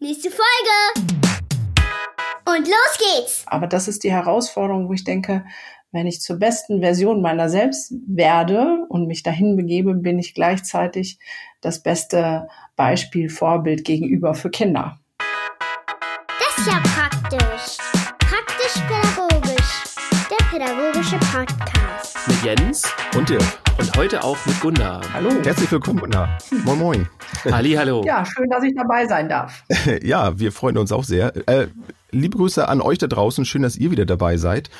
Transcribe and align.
Nächste 0.00 0.30
Folge! 0.30 1.08
Und 2.46 2.68
los 2.68 2.98
geht's! 2.98 3.42
Aber 3.46 3.66
das 3.66 3.88
ist 3.88 4.04
die 4.04 4.12
Herausforderung, 4.12 4.88
wo 4.88 4.92
ich 4.92 5.02
denke, 5.02 5.44
wenn 5.90 6.06
ich 6.06 6.20
zur 6.20 6.38
besten 6.38 6.78
Version 6.78 7.20
meiner 7.20 7.48
selbst 7.48 7.92
werde 8.06 8.86
und 8.90 9.08
mich 9.08 9.24
dahin 9.24 9.56
begebe, 9.56 9.94
bin 9.94 10.20
ich 10.20 10.34
gleichzeitig 10.34 11.18
das 11.62 11.82
beste 11.82 12.46
Beispiel, 12.76 13.28
Vorbild 13.28 13.84
gegenüber 13.84 14.34
für 14.34 14.50
Kinder. 14.50 15.00
Das 15.18 16.58
ist 16.58 16.68
ja 16.68 16.80
praktisch. 16.94 17.78
Praktisch-pädagogisch. 18.20 19.96
Der 20.30 20.44
pädagogische 20.46 21.18
Podcast. 21.18 22.18
Mit 22.28 22.44
Jens 22.44 22.84
und 23.16 23.28
Dirk. 23.28 23.42
Und 23.80 23.87
heute 23.98 24.22
auch 24.22 24.38
mit 24.46 24.60
Gunnar. 24.60 25.00
Hallo. 25.12 25.28
Herzlich 25.42 25.72
willkommen, 25.72 25.98
Gunnar. 25.98 26.38
Moin, 26.64 26.78
moin. 26.78 27.08
Ali, 27.50 27.72
hallo. 27.72 28.04
Ja, 28.06 28.24
schön, 28.24 28.48
dass 28.48 28.62
ich 28.62 28.72
dabei 28.76 29.08
sein 29.08 29.28
darf. 29.28 29.64
ja, 30.02 30.38
wir 30.38 30.52
freuen 30.52 30.78
uns 30.78 30.92
auch 30.92 31.02
sehr. 31.02 31.32
Äh, 31.48 31.66
liebe 32.12 32.36
Grüße 32.36 32.68
an 32.68 32.80
euch 32.80 32.98
da 32.98 33.08
draußen. 33.08 33.44
Schön, 33.44 33.62
dass 33.62 33.74
ihr 33.74 33.90
wieder 33.90 34.06
dabei 34.06 34.36
seid. 34.36 34.70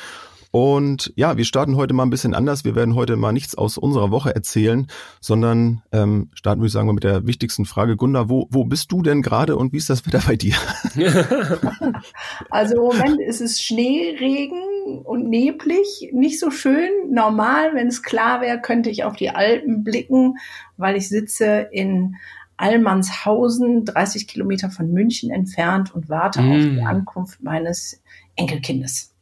Und 0.51 1.13
ja, 1.15 1.37
wir 1.37 1.45
starten 1.45 1.77
heute 1.77 1.93
mal 1.95 2.05
ein 2.05 2.11
bisschen 2.11 2.35
anders. 2.35 2.65
Wir 2.65 2.75
werden 2.75 2.95
heute 2.95 3.17
mal 3.17 3.33
nichts 3.33 3.55
aus 3.55 3.77
unserer 3.77 4.11
Woche 4.11 4.35
erzählen, 4.35 4.87
sondern 5.21 5.83
ähm, 5.93 6.31
starten, 6.35 6.61
würde 6.61 6.69
ich 6.69 6.73
sagen, 6.73 6.93
mit 6.95 7.05
der 7.05 7.27
wichtigsten 7.27 7.67
Frage. 7.67 7.97
Gunnar, 7.97 8.31
wo, 8.31 8.49
wo 8.51 8.65
bist 8.65 8.91
du 8.91 9.03
denn 9.03 9.21
gerade 9.21 9.57
und 9.57 9.73
wie 9.73 9.77
ist 9.77 9.91
das 9.91 10.07
Wetter 10.07 10.23
bei 10.27 10.37
dir? 10.37 10.55
also 12.51 12.77
im 12.77 12.99
Moment 12.99 13.21
ist 13.21 13.41
es 13.41 13.61
Schneeregen 13.61 15.03
und 15.05 15.29
neblig, 15.29 16.11
nicht 16.13 16.41
so 16.41 16.51
schön. 16.51 16.91
Normal, 17.11 17.75
wenn 17.75 17.89
es 17.89 18.03
klar 18.03 18.41
wäre, 18.41 18.61
könnte 18.61 18.89
ich 18.89 19.05
auf 19.05 19.17
die 19.17 19.31
Alpen 19.31 19.85
blicken, 19.85 20.37
weil 20.79 20.97
ich 20.97 21.09
sitze 21.09 21.69
in 21.71 22.17
Allmannshausen, 22.57 23.85
30 23.85 24.27
Kilometer 24.27 24.71
von 24.71 24.91
München 24.93 25.31
entfernt 25.31 25.95
und 25.95 26.09
warte 26.09 26.43
mm. 26.43 26.51
auf 26.51 26.59
die 26.59 26.83
Ankunft 26.83 27.43
meines 27.43 28.03
Enkelkindes. 28.35 29.15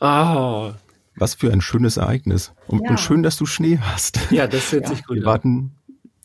Oh. 0.00 0.72
Was 1.16 1.34
für 1.34 1.52
ein 1.52 1.60
schönes 1.60 1.96
Ereignis. 1.96 2.52
Und, 2.66 2.82
ja. 2.84 2.90
und 2.90 3.00
schön, 3.00 3.22
dass 3.22 3.36
du 3.36 3.46
Schnee 3.46 3.78
hast. 3.80 4.20
Ja, 4.30 4.46
das 4.46 4.72
hört 4.72 4.84
ja. 4.84 4.90
sich 4.90 5.04
gut 5.04 5.16
wir 5.16 5.22
an. 5.22 5.26
Warten, 5.26 5.72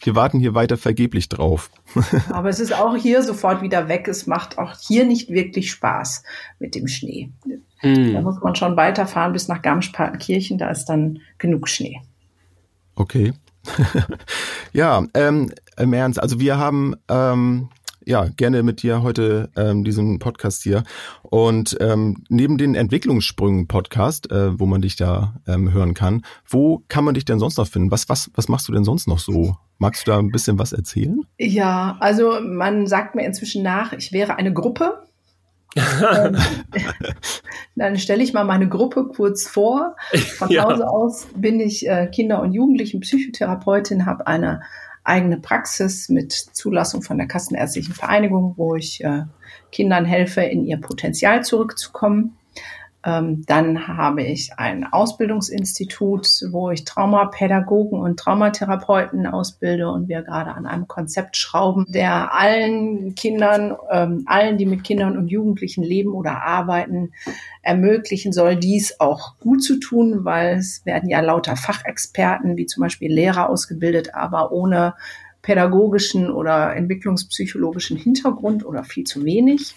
wir 0.02 0.16
warten 0.16 0.40
hier 0.40 0.56
weiter 0.56 0.78
vergeblich 0.78 1.30
drauf. 1.30 1.70
Aber 2.32 2.50
es 2.50 2.60
ist 2.60 2.74
auch 2.74 2.96
hier 2.96 3.22
sofort 3.22 3.62
wieder 3.62 3.88
weg. 3.88 4.08
Es 4.08 4.26
macht 4.28 4.58
auch 4.58 4.74
hier 4.80 5.06
nicht 5.06 5.30
wirklich 5.30 5.72
Spaß 5.72 6.24
mit 6.60 6.76
dem 6.76 6.88
Schnee. 6.88 7.32
Hm. 7.78 8.14
Da 8.14 8.22
muss 8.22 8.42
man 8.42 8.56
schon 8.56 8.76
weiterfahren 8.78 9.34
bis 9.34 9.48
nach 9.48 9.62
Garmisch-Partenkirchen. 9.62 10.58
Da 10.58 10.70
ist 10.70 10.86
dann 10.86 11.20
genug 11.38 11.68
Schnee. 11.70 12.02
Okay. 12.96 13.34
ja, 14.74 15.06
ähm, 15.14 15.52
im 15.78 15.94
Ernst. 15.94 16.20
Also 16.20 16.40
wir 16.40 16.58
haben 16.58 16.96
ähm, 17.10 17.70
ja, 18.10 18.26
gerne 18.36 18.64
mit 18.64 18.82
dir 18.82 19.04
heute 19.04 19.52
ähm, 19.56 19.84
diesen 19.84 20.18
Podcast 20.18 20.64
hier. 20.64 20.84
Und 21.22 21.78
ähm, 21.80 22.24
neben 22.28 22.58
den 22.58 22.74
Entwicklungssprüngen-Podcast, 22.74 24.32
äh, 24.32 24.60
wo 24.60 24.66
man 24.66 24.82
dich 24.82 24.96
da 24.96 25.36
ähm, 25.48 25.72
hören 25.72 25.94
kann, 25.94 26.24
wo 26.48 26.82
kann 26.88 27.04
man 27.04 27.14
dich 27.14 27.24
denn 27.24 27.38
sonst 27.38 27.60
noch 27.60 27.68
finden? 27.68 27.92
Was, 27.92 28.10
was, 28.10 28.32
was 28.34 28.50
machst 28.50 28.68
du 28.68 28.72
denn 28.72 28.84
sonst 28.84 29.08
noch 29.08 29.20
so? 29.20 29.56
Magst 29.78 30.08
du 30.08 30.12
da 30.12 30.18
ein 30.18 30.32
bisschen 30.32 30.58
was 30.58 30.74
erzählen? 30.74 31.22
Ja, 31.38 31.98
also 32.00 32.40
man 32.42 32.88
sagt 32.88 33.14
mir 33.14 33.26
inzwischen 33.26 33.62
nach, 33.62 33.94
ich 33.94 34.12
wäre 34.12 34.38
eine 34.38 34.54
Gruppe. 34.54 35.04
ähm, 35.76 36.36
dann 37.76 38.00
stelle 38.00 38.24
ich 38.24 38.34
mal 38.34 38.44
meine 38.44 38.68
Gruppe 38.68 39.06
kurz 39.16 39.48
vor. 39.48 39.96
Von 40.40 40.50
ja. 40.50 40.64
Hause 40.64 40.90
aus 40.90 41.28
bin 41.36 41.60
ich 41.60 41.88
äh, 41.88 42.08
Kinder- 42.08 42.42
und 42.42 42.54
Jugendlichen-Psychotherapeutin, 42.54 44.08
habe 44.08 44.26
eine 44.26 44.64
eigene 45.04 45.38
Praxis 45.38 46.10
mit 46.10 46.34
Zulassung 46.34 47.02
von 47.02 47.18
der 47.18 47.28
Kassenärztlichen 47.28 47.94
Vereinigung, 47.94 48.54
wo 48.58 48.76
ich 48.76 49.04
äh, 49.04 49.24
Kindern 49.72 50.06
helfe, 50.06 50.42
in 50.42 50.66
ihr 50.66 50.78
Potenzial 50.78 51.44
zurückzukommen. 51.44 52.39
Ähm, 53.06 53.46
dann 53.46 53.88
habe 53.88 54.24
ich 54.24 54.52
ein 54.58 54.86
Ausbildungsinstitut, 54.86 56.28
wo 56.52 56.70
ich 56.70 56.84
Traumapädagogen 56.84 57.98
und 57.98 58.20
Traumatherapeuten 58.20 59.26
ausbilde 59.26 59.90
und 59.90 60.10
wir 60.10 60.22
gerade 60.22 60.52
an 60.52 60.66
einem 60.66 60.88
Konzept 60.88 61.38
schrauben, 61.38 61.86
der 61.88 62.34
allen 62.34 63.16
Kindern, 63.16 63.78
ähm, 63.90 64.24
allen, 64.26 64.58
die 64.58 64.66
mit 64.66 64.84
Kindern 64.84 65.18
und 65.18 65.30
Jugendlichen 65.30 65.82
leben 65.82 66.12
oder 66.12 66.42
arbeiten, 66.44 67.14
ermöglichen 67.62 68.34
soll, 68.34 68.58
dies 68.58 69.00
auch 69.00 69.38
gut 69.40 69.64
zu 69.64 69.80
tun, 69.80 70.26
weil 70.26 70.58
es 70.58 70.86
werden 70.86 71.10
ja 71.10 71.22
lauter 71.22 71.56
Fachexperten, 71.56 72.58
wie 72.58 72.66
zum 72.66 72.82
Beispiel 72.82 73.14
Lehrer 73.14 73.50
ausgebildet, 73.50 74.14
aber 74.14 74.52
ohne 74.52 74.96
pädagogischen 75.42 76.30
oder 76.30 76.76
entwicklungspsychologischen 76.76 77.96
Hintergrund 77.96 78.66
oder 78.66 78.84
viel 78.84 79.06
zu 79.06 79.24
wenig. 79.24 79.74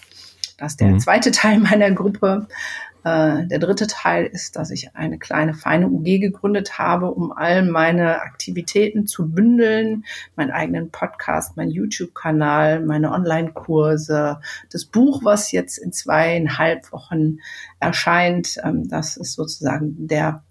Das 0.57 0.73
ist 0.73 0.81
der 0.81 0.89
mhm. 0.89 0.99
zweite 0.99 1.31
Teil 1.31 1.59
meiner 1.59 1.91
Gruppe. 1.91 2.47
Äh, 3.03 3.47
der 3.47 3.59
dritte 3.59 3.87
Teil 3.87 4.25
ist, 4.25 4.55
dass 4.55 4.71
ich 4.71 4.95
eine 4.95 5.19
kleine 5.19 5.53
feine 5.53 5.87
UG 5.87 6.19
gegründet 6.19 6.77
habe, 6.77 7.11
um 7.11 7.31
all 7.31 7.63
meine 7.63 8.21
Aktivitäten 8.21 9.07
zu 9.07 9.29
bündeln, 9.29 10.05
meinen 10.35 10.51
eigenen 10.51 10.89
Podcast, 10.89 11.57
meinen 11.57 11.71
YouTube-Kanal, 11.71 12.81
meine 12.85 13.11
Online-Kurse, 13.11 14.39
das 14.71 14.85
Buch, 14.85 15.21
was 15.23 15.51
jetzt 15.51 15.77
in 15.77 15.91
zweieinhalb 15.91 16.91
Wochen 16.91 17.39
erscheint. 17.79 18.57
Ähm, 18.63 18.87
das 18.87 19.17
ist 19.17 19.33
sozusagen 19.33 20.07
der 20.07 20.43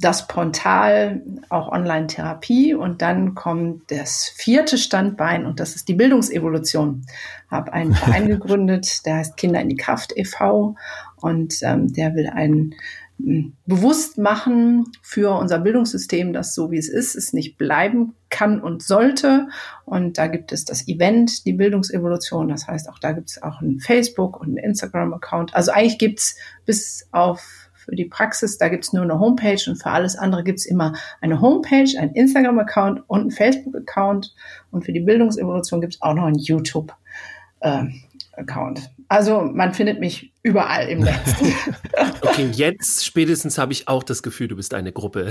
das 0.00 0.28
Portal, 0.28 1.22
auch 1.48 1.72
Online-Therapie 1.72 2.72
und 2.74 3.02
dann 3.02 3.34
kommt 3.34 3.90
das 3.90 4.28
vierte 4.28 4.78
Standbein 4.78 5.44
und 5.44 5.58
das 5.58 5.74
ist 5.74 5.88
die 5.88 5.94
Bildungsevolution. 5.94 7.04
Habe 7.50 7.72
einen 7.72 7.94
Verein 7.94 8.26
gegründet, 8.28 9.04
der 9.06 9.16
heißt 9.16 9.36
Kinder 9.36 9.60
in 9.60 9.68
die 9.68 9.76
Kraft 9.76 10.12
e.V. 10.16 10.76
und 11.20 11.58
ähm, 11.62 11.92
der 11.92 12.14
will 12.14 12.28
einen 12.28 12.74
hm, 13.18 13.54
bewusst 13.66 14.18
machen 14.18 14.84
für 15.02 15.36
unser 15.38 15.58
Bildungssystem, 15.58 16.32
dass 16.32 16.54
so 16.54 16.70
wie 16.70 16.78
es 16.78 16.88
ist, 16.88 17.16
es 17.16 17.32
nicht 17.32 17.58
bleiben 17.58 18.14
kann 18.30 18.60
und 18.60 18.82
sollte. 18.82 19.48
Und 19.84 20.18
da 20.18 20.28
gibt 20.28 20.52
es 20.52 20.64
das 20.64 20.86
Event, 20.86 21.44
die 21.44 21.52
Bildungsevolution. 21.52 22.48
Das 22.48 22.68
heißt, 22.68 22.88
auch 22.88 22.98
da 22.98 23.12
gibt 23.12 23.30
es 23.30 23.42
auch 23.42 23.60
ein 23.60 23.80
Facebook 23.80 24.40
und 24.40 24.54
ein 24.54 24.58
Instagram-Account. 24.58 25.54
Also 25.54 25.72
eigentlich 25.72 25.98
gibt 25.98 26.20
es 26.20 26.36
bis 26.64 27.08
auf 27.10 27.68
für 27.88 27.96
die 27.96 28.04
Praxis, 28.04 28.58
da 28.58 28.68
gibt's 28.68 28.92
nur 28.92 29.02
eine 29.02 29.18
Homepage 29.18 29.58
und 29.66 29.76
für 29.76 29.90
alles 29.90 30.14
andere 30.14 30.44
gibt's 30.44 30.66
immer 30.66 30.92
eine 31.22 31.40
Homepage, 31.40 31.88
ein 31.98 32.12
Instagram-Account 32.12 33.08
und 33.08 33.28
ein 33.28 33.30
Facebook-Account. 33.30 34.34
Und 34.70 34.84
für 34.84 34.92
die 34.92 35.00
Bildungsevolution 35.00 35.80
gibt's 35.80 36.02
auch 36.02 36.12
noch 36.12 36.24
einen 36.24 36.38
YouTube-Account. 36.38 38.78
Äh, 38.78 38.82
also 39.08 39.40
man 39.40 39.72
findet 39.72 40.00
mich 40.00 40.34
überall 40.48 40.88
im 40.88 41.00
Netz. 41.00 41.34
okay, 42.22 42.48
jetzt 42.52 43.04
spätestens 43.04 43.58
habe 43.58 43.72
ich 43.72 43.86
auch 43.86 44.02
das 44.02 44.22
Gefühl, 44.22 44.48
du 44.48 44.56
bist 44.56 44.72
eine 44.72 44.92
Gruppe. 44.92 45.30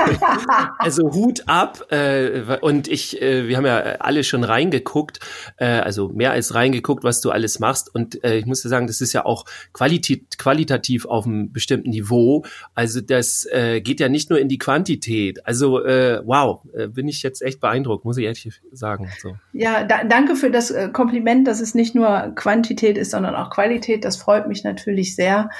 also 0.78 1.12
Hut 1.12 1.44
ab. 1.46 1.92
Äh, 1.92 2.58
und 2.60 2.88
ich, 2.88 3.22
äh, 3.22 3.46
wir 3.46 3.56
haben 3.56 3.66
ja 3.66 3.78
alle 4.00 4.24
schon 4.24 4.42
reingeguckt, 4.42 5.20
äh, 5.58 5.66
also 5.66 6.08
mehr 6.08 6.32
als 6.32 6.54
reingeguckt, 6.54 7.04
was 7.04 7.20
du 7.20 7.30
alles 7.30 7.60
machst. 7.60 7.94
Und 7.94 8.22
äh, 8.24 8.36
ich 8.36 8.46
muss 8.46 8.62
dir 8.62 8.68
sagen, 8.68 8.88
das 8.88 9.00
ist 9.00 9.12
ja 9.12 9.24
auch 9.24 9.44
qualit 9.72 10.02
qualitativ 10.38 11.06
auf 11.06 11.24
einem 11.24 11.52
bestimmten 11.52 11.90
Niveau. 11.90 12.44
Also 12.74 13.00
das 13.00 13.46
äh, 13.52 13.80
geht 13.80 14.00
ja 14.00 14.08
nicht 14.08 14.28
nur 14.28 14.40
in 14.40 14.48
die 14.48 14.58
Quantität. 14.58 15.46
Also 15.46 15.84
äh, 15.84 16.20
wow, 16.24 16.62
bin 16.88 17.06
ich 17.06 17.22
jetzt 17.22 17.42
echt 17.42 17.60
beeindruckt, 17.60 18.04
muss 18.04 18.16
ich 18.16 18.24
ehrlich 18.24 18.60
sagen. 18.72 19.08
So. 19.20 19.36
Ja, 19.52 19.84
da, 19.84 20.02
danke 20.02 20.34
für 20.34 20.50
das 20.50 20.74
Kompliment, 20.92 21.46
dass 21.46 21.60
es 21.60 21.74
nicht 21.74 21.94
nur 21.94 22.32
Quantität 22.34 22.98
ist, 22.98 23.12
sondern 23.12 23.36
auch 23.36 23.50
Qualität. 23.50 24.04
Das 24.04 24.16
freut 24.16 24.31
mich 24.48 24.64
natürlich 24.64 25.14
sehr. 25.14 25.50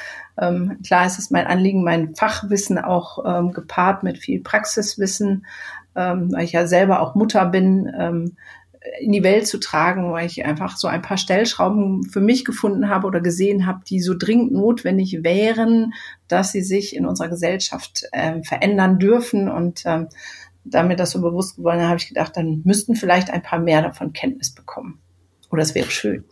Ähm, 0.41 0.79
klar, 0.85 1.07
es 1.07 1.19
ist 1.19 1.31
mein 1.31 1.47
Anliegen, 1.47 1.85
mein 1.85 2.15
Fachwissen 2.15 2.79
auch 2.79 3.25
ähm, 3.25 3.53
gepaart 3.53 4.03
mit 4.03 4.19
viel 4.19 4.41
Praxiswissen, 4.41 5.47
ähm, 5.95 6.33
weil 6.33 6.45
ich 6.45 6.53
ja 6.53 6.67
selber 6.67 7.01
auch 7.01 7.15
Mutter 7.15 7.47
bin, 7.47 7.93
ähm, 7.99 8.37
in 9.01 9.13
die 9.13 9.23
Welt 9.23 9.47
zu 9.47 9.59
tragen, 9.59 10.13
weil 10.13 10.27
ich 10.27 10.45
einfach 10.45 10.77
so 10.77 10.89
ein 10.89 11.03
paar 11.03 11.17
Stellschrauben 11.17 12.05
für 12.05 12.21
mich 12.21 12.45
gefunden 12.45 12.89
habe 12.89 13.07
oder 13.07 13.21
gesehen 13.21 13.67
habe, 13.67 13.81
die 13.89 14.01
so 14.01 14.15
dringend 14.17 14.53
notwendig 14.53 15.23
wären, 15.23 15.93
dass 16.29 16.53
sie 16.53 16.63
sich 16.63 16.97
in 16.97 17.07
unserer 17.07 17.29
Gesellschaft 17.29 18.05
ähm, 18.13 18.43
verändern 18.43 18.99
dürfen. 18.99 19.49
Und 19.49 19.83
ähm, 19.87 20.09
damit 20.65 21.01
das 21.01 21.13
so 21.13 21.21
bewusst 21.21 21.57
geworden 21.57 21.87
habe 21.87 21.99
ich 21.99 22.09
gedacht, 22.09 22.37
dann 22.37 22.63
müssten 22.65 22.97
vielleicht 22.97 23.31
ein 23.31 23.43
paar 23.43 23.61
mehr 23.61 23.83
davon 23.83 24.13
Kenntnis 24.13 24.53
bekommen. 24.53 25.01
Oder 25.51 25.63
es 25.63 25.75
wäre 25.75 25.91
schön. 25.91 26.25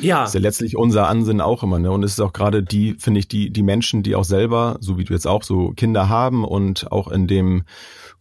Ja. 0.00 0.24
Ist 0.24 0.34
ja 0.34 0.40
letztlich 0.40 0.76
unser 0.76 1.08
Ansinnen 1.08 1.40
auch 1.40 1.62
immer, 1.62 1.78
ne? 1.78 1.90
Und 1.90 2.02
es 2.02 2.12
ist 2.12 2.20
auch 2.20 2.32
gerade 2.32 2.62
die, 2.62 2.94
finde 2.98 3.20
ich, 3.20 3.28
die, 3.28 3.50
die 3.50 3.62
Menschen, 3.62 4.02
die 4.02 4.14
auch 4.14 4.24
selber, 4.24 4.76
so 4.80 4.98
wie 4.98 5.04
du 5.04 5.12
jetzt 5.12 5.26
auch, 5.26 5.42
so 5.42 5.72
Kinder 5.76 6.08
haben 6.08 6.44
und 6.44 6.90
auch 6.92 7.08
in 7.08 7.26
dem 7.26 7.64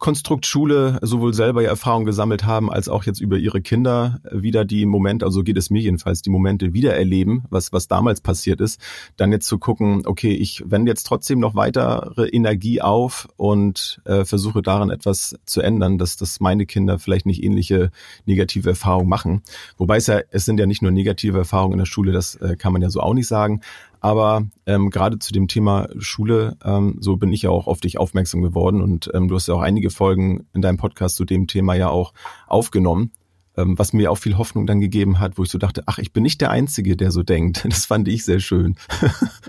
Konstrukt 0.04 0.46
Schule 0.46 1.00
sowohl 1.02 1.34
selber 1.34 1.62
ja 1.62 1.70
Erfahrung 1.70 2.04
gesammelt 2.04 2.44
haben, 2.44 2.70
als 2.70 2.90
auch 2.90 3.06
jetzt 3.06 3.22
über 3.22 3.38
ihre 3.38 3.62
Kinder 3.62 4.20
wieder 4.30 4.66
die 4.66 4.86
Momente, 4.86 5.26
also 5.26 5.44
geht 5.44 5.56
es 5.56 5.70
mir 5.70 5.82
jedenfalls, 5.82 6.22
die 6.22 6.30
Momente 6.30 6.74
wieder 6.74 6.94
erleben, 6.94 7.46
was, 7.50 7.72
was 7.72 7.88
damals 7.88 8.20
passiert 8.20 8.60
ist, 8.60 8.82
dann 9.16 9.32
jetzt 9.32 9.48
zu 9.48 9.60
gucken, 9.60 10.02
okay, 10.06 10.34
ich 10.34 10.62
wende 10.70 10.92
jetzt 10.92 11.06
trotzdem 11.06 11.40
noch 11.40 11.56
weitere 11.56 12.28
Energie 12.28 12.82
auf 12.82 13.30
und 13.38 14.02
äh, 14.04 14.26
versuche 14.26 14.62
daran 14.62 14.90
etwas 14.90 15.38
zu 15.46 15.62
ändern, 15.62 15.98
dass, 15.98 16.18
dass 16.18 16.42
meine 16.42 16.66
Kinder 16.66 17.00
vielleicht 17.00 17.26
nicht 17.26 17.42
ähnliche 17.42 17.90
negative 18.26 18.72
Erfahrungen 18.72 19.08
machen. 19.08 19.42
Wobei 19.78 19.96
es 19.96 20.08
ja, 20.08 20.20
es 20.32 20.44
sind 20.44 20.60
ja 20.60 20.66
nicht 20.66 20.82
nur 20.82 20.92
negative 20.92 21.38
Erfahrungen 21.38 21.76
in 21.76 21.80
der 21.80 21.86
Schule, 21.86 22.12
das 22.12 22.36
äh, 22.36 22.58
kann 22.58 22.74
man 22.74 22.82
ja 22.82 22.90
so 22.90 23.00
auch 23.00 23.14
nicht 23.14 23.28
sagen, 23.28 23.62
aber 24.04 24.46
ähm, 24.66 24.90
gerade 24.90 25.18
zu 25.18 25.32
dem 25.32 25.48
Thema 25.48 25.88
Schule, 25.98 26.58
ähm, 26.66 26.98
so 27.00 27.16
bin 27.16 27.32
ich 27.32 27.44
ja 27.44 27.52
auch 27.52 27.68
auf 27.68 27.80
dich 27.80 27.98
aufmerksam 27.98 28.42
geworden 28.42 28.82
und 28.82 29.10
ähm, 29.14 29.30
du 29.30 29.36
hast 29.36 29.48
ja 29.48 29.54
auch 29.54 29.62
einige 29.62 29.90
Folgen 29.90 30.46
in 30.54 30.62
deinem 30.62 30.76
Podcast 30.76 31.16
zu 31.16 31.24
dem 31.24 31.48
Thema 31.48 31.74
ja 31.74 31.88
auch 31.88 32.14
aufgenommen, 32.46 33.14
ähm, 33.56 33.80
was 33.80 33.94
mir 33.94 34.12
auch 34.12 34.18
viel 34.18 34.38
Hoffnung 34.38 34.68
dann 34.68 34.82
gegeben 34.82 35.22
hat, 35.22 35.38
wo 35.38 35.44
ich 35.44 35.50
so 35.50 35.58
dachte, 35.58 35.84
ach, 35.86 36.00
ich 36.00 36.12
bin 36.12 36.24
nicht 36.24 36.42
der 36.42 36.52
Einzige, 36.52 36.98
der 36.98 37.12
so 37.12 37.24
denkt. 37.24 37.66
Das 37.70 37.86
fand 37.86 38.10
ich 38.10 38.26
sehr 38.26 38.42
schön. 38.42 38.76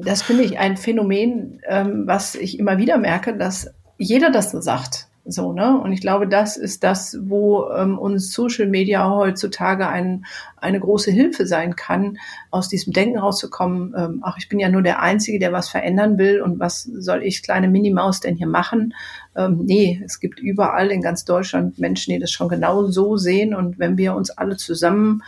das 0.01 0.23
finde 0.23 0.45
ich 0.45 0.57
ein 0.57 0.77
Phänomen, 0.77 1.61
ähm, 1.67 2.05
was 2.07 2.37
ich 2.37 2.61
immer 2.61 2.79
wieder 2.79 2.97
merke, 2.97 3.37
dass 3.37 3.75
jeder 3.99 4.31
das 4.31 4.53
so 4.53 4.61
sagt. 4.61 5.09
So, 5.27 5.55
ne? 5.55 5.81
Und 5.81 5.93
ich 5.93 6.03
glaube, 6.03 6.29
das 6.29 6.59
ist 6.59 6.85
das, 6.85 7.17
wo 7.23 7.71
ähm, 7.71 7.99
uns 7.99 8.31
Social 8.31 8.67
Media 8.67 9.09
heutzutage 9.09 9.89
ein, 9.89 10.27
eine 10.59 10.79
große 10.79 11.11
Hilfe 11.11 11.47
sein 11.47 11.77
kann, 11.77 12.19
aus 12.51 12.69
diesem 12.69 12.93
Denken 12.93 13.19
rauszukommen, 13.19 13.95
ähm, 13.97 14.21
ach, 14.23 14.37
ich 14.37 14.51
bin 14.51 14.59
ja 14.59 14.69
nur 14.69 14.83
der 14.83 15.01
Einzige, 15.01 15.39
der 15.39 15.51
was 15.51 15.71
verändern 15.71 16.19
will 16.19 16.43
und 16.43 16.61
was 16.61 16.83
soll 16.83 17.23
ich, 17.23 17.43
kleine 17.43 17.69
Minimaus, 17.69 18.21
denn 18.21 18.37
hier 18.37 18.47
machen? 18.47 18.93
Ähm, 19.35 19.63
nee, 19.65 20.03
es 20.05 20.21
gibt 20.21 20.41
überall 20.41 20.91
in 20.91 21.01
ganz 21.01 21.25
Deutschland 21.25 21.79
Menschen, 21.79 22.13
die 22.13 22.21
das 22.21 22.31
schon 22.31 22.51
genau 22.51 22.85
so 22.89 23.17
sehen 23.17 23.55
und 23.55 23.79
wenn 23.79 23.97
wir 23.97 24.15
uns 24.15 24.31
alle 24.31 24.59
zusammen 24.59 25.23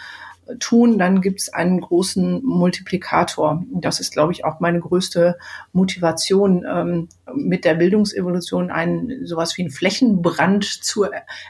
tun, 0.59 0.99
dann 0.99 1.21
gibt 1.21 1.41
es 1.41 1.53
einen 1.53 1.81
großen 1.81 2.45
Multiplikator. 2.45 3.65
Das 3.73 4.01
ist, 4.01 4.13
glaube 4.13 4.33
ich, 4.33 4.45
auch 4.45 4.61
meine 4.61 4.81
größte 4.81 5.37
Motivation, 5.73 6.65
ähm, 6.69 7.09
mit 7.35 7.65
der 7.65 7.75
Bildungsevolution 7.75 8.71
einen 8.71 9.27
sowas 9.27 9.57
wie 9.57 9.63
einen 9.63 9.71
Flächenbrand 9.71 10.65
zu 10.65 11.07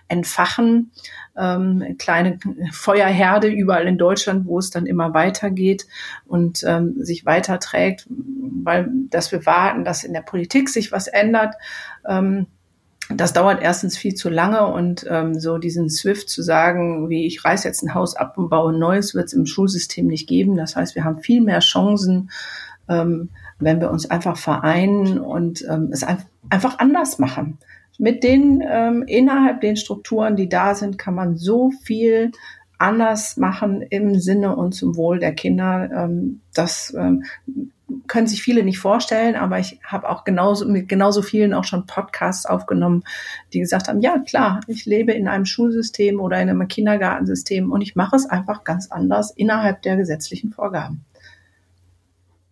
entfachen. 0.08 0.90
Ähm, 1.36 1.96
kleine 1.98 2.38
Feuerherde 2.72 3.48
überall 3.48 3.86
in 3.86 3.98
Deutschland, 3.98 4.46
wo 4.46 4.58
es 4.58 4.70
dann 4.70 4.86
immer 4.86 5.12
weitergeht 5.12 5.86
und 6.24 6.64
ähm, 6.66 6.94
sich 7.04 7.26
weiterträgt, 7.26 8.06
weil 8.08 8.88
dass 9.10 9.32
wir 9.32 9.44
warten, 9.44 9.84
dass 9.84 10.04
in 10.04 10.14
der 10.14 10.22
Politik 10.22 10.70
sich 10.70 10.92
was 10.92 11.08
ändert. 11.08 11.54
Ähm, 12.08 12.46
das 13.14 13.32
dauert 13.32 13.62
erstens 13.62 13.96
viel 13.96 14.14
zu 14.14 14.28
lange 14.28 14.66
und 14.66 15.06
ähm, 15.08 15.38
so 15.38 15.58
diesen 15.58 15.90
Swift 15.90 16.28
zu 16.28 16.42
sagen, 16.42 17.08
wie 17.08 17.26
ich 17.26 17.44
reiß 17.44 17.62
jetzt 17.64 17.82
ein 17.82 17.94
Haus 17.94 18.16
ab 18.16 18.36
und 18.36 18.48
baue 18.48 18.72
ein 18.72 18.78
neues, 18.78 19.14
wird 19.14 19.26
es 19.26 19.32
im 19.32 19.46
Schulsystem 19.46 20.06
nicht 20.06 20.28
geben. 20.28 20.56
Das 20.56 20.74
heißt, 20.74 20.96
wir 20.96 21.04
haben 21.04 21.20
viel 21.20 21.40
mehr 21.40 21.60
Chancen, 21.60 22.30
ähm, 22.88 23.30
wenn 23.60 23.80
wir 23.80 23.90
uns 23.90 24.10
einfach 24.10 24.36
vereinen 24.36 25.20
und 25.20 25.64
ähm, 25.68 25.90
es 25.92 26.02
ein, 26.02 26.18
einfach 26.50 26.78
anders 26.78 27.18
machen. 27.18 27.58
Mit 27.98 28.24
den 28.24 28.62
ähm, 28.68 29.04
innerhalb 29.06 29.60
den 29.60 29.76
Strukturen, 29.76 30.36
die 30.36 30.48
da 30.48 30.74
sind, 30.74 30.98
kann 30.98 31.14
man 31.14 31.36
so 31.36 31.70
viel 31.84 32.32
anders 32.78 33.36
machen 33.36 33.82
im 33.82 34.18
Sinne 34.18 34.56
und 34.56 34.72
zum 34.72 34.96
Wohl 34.96 35.18
der 35.20 35.32
Kinder. 35.32 35.88
Ähm, 35.94 36.40
das 36.54 36.94
ähm, 36.98 37.24
können 38.08 38.26
sich 38.26 38.42
viele 38.42 38.64
nicht 38.64 38.78
vorstellen, 38.78 39.36
aber 39.36 39.58
ich 39.60 39.78
habe 39.84 40.08
auch 40.08 40.24
genauso 40.24 40.66
mit 40.66 40.88
genauso 40.88 41.22
vielen 41.22 41.54
auch 41.54 41.64
schon 41.64 41.86
Podcasts 41.86 42.44
aufgenommen, 42.44 43.04
die 43.52 43.60
gesagt 43.60 43.88
haben, 43.88 44.00
ja 44.00 44.18
klar, 44.18 44.60
ich 44.66 44.86
lebe 44.86 45.12
in 45.12 45.28
einem 45.28 45.44
Schulsystem 45.44 46.20
oder 46.20 46.40
in 46.40 46.50
einem 46.50 46.66
Kindergartensystem 46.66 47.70
und 47.70 47.80
ich 47.82 47.94
mache 47.94 48.16
es 48.16 48.26
einfach 48.26 48.64
ganz 48.64 48.90
anders 48.90 49.30
innerhalb 49.30 49.82
der 49.82 49.96
gesetzlichen 49.96 50.52
Vorgaben. 50.52 51.04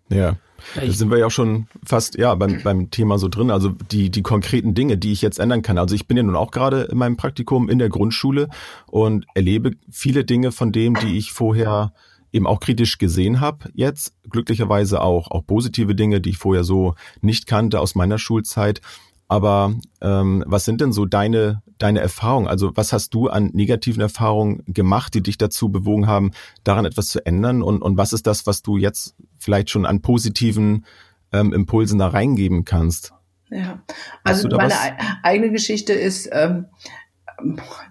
Ja. 0.08 0.36
Da 0.74 0.90
sind 0.90 1.10
wir 1.10 1.18
ja 1.18 1.26
auch 1.26 1.30
schon 1.30 1.66
fast 1.84 2.16
ja 2.16 2.34
beim, 2.34 2.62
beim 2.62 2.90
Thema 2.90 3.18
so 3.18 3.28
drin. 3.28 3.50
Also 3.50 3.68
die, 3.68 4.10
die 4.10 4.22
konkreten 4.22 4.72
Dinge, 4.74 4.96
die 4.96 5.12
ich 5.12 5.20
jetzt 5.20 5.38
ändern 5.38 5.60
kann. 5.60 5.76
Also 5.76 5.94
ich 5.94 6.06
bin 6.06 6.16
ja 6.16 6.22
nun 6.22 6.36
auch 6.36 6.52
gerade 6.52 6.82
in 6.84 6.96
meinem 6.96 7.16
Praktikum 7.16 7.68
in 7.68 7.78
der 7.78 7.90
Grundschule 7.90 8.48
und 8.86 9.26
erlebe 9.34 9.72
viele 9.90 10.24
Dinge 10.24 10.52
von 10.52 10.72
dem, 10.72 10.94
die 10.94 11.18
ich 11.18 11.32
vorher 11.32 11.92
eben 12.34 12.46
auch 12.46 12.60
kritisch 12.60 12.98
gesehen 12.98 13.40
habe 13.40 13.70
jetzt, 13.74 14.12
glücklicherweise 14.28 15.00
auch, 15.00 15.30
auch 15.30 15.46
positive 15.46 15.94
Dinge, 15.94 16.20
die 16.20 16.30
ich 16.30 16.38
vorher 16.38 16.64
so 16.64 16.96
nicht 17.20 17.46
kannte 17.46 17.80
aus 17.80 17.94
meiner 17.94 18.18
Schulzeit. 18.18 18.80
Aber 19.28 19.74
ähm, 20.02 20.44
was 20.46 20.64
sind 20.64 20.80
denn 20.80 20.92
so 20.92 21.06
deine, 21.06 21.62
deine 21.78 22.00
Erfahrungen? 22.00 22.48
Also 22.48 22.76
was 22.76 22.92
hast 22.92 23.14
du 23.14 23.28
an 23.28 23.50
negativen 23.54 24.02
Erfahrungen 24.02 24.62
gemacht, 24.66 25.14
die 25.14 25.22
dich 25.22 25.38
dazu 25.38 25.70
bewogen 25.70 26.06
haben, 26.06 26.32
daran 26.64 26.84
etwas 26.84 27.08
zu 27.08 27.24
ändern? 27.24 27.62
Und, 27.62 27.80
und 27.82 27.96
was 27.96 28.12
ist 28.12 28.26
das, 28.26 28.46
was 28.46 28.62
du 28.62 28.76
jetzt 28.76 29.14
vielleicht 29.38 29.70
schon 29.70 29.86
an 29.86 30.02
positiven 30.02 30.84
ähm, 31.32 31.52
Impulsen 31.52 32.00
da 32.00 32.08
reingeben 32.08 32.64
kannst? 32.64 33.14
Ja, 33.50 33.82
also 34.24 34.48
meine 34.48 34.70
was? 34.70 34.78
eigene 35.22 35.52
Geschichte 35.52 35.92
ist, 35.92 36.28
ähm, 36.32 36.66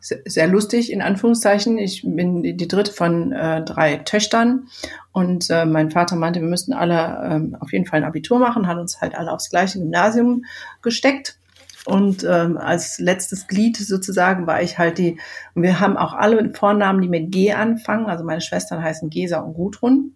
sehr 0.02 0.48
lustig, 0.48 0.92
in 0.92 1.02
Anführungszeichen. 1.02 1.78
Ich 1.78 2.04
bin 2.04 2.44
die 2.44 2.68
dritte 2.68 2.92
von 2.92 3.32
äh, 3.32 3.64
drei 3.64 3.98
Töchtern 3.98 4.68
und 5.12 5.50
äh, 5.50 5.66
mein 5.66 5.92
Vater 5.92 6.16
meinte, 6.16 6.42
wir 6.42 6.48
müssten 6.48 6.74
alle 6.74 7.30
ähm, 7.30 7.58
auf 7.60 7.72
jeden 7.72 7.86
Fall 7.86 8.02
ein 8.02 8.08
Abitur 8.08 8.40
machen, 8.40 8.68
hat 8.68 8.78
uns 8.78 9.02
halt 9.02 9.16
alle 9.16 9.32
aufs 9.32 9.50
gleiche 9.50 9.80
Gymnasium 9.80 10.46
gesteckt. 10.82 11.38
Und 11.86 12.24
ähm, 12.24 12.58
als 12.58 13.00
letztes 13.00 13.48
Glied 13.48 13.78
sozusagen 13.78 14.48
war 14.48 14.62
ich 14.62 14.78
halt 14.78 14.98
die, 14.98 15.20
und 15.54 15.64
wir 15.64 15.80
haben 15.80 15.98
auch 15.98 16.14
alle 16.14 16.54
Vornamen, 16.54 17.02
die 17.02 17.10
mit 17.10 17.32
G 17.32 17.52
anfangen. 17.52 18.06
Also 18.06 18.24
meine 18.24 18.42
Schwestern 18.42 18.82
heißen 18.82 19.10
Gesa 19.10 19.40
und 19.40 19.54
Gudrun. 19.54 20.16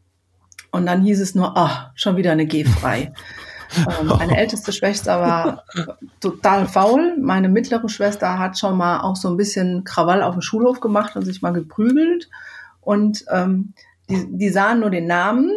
Und 0.71 0.85
dann 0.85 1.03
hieß 1.03 1.19
es 1.19 1.35
nur, 1.35 1.57
ah, 1.57 1.87
oh, 1.87 1.91
schon 1.95 2.15
wieder 2.15 2.31
eine 2.31 2.45
G 2.45 2.63
frei. 2.63 3.13
Ähm, 3.75 4.07
meine 4.07 4.37
älteste 4.37 4.71
Schwester 4.71 5.21
war 5.21 5.63
total 6.19 6.67
faul. 6.67 7.17
Meine 7.19 7.49
mittlere 7.49 7.89
Schwester 7.89 8.39
hat 8.39 8.57
schon 8.57 8.77
mal 8.77 9.01
auch 9.01 9.15
so 9.15 9.29
ein 9.29 9.37
bisschen 9.37 9.83
Krawall 9.83 10.23
auf 10.23 10.35
dem 10.35 10.41
Schulhof 10.41 10.79
gemacht 10.79 11.15
und 11.15 11.23
sich 11.23 11.41
mal 11.41 11.51
geprügelt. 11.51 12.29
Und 12.81 13.25
ähm, 13.29 13.73
die, 14.09 14.25
die 14.29 14.49
sahen 14.49 14.79
nur 14.79 14.89
den 14.89 15.07
Namen 15.07 15.51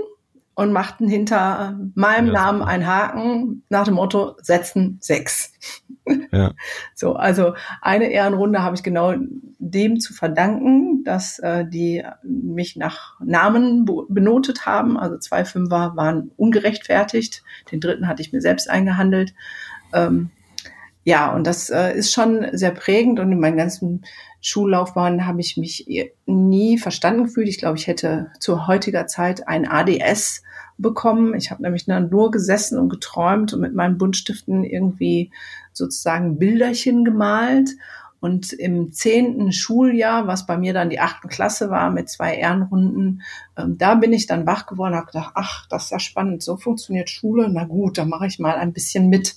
und 0.60 0.72
machten 0.72 1.08
hinter 1.08 1.80
meinem 1.94 2.26
ja. 2.26 2.32
Namen 2.34 2.60
einen 2.60 2.86
Haken 2.86 3.62
nach 3.70 3.84
dem 3.84 3.94
Motto 3.94 4.36
setzen 4.42 4.98
sechs. 5.00 5.52
Ja. 6.32 6.54
So, 6.94 7.14
also 7.14 7.54
eine 7.82 8.10
Ehrenrunde 8.10 8.64
habe 8.64 8.74
ich 8.74 8.82
genau 8.82 9.14
dem 9.60 10.00
zu 10.00 10.12
verdanken, 10.12 11.04
dass 11.04 11.38
äh, 11.38 11.64
die 11.64 12.02
mich 12.24 12.74
nach 12.74 13.20
Namen 13.20 13.84
benotet 14.08 14.66
haben. 14.66 14.96
Also 14.96 15.18
zwei 15.18 15.44
Fünfer 15.44 15.92
waren 15.94 16.32
ungerechtfertigt, 16.36 17.44
den 17.70 17.78
dritten 17.78 18.08
hatte 18.08 18.22
ich 18.22 18.32
mir 18.32 18.40
selbst 18.40 18.68
eingehandelt. 18.68 19.34
Ähm, 19.92 20.30
ja, 21.04 21.32
und 21.32 21.46
das 21.46 21.70
äh, 21.70 21.92
ist 21.96 22.12
schon 22.12 22.46
sehr 22.52 22.72
prägend 22.72 23.20
und 23.20 23.30
in 23.30 23.38
meinen 23.38 23.56
ganzen 23.56 24.02
Schullaufbahn 24.40 25.26
habe 25.26 25.40
ich 25.40 25.56
mich 25.56 25.86
nie 26.26 26.78
verstanden 26.78 27.24
gefühlt. 27.24 27.48
Ich 27.48 27.58
glaube, 27.58 27.78
ich 27.78 27.86
hätte 27.86 28.30
zu 28.38 28.66
heutiger 28.66 29.06
Zeit 29.06 29.46
ein 29.48 29.68
ADS 29.68 30.42
bekommen. 30.78 31.34
Ich 31.34 31.50
habe 31.50 31.62
nämlich 31.62 31.86
nur 31.86 32.30
gesessen 32.30 32.78
und 32.78 32.88
geträumt 32.88 33.52
und 33.52 33.60
mit 33.60 33.74
meinen 33.74 33.98
Buntstiften 33.98 34.64
irgendwie 34.64 35.30
sozusagen 35.72 36.38
Bilderchen 36.38 37.04
gemalt. 37.04 37.70
Und 38.20 38.52
im 38.52 38.92
zehnten 38.92 39.50
Schuljahr, 39.50 40.26
was 40.26 40.46
bei 40.46 40.58
mir 40.58 40.74
dann 40.74 40.90
die 40.90 41.00
achten 41.00 41.28
Klasse 41.28 41.70
war 41.70 41.90
mit 41.90 42.10
zwei 42.10 42.34
Ehrenrunden, 42.34 43.22
ähm, 43.56 43.78
da 43.78 43.94
bin 43.94 44.12
ich 44.12 44.26
dann 44.26 44.46
wach 44.46 44.66
geworden, 44.66 44.94
habe 44.94 45.06
gedacht, 45.06 45.32
ach, 45.34 45.66
das 45.68 45.84
ist 45.84 45.90
ja 45.90 45.98
spannend, 45.98 46.42
so 46.42 46.58
funktioniert 46.58 47.08
Schule. 47.08 47.48
Na 47.50 47.64
gut, 47.64 47.96
dann 47.96 48.10
mache 48.10 48.26
ich 48.26 48.38
mal 48.38 48.56
ein 48.56 48.74
bisschen 48.74 49.08
mit. 49.08 49.36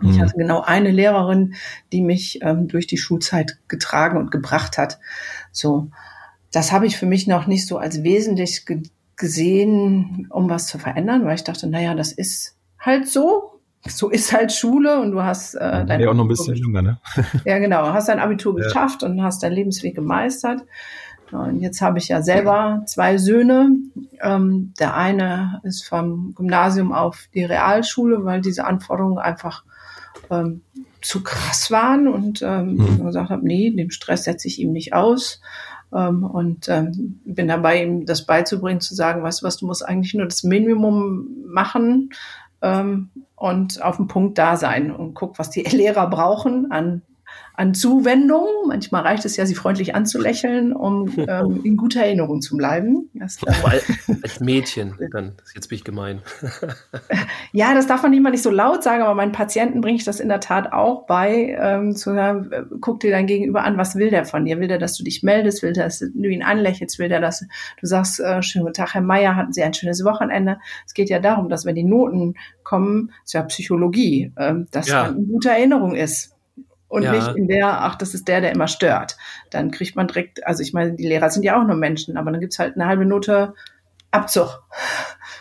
Mhm. 0.00 0.10
Ich 0.10 0.20
hatte 0.20 0.36
genau 0.36 0.62
eine 0.62 0.90
Lehrerin, 0.90 1.54
die 1.92 2.02
mich 2.02 2.40
ähm, 2.42 2.68
durch 2.68 2.86
die 2.86 2.98
Schulzeit 2.98 3.58
getragen 3.68 4.18
und 4.18 4.30
gebracht 4.30 4.78
hat. 4.78 4.98
So, 5.52 5.90
das 6.52 6.72
habe 6.72 6.86
ich 6.86 6.96
für 6.96 7.06
mich 7.06 7.26
noch 7.26 7.46
nicht 7.46 7.66
so 7.66 7.78
als 7.78 8.02
wesentlich 8.02 8.64
gesehen, 9.16 10.26
um 10.30 10.48
was 10.48 10.66
zu 10.66 10.78
verändern, 10.78 11.24
weil 11.24 11.34
ich 11.34 11.44
dachte, 11.44 11.68
naja, 11.68 11.94
das 11.94 12.12
ist 12.12 12.56
halt 12.78 13.08
so. 13.08 13.52
So 13.88 14.08
ist 14.08 14.32
halt 14.32 14.52
Schule 14.52 15.00
und 15.00 15.12
du 15.12 15.22
hast 15.22 15.54
äh, 15.54 15.84
dein 15.86 16.00
ja 16.00 16.10
auch 16.10 16.14
noch 16.14 16.24
ein 16.24 16.28
bisschen 16.28 16.56
jünger, 16.56 16.82
ne? 16.82 16.98
ja, 17.44 17.58
genau, 17.58 17.92
hast 17.92 18.08
dein 18.08 18.18
Abitur 18.18 18.58
ja. 18.58 18.64
geschafft 18.64 19.04
und 19.04 19.22
hast 19.22 19.44
deinen 19.44 19.52
Lebensweg 19.52 19.94
gemeistert. 19.94 20.64
Und 21.30 21.60
jetzt 21.60 21.80
habe 21.80 21.98
ich 21.98 22.08
ja 22.08 22.22
selber 22.22 22.82
zwei 22.86 23.18
Söhne. 23.18 23.70
Ähm, 24.20 24.72
der 24.78 24.96
eine 24.96 25.60
ist 25.64 25.84
vom 25.86 26.34
Gymnasium 26.34 26.92
auf 26.92 27.28
die 27.34 27.44
Realschule, 27.44 28.24
weil 28.24 28.40
diese 28.40 28.64
Anforderungen 28.64 29.18
einfach 29.18 29.64
ähm, 30.30 30.62
zu 31.02 31.22
krass 31.22 31.70
waren 31.70 32.08
und 32.08 32.42
ähm, 32.42 32.76
mhm. 32.76 33.04
gesagt 33.04 33.30
habe, 33.30 33.46
nee, 33.46 33.70
dem 33.70 33.90
Stress 33.90 34.24
setze 34.24 34.48
ich 34.48 34.60
ihm 34.60 34.72
nicht 34.72 34.92
aus. 34.92 35.40
ähm, 35.94 36.24
und 36.24 36.68
ähm, 36.68 37.20
bin 37.24 37.48
dabei, 37.48 37.82
ihm 37.82 38.06
das 38.06 38.26
beizubringen, 38.26 38.80
zu 38.80 38.94
sagen, 38.94 39.22
weißt 39.22 39.42
du 39.42 39.46
was, 39.46 39.58
du 39.58 39.66
musst 39.66 39.86
eigentlich 39.86 40.14
nur 40.14 40.26
das 40.26 40.42
Minimum 40.42 41.28
machen 41.46 42.10
ähm, 42.62 43.10
und 43.36 43.82
auf 43.82 43.96
den 43.96 44.08
Punkt 44.08 44.38
da 44.38 44.56
sein 44.56 44.90
und 44.90 45.14
guck, 45.14 45.38
was 45.38 45.50
die 45.50 45.62
Lehrer 45.70 46.08
brauchen 46.08 46.70
an 46.70 47.02
an 47.56 47.74
Zuwendung. 47.74 48.46
Manchmal 48.66 49.02
reicht 49.02 49.24
es 49.24 49.36
ja, 49.36 49.46
sie 49.46 49.54
freundlich 49.54 49.94
anzulächeln, 49.94 50.72
um 50.72 51.12
ähm, 51.28 51.60
in 51.64 51.76
guter 51.76 52.02
Erinnerung 52.02 52.42
zu 52.42 52.56
bleiben. 52.56 53.10
Das, 53.14 53.38
äh, 53.42 53.80
als 54.22 54.40
Mädchen, 54.40 54.94
dann, 55.12 55.32
jetzt 55.54 55.68
bin 55.68 55.76
ich 55.76 55.84
gemein. 55.84 56.20
ja, 57.52 57.74
das 57.74 57.86
darf 57.86 58.02
man 58.02 58.10
nicht 58.10 58.22
mal 58.22 58.30
nicht 58.30 58.42
so 58.42 58.50
laut 58.50 58.82
sagen, 58.82 59.02
aber 59.02 59.14
meinen 59.14 59.32
Patienten 59.32 59.80
bringe 59.80 59.96
ich 59.96 60.04
das 60.04 60.20
in 60.20 60.28
der 60.28 60.40
Tat 60.40 60.72
auch 60.72 61.06
bei, 61.06 61.56
ähm, 61.58 61.96
zu 61.96 62.14
sagen, 62.14 62.52
äh, 62.52 62.62
guck 62.80 63.00
dir 63.00 63.10
dein 63.10 63.26
Gegenüber 63.26 63.64
an, 63.64 63.78
was 63.78 63.96
will 63.96 64.10
der 64.10 64.26
von 64.26 64.44
dir? 64.44 64.60
Will 64.60 64.68
der, 64.68 64.78
dass 64.78 64.96
du 64.96 65.04
dich 65.04 65.22
meldest? 65.22 65.62
Will 65.62 65.72
der, 65.72 65.84
dass 65.84 66.00
du 66.00 66.28
ihn 66.28 66.42
anlächelst? 66.42 66.98
Will 66.98 67.08
der, 67.08 67.20
dass 67.20 67.40
du 67.40 67.86
sagst, 67.86 68.20
äh, 68.20 68.42
schönen 68.42 68.66
guten 68.66 68.74
Tag, 68.74 68.94
Herr 68.94 69.00
Meier, 69.00 69.34
hatten 69.34 69.52
Sie 69.52 69.62
ein 69.62 69.74
schönes 69.74 70.04
Wochenende? 70.04 70.58
Es 70.84 70.92
geht 70.92 71.08
ja 71.08 71.20
darum, 71.20 71.48
dass 71.48 71.64
wenn 71.64 71.74
die 71.74 71.84
Noten 71.84 72.34
kommen, 72.64 73.12
ist 73.24 73.32
ja 73.32 73.42
Psychologie, 73.42 74.32
äh, 74.36 74.54
dass 74.70 74.88
ja. 74.88 75.04
man 75.04 75.18
in 75.18 75.28
guter 75.28 75.52
Erinnerung 75.52 75.94
ist 75.94 76.35
und 76.96 77.02
ja. 77.02 77.12
nicht 77.12 77.36
in 77.36 77.46
der, 77.46 77.82
ach, 77.82 77.94
das 77.94 78.14
ist 78.14 78.26
der, 78.26 78.40
der 78.40 78.52
immer 78.52 78.68
stört. 78.68 79.18
Dann 79.50 79.70
kriegt 79.70 79.96
man 79.96 80.08
direkt, 80.08 80.46
also 80.46 80.62
ich 80.62 80.72
meine, 80.72 80.94
die 80.94 81.06
Lehrer 81.06 81.28
sind 81.28 81.42
ja 81.42 81.60
auch 81.60 81.66
nur 81.66 81.76
Menschen, 81.76 82.16
aber 82.16 82.32
dann 82.32 82.40
gibt's 82.40 82.58
halt 82.58 82.74
eine 82.74 82.86
halbe 82.86 83.04
Minute 83.04 83.52
Abzug. 84.10 84.62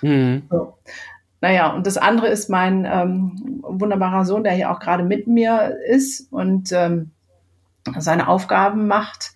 Mhm. 0.02 0.44
So. 0.52 0.78
Naja, 1.40 1.72
und 1.72 1.88
das 1.88 1.98
andere 1.98 2.28
ist 2.28 2.50
mein 2.50 2.86
ähm, 2.86 3.62
wunderbarer 3.64 4.26
Sohn, 4.26 4.44
der 4.44 4.52
hier 4.52 4.70
auch 4.70 4.80
gerade 4.80 5.04
mit 5.04 5.28
mir 5.28 5.78
ist 5.88 6.30
und 6.30 6.74
ähm, 6.74 7.12
seine 8.00 8.28
Aufgaben 8.28 8.88
macht. 8.88 9.32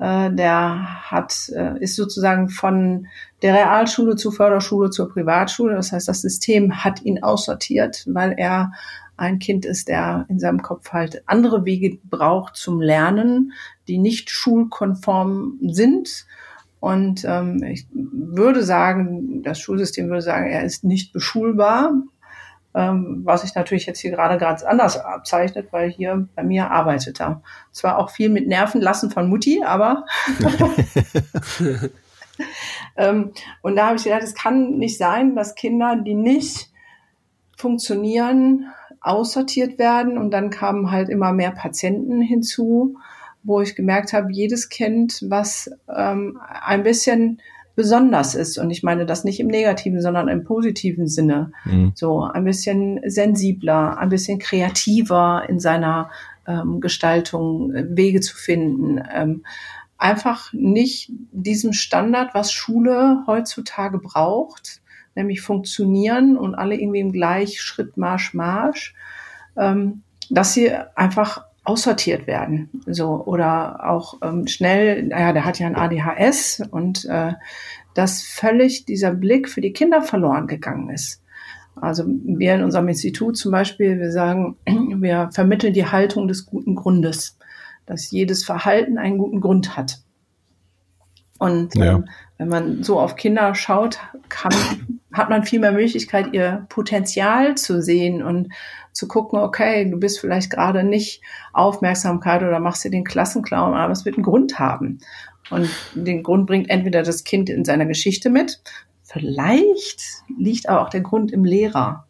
Äh, 0.00 0.32
der 0.32 1.10
hat, 1.10 1.50
äh, 1.54 1.78
ist 1.78 1.94
sozusagen 1.94 2.48
von 2.48 3.06
der 3.42 3.54
Realschule 3.54 4.16
zur 4.16 4.32
Förderschule 4.32 4.90
zur 4.90 5.12
Privatschule. 5.12 5.76
Das 5.76 5.92
heißt, 5.92 6.08
das 6.08 6.20
System 6.20 6.82
hat 6.82 7.02
ihn 7.02 7.22
aussortiert, 7.22 8.04
weil 8.08 8.34
er 8.36 8.72
ein 9.20 9.38
Kind 9.38 9.66
ist, 9.66 9.88
der 9.88 10.24
in 10.28 10.38
seinem 10.38 10.62
Kopf 10.62 10.92
halt 10.92 11.22
andere 11.26 11.66
Wege 11.66 11.98
braucht 12.04 12.56
zum 12.56 12.80
Lernen, 12.80 13.52
die 13.86 13.98
nicht 13.98 14.30
schulkonform 14.30 15.58
sind. 15.68 16.26
Und 16.80 17.24
ähm, 17.26 17.62
ich 17.62 17.86
würde 17.92 18.62
sagen, 18.64 19.42
das 19.42 19.60
Schulsystem 19.60 20.08
würde 20.08 20.22
sagen, 20.22 20.50
er 20.50 20.64
ist 20.64 20.84
nicht 20.84 21.12
beschulbar, 21.12 21.92
ähm, 22.74 23.20
was 23.24 23.42
sich 23.42 23.54
natürlich 23.54 23.84
jetzt 23.84 24.00
hier 24.00 24.10
gerade 24.10 24.38
ganz 24.38 24.62
anders 24.62 24.96
abzeichnet, 24.98 25.68
weil 25.70 25.90
hier 25.90 26.26
bei 26.34 26.42
mir 26.42 26.70
arbeitet 26.70 27.20
er. 27.20 27.42
Zwar 27.72 27.98
auch 27.98 28.08
viel 28.08 28.30
mit 28.30 28.48
Nerven 28.48 28.80
lassen 28.80 29.10
von 29.10 29.28
Mutti, 29.28 29.62
aber 29.62 30.06
ähm, 32.96 33.32
und 33.60 33.76
da 33.76 33.88
habe 33.88 33.96
ich 33.96 34.04
gedacht, 34.04 34.22
es 34.22 34.34
kann 34.34 34.78
nicht 34.78 34.96
sein, 34.96 35.36
dass 35.36 35.54
Kinder, 35.54 35.96
die 35.96 36.14
nicht 36.14 36.70
funktionieren, 37.54 38.72
aussortiert 39.00 39.78
werden 39.78 40.18
und 40.18 40.30
dann 40.30 40.50
kamen 40.50 40.90
halt 40.90 41.08
immer 41.08 41.32
mehr 41.32 41.52
Patienten 41.52 42.20
hinzu, 42.20 42.96
wo 43.42 43.60
ich 43.60 43.74
gemerkt 43.74 44.12
habe, 44.12 44.32
jedes 44.32 44.68
Kind, 44.68 45.24
was 45.28 45.70
ähm, 45.94 46.38
ein 46.62 46.82
bisschen 46.82 47.40
besonders 47.74 48.34
ist. 48.34 48.58
Und 48.58 48.70
ich 48.70 48.82
meine 48.82 49.06
das 49.06 49.24
nicht 49.24 49.40
im 49.40 49.46
negativen, 49.46 50.02
sondern 50.02 50.28
im 50.28 50.44
positiven 50.44 51.06
Sinne. 51.06 51.52
Mhm. 51.64 51.92
So 51.94 52.22
ein 52.22 52.44
bisschen 52.44 53.00
sensibler, 53.06 53.96
ein 53.96 54.10
bisschen 54.10 54.38
kreativer 54.38 55.44
in 55.48 55.58
seiner 55.58 56.10
ähm, 56.46 56.80
Gestaltung, 56.80 57.72
Wege 57.72 58.20
zu 58.20 58.36
finden. 58.36 59.00
Ähm, 59.10 59.44
einfach 59.96 60.52
nicht 60.52 61.12
diesem 61.32 61.72
Standard, 61.72 62.34
was 62.34 62.52
Schule 62.52 63.24
heutzutage 63.26 63.98
braucht, 63.98 64.79
nämlich 65.14 65.40
funktionieren 65.40 66.36
und 66.36 66.54
alle 66.54 66.76
irgendwie 66.76 67.00
im 67.00 67.12
Gleichschritt 67.12 67.96
Marsch, 67.96 68.34
Marsch, 68.34 68.94
ähm, 69.56 70.02
dass 70.30 70.54
sie 70.54 70.70
einfach 70.94 71.44
aussortiert 71.64 72.26
werden. 72.26 72.70
So, 72.86 73.24
oder 73.24 73.88
auch 73.88 74.14
ähm, 74.22 74.46
schnell, 74.46 75.04
naja, 75.04 75.32
der 75.32 75.44
hat 75.44 75.58
ja 75.58 75.66
ein 75.66 75.76
ADHS 75.76 76.62
und 76.70 77.04
äh, 77.04 77.34
dass 77.94 78.22
völlig 78.22 78.84
dieser 78.84 79.12
Blick 79.12 79.48
für 79.48 79.60
die 79.60 79.72
Kinder 79.72 80.02
verloren 80.02 80.46
gegangen 80.46 80.90
ist. 80.90 81.22
Also 81.76 82.04
wir 82.06 82.54
in 82.54 82.62
unserem 82.62 82.88
Institut 82.88 83.36
zum 83.36 83.52
Beispiel, 83.52 83.98
wir 83.98 84.12
sagen, 84.12 84.56
wir 84.66 85.30
vermitteln 85.32 85.72
die 85.72 85.86
Haltung 85.86 86.28
des 86.28 86.46
guten 86.46 86.74
Grundes, 86.74 87.38
dass 87.86 88.10
jedes 88.10 88.44
Verhalten 88.44 88.98
einen 88.98 89.18
guten 89.18 89.40
Grund 89.40 89.76
hat. 89.76 89.98
Und 91.38 91.74
ja. 91.74 91.96
ähm, 91.96 92.08
wenn 92.38 92.48
man 92.48 92.82
so 92.82 93.00
auf 93.00 93.16
Kinder 93.16 93.54
schaut, 93.54 93.98
kann, 94.28 94.99
hat 95.12 95.30
man 95.30 95.44
viel 95.44 95.60
mehr 95.60 95.72
Möglichkeit, 95.72 96.32
ihr 96.32 96.66
Potenzial 96.68 97.56
zu 97.56 97.82
sehen 97.82 98.22
und 98.22 98.52
zu 98.92 99.08
gucken, 99.08 99.38
okay, 99.38 99.88
du 99.90 99.98
bist 99.98 100.20
vielleicht 100.20 100.50
gerade 100.50 100.84
nicht 100.84 101.22
Aufmerksamkeit 101.52 102.42
oder 102.42 102.60
machst 102.60 102.84
dir 102.84 102.90
den 102.90 103.04
Klassenclown, 103.04 103.74
aber 103.74 103.92
es 103.92 104.04
wird 104.04 104.16
einen 104.16 104.24
Grund 104.24 104.58
haben. 104.58 104.98
Und 105.50 105.68
den 105.94 106.22
Grund 106.22 106.46
bringt 106.46 106.70
entweder 106.70 107.02
das 107.02 107.24
Kind 107.24 107.50
in 107.50 107.64
seiner 107.64 107.86
Geschichte 107.86 108.30
mit, 108.30 108.62
vielleicht 109.02 110.02
liegt 110.38 110.68
aber 110.68 110.82
auch 110.82 110.90
der 110.90 111.00
Grund 111.00 111.32
im 111.32 111.44
Lehrer. 111.44 112.06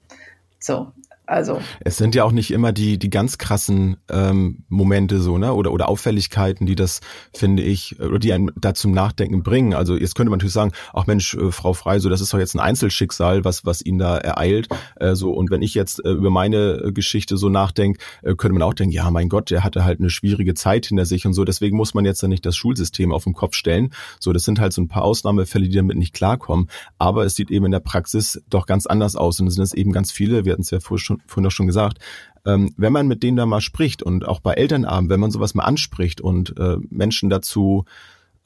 So, 0.59 0.93
also. 1.31 1.61
Es 1.81 1.97
sind 1.97 2.17
ja 2.17 2.25
auch 2.25 2.33
nicht 2.33 2.51
immer 2.51 2.73
die, 2.73 2.99
die 2.99 3.09
ganz 3.09 3.39
krassen 3.39 3.97
ähm, 4.11 4.65
Momente 4.69 5.21
so, 5.21 5.39
ne? 5.39 5.55
Oder, 5.55 5.73
oder 5.73 5.89
Auffälligkeiten, 5.89 6.67
die 6.67 6.75
das, 6.75 7.01
finde 7.33 7.63
ich, 7.63 8.01
oder 8.01 8.19
die 8.19 8.33
einen 8.33 8.51
da 8.57 8.75
zum 8.75 8.91
Nachdenken 8.91 9.45
bringen. 9.45 9.73
Also 9.73 9.97
jetzt 9.97 10.17
könnte 10.17 10.31
man 10.31 10.39
natürlich 10.39 10.55
sagen, 10.55 10.73
ach 10.93 11.07
Mensch, 11.07 11.35
äh, 11.35 11.53
Frau 11.53 11.73
Frei, 11.73 12.01
so 12.01 12.09
das 12.09 12.21
ist 12.21 12.35
doch 12.35 12.41
jetzt 12.41 12.55
ein 12.57 12.61
Einzelschicksal, 12.61 13.45
was, 13.45 13.65
was 13.65 13.81
ihn 13.81 13.99
da 13.99 14.19
ereilt. 14.19 14.69
Äh, 14.97 15.15
so, 15.15 15.31
und 15.31 15.53
wenn 15.53 15.63
ich 15.63 15.75
jetzt 15.75 16.05
äh, 16.05 16.11
über 16.11 16.31
meine 16.31 16.83
äh, 16.87 16.93
Geschichte 16.93 17.37
so 17.37 17.49
nachdenke, 17.49 18.01
äh, 18.23 18.35
könnte 18.35 18.59
man 18.59 18.63
auch 18.63 18.75
denken, 18.75 18.93
ja, 18.93 19.09
mein 19.13 19.29
Gott, 19.29 19.51
der 19.51 19.63
hatte 19.63 19.85
halt 19.85 20.01
eine 20.01 20.11
schwierige 20.11 20.55
Zeit 20.55 20.87
hinter 20.87 21.07
sich 21.07 21.27
und 21.27 21.35
so. 21.35 21.45
Deswegen 21.45 21.77
muss 21.77 21.95
man 21.95 22.05
jetzt 22.05 22.23
ja 22.23 22.29
nicht 22.29 22.45
das 22.45 22.57
Schulsystem 22.57 23.13
auf 23.13 23.23
den 23.23 23.35
Kopf 23.35 23.55
stellen. 23.55 23.91
So, 24.19 24.33
das 24.33 24.43
sind 24.43 24.59
halt 24.59 24.73
so 24.73 24.83
ein 24.83 24.89
paar 24.89 25.05
Ausnahmefälle, 25.05 25.69
die 25.69 25.77
damit 25.77 25.97
nicht 25.97 26.13
klarkommen. 26.13 26.69
Aber 26.99 27.25
es 27.25 27.37
sieht 27.37 27.53
eben 27.53 27.67
in 27.67 27.71
der 27.71 27.79
Praxis 27.79 28.43
doch 28.51 28.67
ganz 28.67 28.87
anders 28.87 29.15
aus. 29.15 29.39
Und 29.39 29.47
es 29.47 29.55
sind 29.55 29.63
es 29.63 29.75
eben 29.75 29.93
ganz 29.93 30.11
viele, 30.11 30.45
wir 30.45 30.53
hatten 30.53 30.63
es 30.63 30.71
ja 30.71 30.81
vorher 30.81 31.01
schon 31.01 31.20
vorhin 31.27 31.47
auch 31.47 31.53
schon 31.53 31.67
gesagt, 31.67 31.99
ähm, 32.47 32.73
wenn 32.77 32.93
man 32.93 33.09
mit 33.09 33.23
denen 33.23 33.37
da 33.37 33.47
mal 33.47 33.61
spricht 33.61 34.03
und 34.03 34.27
auch 34.27 34.41
bei 34.41 34.55
Elternabend, 34.55 35.11
wenn 35.11 35.21
man 35.21 35.31
sowas 35.31 35.55
mal 35.55 35.65
anspricht 35.65 36.21
und 36.21 36.57
äh, 36.59 36.77
Menschen 36.89 37.31
dazu 37.31 37.85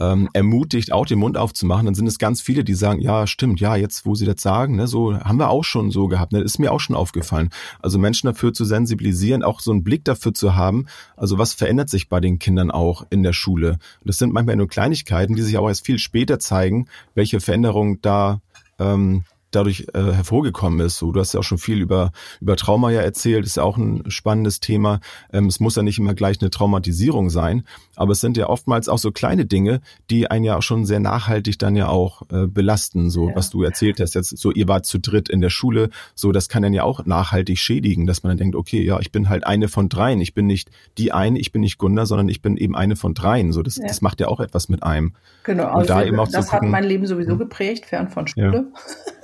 ähm, 0.01 0.29
ermutigt, 0.33 0.93
auch 0.93 1.07
den 1.07 1.21
Mund 1.21 1.37
aufzumachen, 1.37 1.87
dann 1.87 1.95
sind 1.95 2.09
es 2.09 2.19
ganz 2.19 2.41
viele, 2.41 2.65
die 2.65 2.75
sagen, 2.75 3.01
ja, 3.01 3.27
stimmt, 3.29 3.61
ja, 3.61 3.77
jetzt, 3.77 4.05
wo 4.05 4.17
sie 4.17 4.27
das 4.27 4.43
sagen, 4.43 4.75
ne, 4.75 4.89
so 4.89 5.15
haben 5.15 5.39
wir 5.39 5.51
auch 5.51 5.63
schon 5.63 5.93
so 5.93 6.09
gehabt, 6.09 6.33
ne, 6.33 6.41
ist 6.41 6.59
mir 6.59 6.73
auch 6.73 6.81
schon 6.81 6.97
aufgefallen. 6.97 7.51
Also 7.81 7.99
Menschen 7.99 8.27
dafür 8.27 8.53
zu 8.53 8.65
sensibilisieren, 8.65 9.45
auch 9.45 9.61
so 9.61 9.71
einen 9.71 9.85
Blick 9.85 10.05
dafür 10.05 10.35
zu 10.35 10.57
haben, 10.57 10.87
also 11.17 11.39
was 11.39 11.55
verändert 11.55 11.91
sich 11.91 12.09
bei 12.09 12.21
den 12.21 12.41
Kindern 12.41 12.73
auch 12.73 13.07
in 13.11 13.23
der 13.23 13.33
Schule. 13.33 13.79
Das 14.05 14.19
sind 14.19 14.33
manchmal 14.33 14.57
nur 14.57 14.69
Kleinigkeiten, 14.69 15.37
die 15.37 15.43
sich 15.43 15.59
auch 15.59 15.69
erst 15.69 15.87
viel 15.87 15.99
später 15.99 16.41
zeigen, 16.41 16.87
welche 17.15 17.39
Veränderungen 17.39 18.01
da 18.03 18.41
ähm, 18.81 19.25
dadurch 19.55 19.87
äh, 19.95 20.01
hervorgekommen 20.13 20.81
ist. 20.81 20.97
So, 20.97 21.13
du 21.13 21.21
hast 21.21 21.35
ja 21.35 21.41
auch 21.41 21.45
schon 21.45 21.59
viel 21.59 21.81
über, 21.81 22.13
über 22.41 22.57
Trauma 22.57 22.91
ja 22.91 23.01
erzählt, 23.01 23.45
ist 23.47 23.57
ja 23.57 23.63
auch 23.63 23.77
ein 23.77 24.11
spannendes 24.11 24.61
Thema. 24.61 25.01
Ähm, 25.33 25.47
es 25.47 25.61
muss 25.61 25.77
ja 25.77 25.83
nicht 25.83 25.99
immer 25.99 26.15
gleich 26.15 26.41
eine 26.41 26.51
Traumatisierung 26.51 27.31
sein, 27.31 27.65
aber 27.97 28.13
es 28.13 28.21
sind 28.21 28.37
ja 28.37 28.49
oftmals 28.49 28.89
auch 28.89 28.99
so 28.99 29.13
kleine 29.13 29.47
Dinge, 29.47 29.81
die 30.11 30.31
einen 30.31 30.45
ja 30.45 30.57
auch 30.57 30.63
schon 30.63 30.87
sehr 30.87 31.01
nachhaltig 31.01 31.59
dann 31.59 31.77
ja 31.77 31.89
auch 31.89 32.23
äh, 32.31 32.47
belasten. 32.47 33.11
So, 33.11 33.29
ja. 33.29 33.37
was 33.37 33.51
du 33.51 33.63
erzählt 33.63 34.01
hast, 34.01 34.15
jetzt 34.15 34.37
so, 34.37 34.51
ihr 34.51 34.69
wart 34.69 34.87
zu 34.87 34.99
dritt 34.99 35.29
in 35.29 35.41
der 35.41 35.51
Schule, 35.51 35.91
so, 36.15 36.33
das 36.33 36.49
kann 36.49 36.63
dann 36.63 36.73
ja 36.73 36.83
auch 36.83 37.07
nachhaltig 37.07 37.59
schädigen, 37.59 38.07
dass 38.07 38.23
man 38.23 38.31
dann 38.31 38.39
denkt, 38.39 38.57
okay, 38.57 38.83
ja, 38.83 38.99
ich 39.01 39.13
bin 39.13 39.29
halt 39.29 39.47
eine 39.47 39.69
von 39.69 39.89
dreien. 39.89 40.21
Ich 40.21 40.35
bin 40.35 40.47
nicht 40.47 40.71
die 40.99 41.13
eine, 41.13 41.39
ich 41.39 41.53
bin 41.53 41.61
nicht 41.61 41.79
Gunda, 41.79 42.07
sondern 42.07 42.29
ich 42.29 42.43
bin 42.43 42.57
eben 42.57 42.77
eine 42.77 42.97
von 42.97 43.15
dreien. 43.15 43.53
So, 43.53 43.63
das, 43.63 43.77
ja. 43.77 43.87
das 43.87 44.01
macht 44.01 44.21
ja 44.21 44.29
auch 44.29 44.41
etwas 44.41 44.69
mit 44.69 44.83
einem. 44.83 45.15
Genau, 45.45 45.67
also 45.67 45.89
da 45.89 46.05
eben 46.05 46.19
auch 46.19 46.29
das 46.29 46.53
hat 46.53 46.63
mein 46.63 46.85
Leben 46.85 47.07
sowieso 47.07 47.33
hm. 47.33 47.39
geprägt, 47.39 47.87
fern 47.87 48.09
von 48.09 48.27
Schule. 48.27 48.71
Ja. 48.75 49.23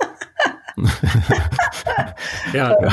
ja, 2.53 2.75
ja. 2.81 2.91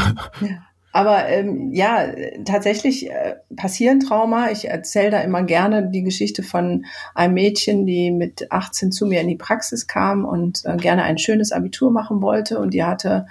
Aber 0.92 1.28
ähm, 1.28 1.70
ja, 1.72 2.06
tatsächlich 2.44 3.10
äh, 3.10 3.36
passieren 3.54 4.00
Trauma. 4.00 4.50
Ich 4.50 4.68
erzähle 4.68 5.10
da 5.10 5.20
immer 5.20 5.42
gerne 5.42 5.90
die 5.90 6.02
Geschichte 6.02 6.42
von 6.42 6.86
einem 7.14 7.34
Mädchen, 7.34 7.84
die 7.84 8.10
mit 8.10 8.50
18 8.50 8.90
zu 8.90 9.06
mir 9.06 9.20
in 9.20 9.28
die 9.28 9.36
Praxis 9.36 9.86
kam 9.86 10.24
und 10.24 10.62
äh, 10.64 10.76
gerne 10.76 11.02
ein 11.02 11.18
schönes 11.18 11.52
Abitur 11.52 11.90
machen 11.90 12.22
wollte. 12.22 12.58
Und 12.58 12.72
die 12.72 12.84
hatte 12.84 13.26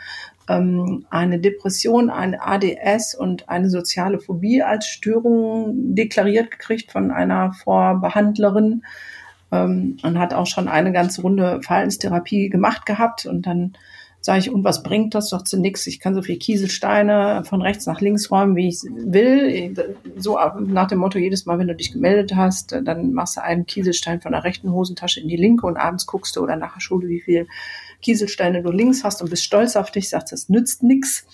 ähm, 0.47 1.05
eine 1.09 1.39
Depression, 1.39 2.09
ein 2.09 2.39
ADS 2.39 3.15
und 3.15 3.49
eine 3.49 3.69
soziale 3.69 4.19
Phobie 4.19 4.61
als 4.61 4.87
Störung 4.87 5.95
deklariert 5.95 6.51
gekriegt 6.51 6.91
von 6.91 7.11
einer 7.11 7.53
Vorbehandlerin 7.53 8.83
ähm, 9.51 9.97
und 10.03 10.19
hat 10.19 10.33
auch 10.33 10.47
schon 10.47 10.67
eine 10.67 10.91
ganze 10.91 11.21
Runde 11.21 11.59
Verhaltenstherapie 11.63 12.49
gemacht 12.49 12.85
gehabt. 12.85 13.25
Und 13.25 13.47
dann 13.47 13.73
Sag 14.27 14.39
ich, 14.39 14.51
und 14.51 14.65
was 14.65 14.84
bringt 14.84 15.15
das? 15.15 15.29
Sagt 15.29 15.48
sie 15.48 15.57
nix. 15.57 15.88
Ich 15.88 16.01
kann 16.01 16.13
so 16.13 16.22
viel 16.22 16.36
Kieselsteine 16.36 17.43
von 17.46 17.62
rechts 17.62 17.86
nach 17.86 18.01
links 18.01 18.29
räumen, 18.29 18.57
wie 18.57 18.67
ich 18.67 18.81
will. 18.84 19.74
So 20.17 20.38
nach 20.60 20.89
dem 20.89 21.00
Motto, 21.00 21.17
jedes 21.17 21.46
Mal, 21.46 21.60
wenn 21.60 21.69
du 21.69 21.75
dich 21.75 21.93
gemeldet 21.93 22.36
hast, 22.36 22.74
dann 22.84 23.13
machst 23.13 23.38
du 23.38 23.41
einen 23.41 23.65
Kieselstein 23.65 24.19
von 24.19 24.34
der 24.34 24.43
rechten 24.43 24.69
Hosentasche 24.69 25.22
in 25.22 25.29
die 25.29 25.38
linke 25.38 25.65
und 25.65 25.77
abends 25.77 26.07
guckst 26.07 26.36
du 26.36 26.41
oder 26.41 26.57
nach 26.57 26.74
der 26.74 26.81
Schule, 26.81 27.07
wie 27.07 27.22
viel 27.22 27.48
Kieselsteine 28.01 28.63
du 28.63 28.69
links 28.69 29.05
hast 29.05 29.22
und 29.22 29.29
bist 29.29 29.46
stolz 29.46 29.77
auf 29.77 29.91
dich, 29.91 30.10
sagst, 30.10 30.34
das 30.34 30.50
nützt 30.50 30.84
nix. 30.84 31.25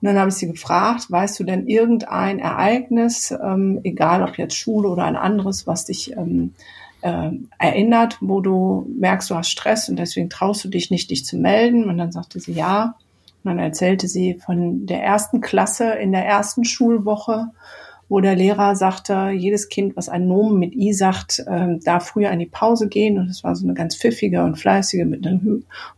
Und 0.00 0.08
dann 0.08 0.18
habe 0.18 0.30
ich 0.30 0.36
sie 0.36 0.50
gefragt, 0.50 1.10
weißt 1.10 1.38
du 1.40 1.44
denn 1.44 1.66
irgendein 1.66 2.38
Ereignis, 2.38 3.32
ähm, 3.32 3.80
egal 3.84 4.22
ob 4.22 4.38
jetzt 4.38 4.56
Schule 4.56 4.88
oder 4.88 5.04
ein 5.04 5.16
anderes, 5.16 5.66
was 5.66 5.84
dich 5.84 6.16
ähm, 6.16 6.54
äh, 7.02 7.30
erinnert, 7.58 8.18
wo 8.20 8.40
du 8.40 8.90
merkst, 8.98 9.30
du 9.30 9.34
hast 9.34 9.50
Stress 9.50 9.88
und 9.88 9.98
deswegen 9.98 10.30
traust 10.30 10.64
du 10.64 10.68
dich 10.68 10.90
nicht, 10.90 11.10
dich 11.10 11.24
zu 11.24 11.36
melden? 11.36 11.88
Und 11.88 11.98
dann 11.98 12.12
sagte 12.12 12.40
sie 12.40 12.52
ja. 12.52 12.96
Und 13.44 13.50
dann 13.50 13.58
erzählte 13.58 14.08
sie 14.08 14.34
von 14.34 14.86
der 14.86 15.02
ersten 15.02 15.40
Klasse 15.40 15.92
in 15.92 16.12
der 16.12 16.24
ersten 16.24 16.64
Schulwoche, 16.64 17.48
wo 18.08 18.20
der 18.20 18.36
Lehrer 18.36 18.76
sagte, 18.76 19.30
jedes 19.30 19.68
Kind, 19.68 19.96
was 19.96 20.08
einen 20.08 20.28
Nomen 20.28 20.58
mit 20.58 20.74
I 20.74 20.92
sagt, 20.92 21.40
äh, 21.46 21.78
darf 21.82 22.06
früher 22.08 22.30
in 22.30 22.38
die 22.38 22.46
Pause 22.46 22.88
gehen. 22.88 23.18
Und 23.18 23.28
es 23.28 23.42
war 23.42 23.56
so 23.56 23.64
eine 23.64 23.74
ganz 23.74 23.96
pfiffige 23.96 24.44
und 24.44 24.58
fleißige 24.58 25.04
mit 25.04 25.26
einer 25.26 25.40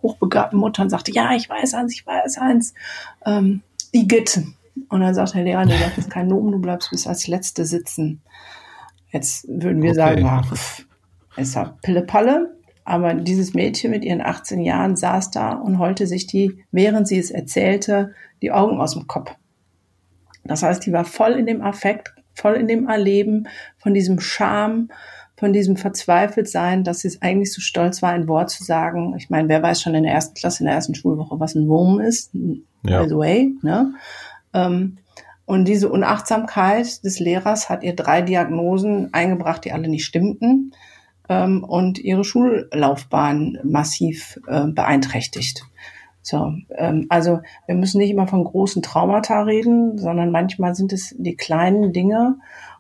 hochbegabten 0.03 0.59
Mutter 0.59 0.83
und 0.83 0.91
sagte, 0.91 1.13
ja, 1.13 1.35
ich 1.35 1.51
weiß 1.51 1.75
eins, 1.75 1.93
ich 1.93 2.07
weiß 2.07 2.39
eins. 2.39 2.73
Ähm, 3.27 3.63
Igitt. 3.93 4.41
Und 4.89 5.01
dann 5.01 5.15
sagt 5.15 5.35
der 5.35 5.45
Lehrer, 5.45 5.67
das 5.67 5.99
ist 5.99 6.11
kein 6.11 6.29
Nomen, 6.29 6.53
du 6.53 6.61
bleibst 6.61 6.91
bis 6.91 7.07
als 7.07 7.27
Letzte 7.27 7.65
sitzen. 7.65 8.23
Jetzt 9.11 9.47
würden 9.49 9.83
wir 9.83 9.91
okay. 9.91 9.97
sagen, 9.97 10.27
ach, 10.27 10.53
ist 11.37 11.55
ja 11.55 11.77
Pille-Palle. 11.83 12.57
Aber 12.85 13.15
dieses 13.15 13.55
Mädchen 13.55 13.91
mit 13.91 14.05
ihren 14.05 14.21
18 14.21 14.61
Jahren 14.61 14.95
saß 14.95 15.31
da 15.31 15.53
und 15.53 15.79
heulte 15.79 16.07
sich 16.07 16.27
die, 16.27 16.63
während 16.71 17.09
sie 17.09 17.19
es 17.19 17.31
erzählte, 17.31 18.13
die 18.43 18.53
Augen 18.53 18.79
aus 18.79 18.93
dem 18.93 19.07
Kopf. 19.07 19.35
Das 20.45 20.63
heißt, 20.63 20.85
die 20.85 20.93
war 20.93 21.07
voll 21.07 21.33
in 21.33 21.47
dem 21.47 21.63
Affekt, 21.63 22.15
voll 22.35 22.55
in 22.55 22.69
dem 22.69 22.89
Erleben 22.89 23.49
von 23.79 23.95
diesem 23.95 24.21
Scham, 24.21 24.91
von 25.37 25.55
diesem 25.55 25.77
Verzweifeltsein, 25.77 26.85
dass 26.85 27.01
sie 27.01 27.17
eigentlich 27.23 27.55
so 27.55 27.63
stolz 27.63 28.03
war, 28.03 28.11
ein 28.11 28.29
Wort 28.29 28.51
zu 28.51 28.63
sagen. 28.63 29.15
Ich 29.17 29.31
meine, 29.31 29.49
wer 29.49 29.63
weiß 29.63 29.81
schon 29.81 29.95
in 29.95 30.05
der 30.05 30.13
ersten 30.13 30.35
Klasse, 30.35 30.61
in 30.61 30.67
der 30.67 30.75
ersten 30.75 30.95
Schulwoche, 30.95 31.41
was 31.41 31.55
ein 31.55 31.67
Wurm 31.67 32.01
ist 32.01 32.33
ja. 32.87 33.03
by 33.03 33.09
the 33.09 33.17
way. 33.17 33.55
Ne? 33.63 33.95
Ähm, 34.53 34.99
und 35.47 35.67
diese 35.67 35.89
Unachtsamkeit 35.91 37.03
des 37.05 37.19
Lehrers 37.19 37.69
hat 37.69 37.83
ihr 37.83 37.97
drei 37.97 38.23
Diagnosen 38.23 39.13
eingebracht, 39.13 39.65
die 39.65 39.73
alle 39.73 39.89
nicht 39.89 40.05
stimmten 40.05 40.73
ähm, 41.29 41.65
und 41.65 41.99
ihre 41.99 42.25
Schullaufbahn 42.25 43.59
massiv 43.63 44.41
äh, 44.47 44.67
beeinträchtigt. 44.67 45.67
So, 46.23 46.55
ähm, 46.77 47.07
also 47.11 47.41
wir 47.67 47.75
müssen 47.75 47.99
nicht 47.99 48.11
immer 48.11 48.27
von 48.27 48.45
großen 48.45 48.83
Traumata 48.83 49.43
reden, 49.43 49.99
sondern 49.99 50.31
manchmal 50.31 50.75
sind 50.75 50.93
es 50.93 51.15
die 51.19 51.37
kleinen 51.37 51.93
Dinge. 51.93 52.37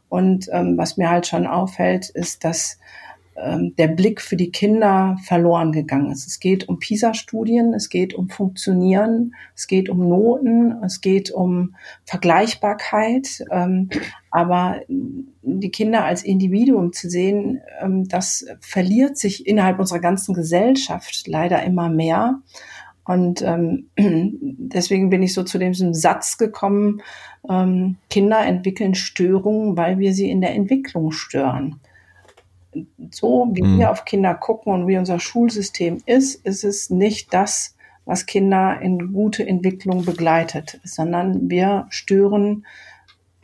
Und 0.08 0.48
ähm, 0.52 0.78
was 0.78 0.96
mir 0.96 1.10
halt 1.10 1.26
schon 1.26 1.46
auffällt, 1.46 2.08
ist, 2.08 2.44
dass 2.44 2.78
ähm, 3.36 3.74
der 3.76 3.88
Blick 3.88 4.20
für 4.20 4.36
die 4.36 4.50
Kinder 4.50 5.18
verloren 5.24 5.72
gegangen 5.72 6.12
ist. 6.12 6.26
Es 6.26 6.38
geht 6.38 6.68
um 6.68 6.78
PISA-Studien, 6.78 7.74
es 7.74 7.88
geht 7.88 8.14
um 8.14 8.28
Funktionieren, 8.28 9.34
es 9.56 9.66
geht 9.66 9.88
um 9.88 10.08
Noten, 10.08 10.82
es 10.84 11.00
geht 11.00 11.32
um 11.32 11.74
Vergleichbarkeit. 12.04 13.44
Aber 14.34 14.80
die 14.88 15.70
Kinder 15.70 16.04
als 16.04 16.24
Individuum 16.24 16.92
zu 16.92 17.08
sehen, 17.08 17.60
ähm, 17.80 18.08
das 18.08 18.44
verliert 18.58 19.16
sich 19.16 19.46
innerhalb 19.46 19.78
unserer 19.78 20.00
ganzen 20.00 20.34
Gesellschaft 20.34 21.28
leider 21.28 21.62
immer 21.62 21.88
mehr. 21.88 22.40
Und 23.04 23.42
ähm, 23.42 23.90
deswegen 23.96 25.08
bin 25.08 25.22
ich 25.22 25.34
so 25.34 25.44
zu 25.44 25.56
diesem 25.58 25.94
Satz 25.94 26.36
gekommen, 26.36 27.00
ähm, 27.48 27.94
Kinder 28.10 28.44
entwickeln 28.44 28.96
Störungen, 28.96 29.76
weil 29.76 30.00
wir 30.00 30.12
sie 30.12 30.28
in 30.28 30.40
der 30.40 30.56
Entwicklung 30.56 31.12
stören 31.12 31.78
so 33.12 33.48
wie 33.52 33.62
mhm. 33.62 33.78
wir 33.78 33.92
auf 33.92 34.04
Kinder 34.04 34.34
gucken 34.34 34.72
und 34.72 34.88
wie 34.88 34.98
unser 34.98 35.20
Schulsystem 35.20 35.98
ist, 36.06 36.44
ist 36.44 36.64
es 36.64 36.90
nicht 36.90 37.32
das, 37.32 37.76
was 38.04 38.26
Kinder 38.26 38.80
in 38.80 39.12
gute 39.12 39.46
Entwicklung 39.46 40.04
begleitet, 40.04 40.80
sondern 40.82 41.48
wir 41.48 41.86
stören 41.90 42.66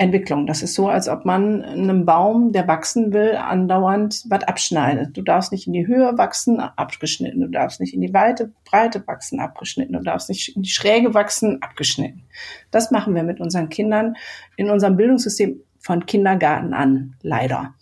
Entwicklung. 0.00 0.46
Das 0.46 0.62
ist 0.62 0.74
so, 0.74 0.88
als 0.88 1.08
ob 1.08 1.26
man 1.26 1.62
einem 1.62 2.06
Baum, 2.06 2.52
der 2.52 2.66
wachsen 2.66 3.12
will, 3.12 3.36
andauernd 3.36 4.24
was 4.30 4.44
abschneidet. 4.44 5.14
Du 5.14 5.20
darfst 5.20 5.52
nicht 5.52 5.66
in 5.66 5.74
die 5.74 5.86
Höhe 5.86 6.16
wachsen, 6.16 6.58
abgeschnitten. 6.58 7.40
Du 7.40 7.48
darfst 7.48 7.80
nicht 7.80 7.92
in 7.92 8.00
die 8.00 8.14
Weite, 8.14 8.50
Breite 8.64 9.06
wachsen, 9.06 9.40
abgeschnitten. 9.40 9.92
Du 9.92 10.02
darfst 10.02 10.30
nicht 10.30 10.56
in 10.56 10.62
die 10.62 10.70
Schräge 10.70 11.12
wachsen, 11.12 11.60
abgeschnitten. 11.60 12.22
Das 12.70 12.90
machen 12.90 13.14
wir 13.14 13.24
mit 13.24 13.40
unseren 13.40 13.68
Kindern 13.68 14.14
in 14.56 14.70
unserem 14.70 14.96
Bildungssystem 14.96 15.60
von 15.78 16.06
Kindergarten 16.06 16.72
an, 16.72 17.16
leider. 17.20 17.74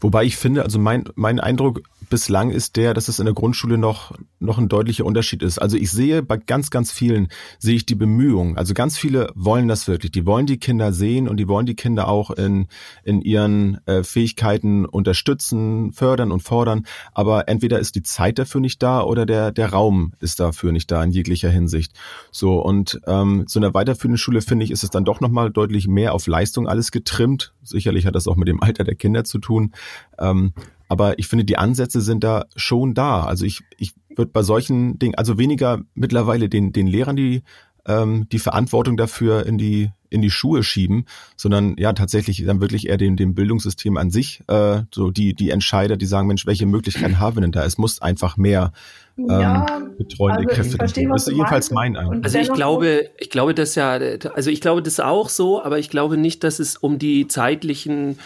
Wobei 0.00 0.24
ich 0.24 0.36
finde, 0.36 0.64
also 0.64 0.80
mein, 0.80 1.04
mein 1.14 1.38
Eindruck 1.38 1.82
bislang 2.08 2.50
ist 2.50 2.76
der, 2.76 2.94
dass 2.94 3.08
es 3.08 3.18
in 3.18 3.24
der 3.24 3.34
Grundschule 3.34 3.78
noch, 3.78 4.12
noch 4.38 4.58
ein 4.58 4.68
deutlicher 4.68 5.04
Unterschied 5.04 5.42
ist. 5.42 5.58
Also 5.58 5.76
ich 5.76 5.90
sehe 5.90 6.22
bei 6.22 6.36
ganz, 6.36 6.70
ganz 6.70 6.92
vielen, 6.92 7.28
sehe 7.58 7.76
ich 7.76 7.86
die 7.86 7.94
Bemühungen. 7.94 8.56
Also 8.56 8.74
ganz 8.74 8.98
viele 8.98 9.30
wollen 9.34 9.68
das 9.68 9.88
wirklich. 9.88 10.12
Die 10.12 10.26
wollen 10.26 10.46
die 10.46 10.58
Kinder 10.58 10.92
sehen 10.92 11.28
und 11.28 11.38
die 11.38 11.48
wollen 11.48 11.66
die 11.66 11.76
Kinder 11.76 12.08
auch 12.08 12.30
in, 12.30 12.68
in 13.02 13.20
ihren 13.22 13.78
äh, 13.86 14.02
Fähigkeiten 14.02 14.86
unterstützen, 14.86 15.92
fördern 15.92 16.32
und 16.32 16.40
fordern. 16.40 16.86
Aber 17.12 17.48
entweder 17.48 17.78
ist 17.78 17.94
die 17.94 18.02
Zeit 18.02 18.38
dafür 18.38 18.60
nicht 18.60 18.82
da 18.82 19.02
oder 19.02 19.26
der, 19.26 19.52
der 19.52 19.70
Raum 19.70 20.12
ist 20.20 20.40
dafür 20.40 20.72
nicht 20.72 20.90
da 20.90 21.02
in 21.02 21.10
jeglicher 21.10 21.50
Hinsicht. 21.50 21.92
So 22.30 22.60
und 22.60 23.00
ähm, 23.06 23.44
so 23.46 23.58
in 23.58 23.62
der 23.62 23.74
weiterführenden 23.74 24.18
Schule 24.18 24.42
finde 24.42 24.64
ich, 24.64 24.70
ist 24.70 24.84
es 24.84 24.90
dann 24.90 25.04
doch 25.04 25.20
nochmal 25.20 25.50
deutlich 25.50 25.88
mehr 25.88 26.14
auf 26.14 26.26
Leistung 26.26 26.68
alles 26.68 26.90
getrimmt. 26.90 27.54
Sicherlich 27.62 28.06
hat 28.06 28.14
das 28.14 28.28
auch 28.28 28.36
mit 28.36 28.48
dem 28.48 28.62
Alter 28.62 28.84
der 28.84 28.94
Kinder 28.94 29.24
zu 29.24 29.38
tun. 29.38 29.72
Ähm, 30.18 30.52
aber 30.88 31.18
ich 31.18 31.28
finde, 31.28 31.44
die 31.44 31.58
Ansätze 31.58 32.00
sind 32.00 32.24
da 32.24 32.46
schon 32.56 32.94
da. 32.94 33.24
Also 33.24 33.44
ich, 33.44 33.62
ich 33.78 33.94
würde 34.16 34.30
bei 34.32 34.42
solchen 34.42 34.98
Dingen, 34.98 35.14
also 35.14 35.38
weniger 35.38 35.80
mittlerweile 35.94 36.48
den, 36.48 36.72
den 36.72 36.86
Lehrern 36.86 37.16
die, 37.16 37.42
ähm, 37.86 38.26
die 38.30 38.38
Verantwortung 38.38 38.96
dafür 38.96 39.46
in 39.46 39.58
die, 39.58 39.90
in 40.10 40.22
die 40.22 40.30
Schuhe 40.30 40.62
schieben, 40.62 41.06
sondern 41.36 41.74
ja 41.76 41.92
tatsächlich 41.92 42.44
dann 42.44 42.60
wirklich 42.60 42.88
eher 42.88 42.96
dem, 42.96 43.16
dem 43.16 43.34
Bildungssystem 43.34 43.96
an 43.96 44.10
sich, 44.10 44.42
äh, 44.46 44.82
so 44.94 45.10
die, 45.10 45.34
die 45.34 45.50
Entscheider, 45.50 45.96
die 45.96 46.06
sagen, 46.06 46.28
Mensch, 46.28 46.46
welche 46.46 46.66
Möglichkeiten 46.66 47.18
haben 47.18 47.36
wir 47.36 47.40
denn 47.42 47.52
da? 47.52 47.64
Es 47.64 47.78
muss 47.78 48.00
einfach 48.00 48.36
mehr 48.36 48.72
ähm, 49.18 49.28
ja, 49.28 49.80
betreuende 49.98 50.44
also 50.48 50.54
Kräfte 50.54 50.76
verstehe, 50.76 51.08
Das 51.08 51.26
ist 51.26 51.34
jedenfalls 51.34 51.70
mein 51.70 51.96
Eindruck. 51.96 52.24
Also 52.24 52.38
ich 52.38 52.52
glaube, 52.52 53.10
ich 53.18 53.30
glaube 53.30 53.54
das 53.54 53.74
ja, 53.74 53.92
also 53.92 54.50
ich 54.50 54.60
glaube 54.60 54.82
das 54.82 55.00
auch 55.00 55.28
so, 55.28 55.62
aber 55.62 55.78
ich 55.78 55.90
glaube 55.90 56.16
nicht, 56.16 56.44
dass 56.44 56.58
es 56.58 56.76
um 56.76 56.98
die 56.98 57.28
zeitlichen 57.28 58.18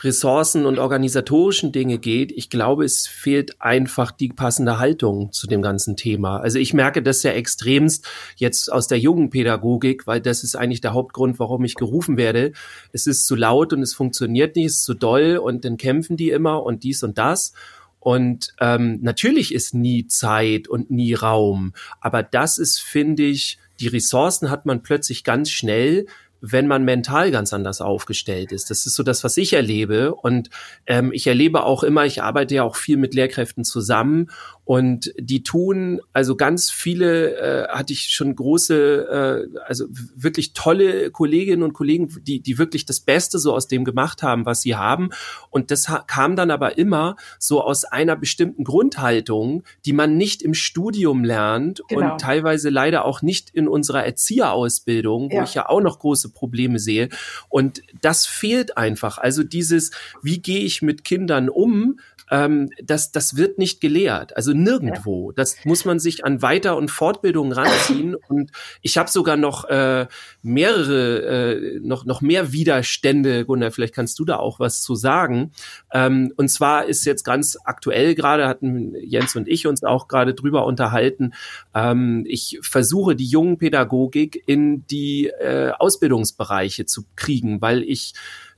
Ressourcen 0.00 0.66
und 0.66 0.78
organisatorischen 0.78 1.72
Dinge 1.72 1.98
geht. 1.98 2.32
Ich 2.32 2.50
glaube, 2.50 2.84
es 2.84 3.06
fehlt 3.06 3.60
einfach 3.60 4.10
die 4.10 4.28
passende 4.28 4.78
Haltung 4.78 5.32
zu 5.32 5.46
dem 5.46 5.62
ganzen 5.62 5.96
Thema. 5.96 6.38
Also 6.38 6.58
ich 6.58 6.74
merke 6.74 7.02
das 7.02 7.22
ja 7.22 7.32
extremst 7.32 8.06
jetzt 8.36 8.70
aus 8.70 8.88
der 8.88 8.98
jungen 8.98 9.30
Pädagogik, 9.30 10.06
weil 10.06 10.20
das 10.20 10.44
ist 10.44 10.54
eigentlich 10.54 10.82
der 10.82 10.94
Hauptgrund, 10.94 11.38
warum 11.38 11.64
ich 11.64 11.74
gerufen 11.74 12.16
werde. 12.16 12.52
Es 12.92 13.06
ist 13.06 13.26
zu 13.26 13.34
laut 13.34 13.72
und 13.72 13.82
es 13.82 13.94
funktioniert 13.94 14.56
nicht, 14.56 14.66
es 14.66 14.72
ist 14.74 14.84
zu 14.84 14.94
doll 14.94 15.38
und 15.38 15.64
dann 15.64 15.76
kämpfen 15.76 16.16
die 16.16 16.30
immer 16.30 16.62
und 16.62 16.84
dies 16.84 17.02
und 17.02 17.16
das. 17.18 17.52
Und 17.98 18.54
ähm, 18.60 19.00
natürlich 19.02 19.52
ist 19.52 19.74
nie 19.74 20.06
Zeit 20.06 20.68
und 20.68 20.90
nie 20.90 21.14
Raum, 21.14 21.72
aber 22.00 22.22
das 22.22 22.58
ist, 22.58 22.78
finde 22.78 23.24
ich, 23.24 23.58
die 23.80 23.88
Ressourcen 23.88 24.50
hat 24.50 24.64
man 24.64 24.82
plötzlich 24.82 25.24
ganz 25.24 25.50
schnell, 25.50 26.06
wenn 26.40 26.66
man 26.66 26.84
mental 26.84 27.30
ganz 27.30 27.52
anders 27.52 27.80
aufgestellt 27.80 28.52
ist. 28.52 28.70
Das 28.70 28.86
ist 28.86 28.94
so 28.94 29.02
das, 29.02 29.24
was 29.24 29.36
ich 29.36 29.52
erlebe. 29.52 30.14
Und 30.14 30.50
ähm, 30.86 31.12
ich 31.12 31.26
erlebe 31.26 31.64
auch 31.64 31.82
immer, 31.82 32.04
ich 32.04 32.22
arbeite 32.22 32.54
ja 32.54 32.62
auch 32.62 32.76
viel 32.76 32.96
mit 32.96 33.14
Lehrkräften 33.14 33.64
zusammen 33.64 34.30
und 34.66 35.14
die 35.16 35.44
tun, 35.44 36.00
also 36.12 36.34
ganz 36.34 36.72
viele 36.72 37.36
äh, 37.36 37.68
hatte 37.68 37.92
ich 37.92 38.08
schon 38.08 38.34
große, 38.34 39.46
äh, 39.54 39.60
also 39.64 39.84
wirklich 40.16 40.54
tolle 40.54 41.12
Kolleginnen 41.12 41.62
und 41.62 41.72
Kollegen, 41.72 42.12
die, 42.22 42.40
die 42.40 42.58
wirklich 42.58 42.84
das 42.84 42.98
Beste 42.98 43.38
so 43.38 43.54
aus 43.54 43.68
dem 43.68 43.84
gemacht 43.84 44.24
haben, 44.24 44.44
was 44.44 44.62
sie 44.62 44.74
haben. 44.74 45.10
Und 45.50 45.70
das 45.70 45.86
kam 46.08 46.34
dann 46.34 46.50
aber 46.50 46.78
immer 46.78 47.14
so 47.38 47.62
aus 47.62 47.84
einer 47.84 48.16
bestimmten 48.16 48.64
Grundhaltung, 48.64 49.62
die 49.84 49.92
man 49.92 50.16
nicht 50.16 50.42
im 50.42 50.52
Studium 50.52 51.22
lernt 51.22 51.80
genau. 51.86 52.14
und 52.14 52.20
teilweise 52.20 52.68
leider 52.68 53.04
auch 53.04 53.22
nicht 53.22 53.50
in 53.50 53.68
unserer 53.68 54.04
Erzieherausbildung, 54.04 55.30
wo 55.30 55.36
ja. 55.36 55.44
ich 55.44 55.54
ja 55.54 55.68
auch 55.68 55.80
noch 55.80 56.00
große 56.00 56.30
Probleme 56.30 56.80
sehe. 56.80 57.08
Und 57.48 57.82
das 58.00 58.26
fehlt 58.26 58.76
einfach. 58.76 59.18
Also 59.18 59.44
dieses, 59.44 59.92
wie 60.22 60.42
gehe 60.42 60.64
ich 60.64 60.82
mit 60.82 61.04
Kindern 61.04 61.48
um? 61.48 62.00
Ähm, 62.30 62.70
das, 62.82 63.12
das 63.12 63.36
wird 63.36 63.58
nicht 63.58 63.80
gelehrt. 63.80 64.36
Also 64.36 64.52
nirgendwo. 64.52 65.32
Das 65.32 65.56
muss 65.64 65.84
man 65.84 65.98
sich 65.98 66.24
an 66.24 66.42
Weiter- 66.42 66.76
und 66.76 66.90
Fortbildungen 66.90 67.52
ranziehen. 67.52 68.16
Und 68.28 68.50
ich 68.82 68.98
habe 68.98 69.10
sogar 69.10 69.36
noch 69.36 69.64
äh, 69.64 70.06
mehrere, 70.42 71.22
äh, 71.22 71.80
noch, 71.80 72.04
noch 72.04 72.20
mehr 72.20 72.52
Widerstände, 72.52 73.44
Gunnar, 73.44 73.70
vielleicht 73.70 73.94
kannst 73.94 74.18
du 74.18 74.24
da 74.24 74.36
auch 74.36 74.58
was 74.58 74.82
zu 74.82 74.94
sagen. 74.94 75.52
Ähm, 75.92 76.32
und 76.36 76.48
zwar 76.48 76.86
ist 76.86 77.04
jetzt 77.04 77.24
ganz 77.24 77.56
aktuell 77.64 78.14
gerade, 78.14 78.48
hatten 78.48 78.94
Jens 78.96 79.36
und 79.36 79.48
ich 79.48 79.66
uns 79.66 79.84
auch 79.84 80.08
gerade 80.08 80.34
drüber 80.34 80.66
unterhalten, 80.66 81.34
ähm, 81.74 82.24
ich 82.26 82.58
versuche 82.62 83.14
die 83.14 83.26
jungen 83.26 83.58
Pädagogik 83.58 84.42
in 84.46 84.86
die 84.86 85.26
äh, 85.26 85.72
Ausbildungsbereiche 85.78 86.86
zu 86.86 87.04
kriegen, 87.14 87.60
weil 87.60 87.82
ich 87.82 88.14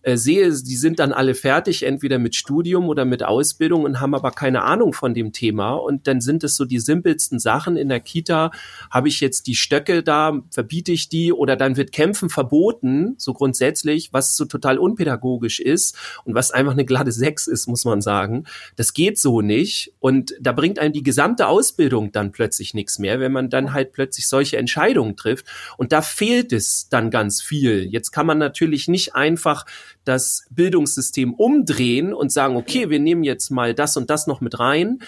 äh, 0.08 0.16
sehe, 0.16 0.46
die 0.48 0.76
sind 0.76 1.00
dann 1.00 1.12
alle 1.12 1.34
fertig, 1.34 1.82
entweder 1.82 2.18
mit 2.18 2.34
Studium 2.34 2.88
oder 2.88 3.04
mit 3.04 3.22
Ausbildung 3.22 3.84
und 3.84 4.00
haben 4.00 4.14
aber 4.14 4.30
keine 4.30 4.62
Ahnung 4.62 4.94
von 4.94 5.12
dem 5.12 5.32
Thema. 5.32 5.74
Und 5.74 6.06
dann 6.06 6.22
sind 6.22 6.44
es 6.44 6.56
so 6.56 6.64
die 6.64 6.78
simpelsten 6.78 7.38
Sachen. 7.38 7.76
In 7.76 7.90
der 7.90 8.00
Kita 8.00 8.50
habe 8.90 9.08
ich 9.08 9.20
jetzt 9.20 9.46
die 9.46 9.54
Stöcke 9.54 10.02
da, 10.02 10.40
verbiete 10.50 10.92
ich 10.92 11.10
die 11.10 11.30
oder 11.30 11.56
dann 11.56 11.76
wird 11.76 11.92
Kämpfen 11.92 12.30
verboten, 12.30 13.16
so 13.18 13.34
grundsätzlich, 13.34 14.12
was 14.14 14.34
so 14.34 14.46
total 14.46 14.78
unpädagogisch 14.78 15.60
ist 15.60 15.94
und 16.24 16.34
was 16.34 16.52
einfach 16.52 16.72
eine 16.72 16.86
glatte 16.86 17.12
Sechs 17.12 17.46
ist, 17.46 17.66
muss 17.66 17.84
man 17.84 18.00
sagen. 18.00 18.44
Das 18.76 18.94
geht 18.94 19.18
so 19.18 19.42
nicht. 19.42 19.92
Und 19.98 20.34
da 20.40 20.52
bringt 20.52 20.78
einem 20.78 20.94
die 20.94 21.02
gesamte 21.02 21.48
Ausbildung 21.48 22.12
dann 22.12 22.32
plötzlich 22.32 22.72
nichts 22.72 22.98
mehr, 22.98 23.20
wenn 23.20 23.32
man 23.32 23.50
dann 23.50 23.74
halt 23.74 23.92
plötzlich 23.92 24.26
solche 24.26 24.56
Entscheidungen 24.56 25.16
trifft. 25.16 25.44
Und 25.76 25.92
da 25.92 26.00
fehlt 26.00 26.54
es 26.54 26.88
dann 26.88 27.10
ganz 27.10 27.42
viel. 27.42 27.86
Jetzt 27.90 28.10
kann 28.10 28.26
man 28.26 28.38
natürlich 28.38 28.88
nicht 28.88 29.14
einfach 29.14 29.66
das 30.08 30.46
Bildungssystem 30.50 31.34
umdrehen 31.34 32.14
und 32.14 32.32
sagen, 32.32 32.56
okay, 32.56 32.88
wir 32.88 32.98
nehmen 32.98 33.22
jetzt 33.22 33.50
mal 33.50 33.74
das 33.74 33.96
und 33.96 34.08
das 34.10 34.26
noch 34.26 34.40
mit 34.40 34.58
rein. 34.58 35.00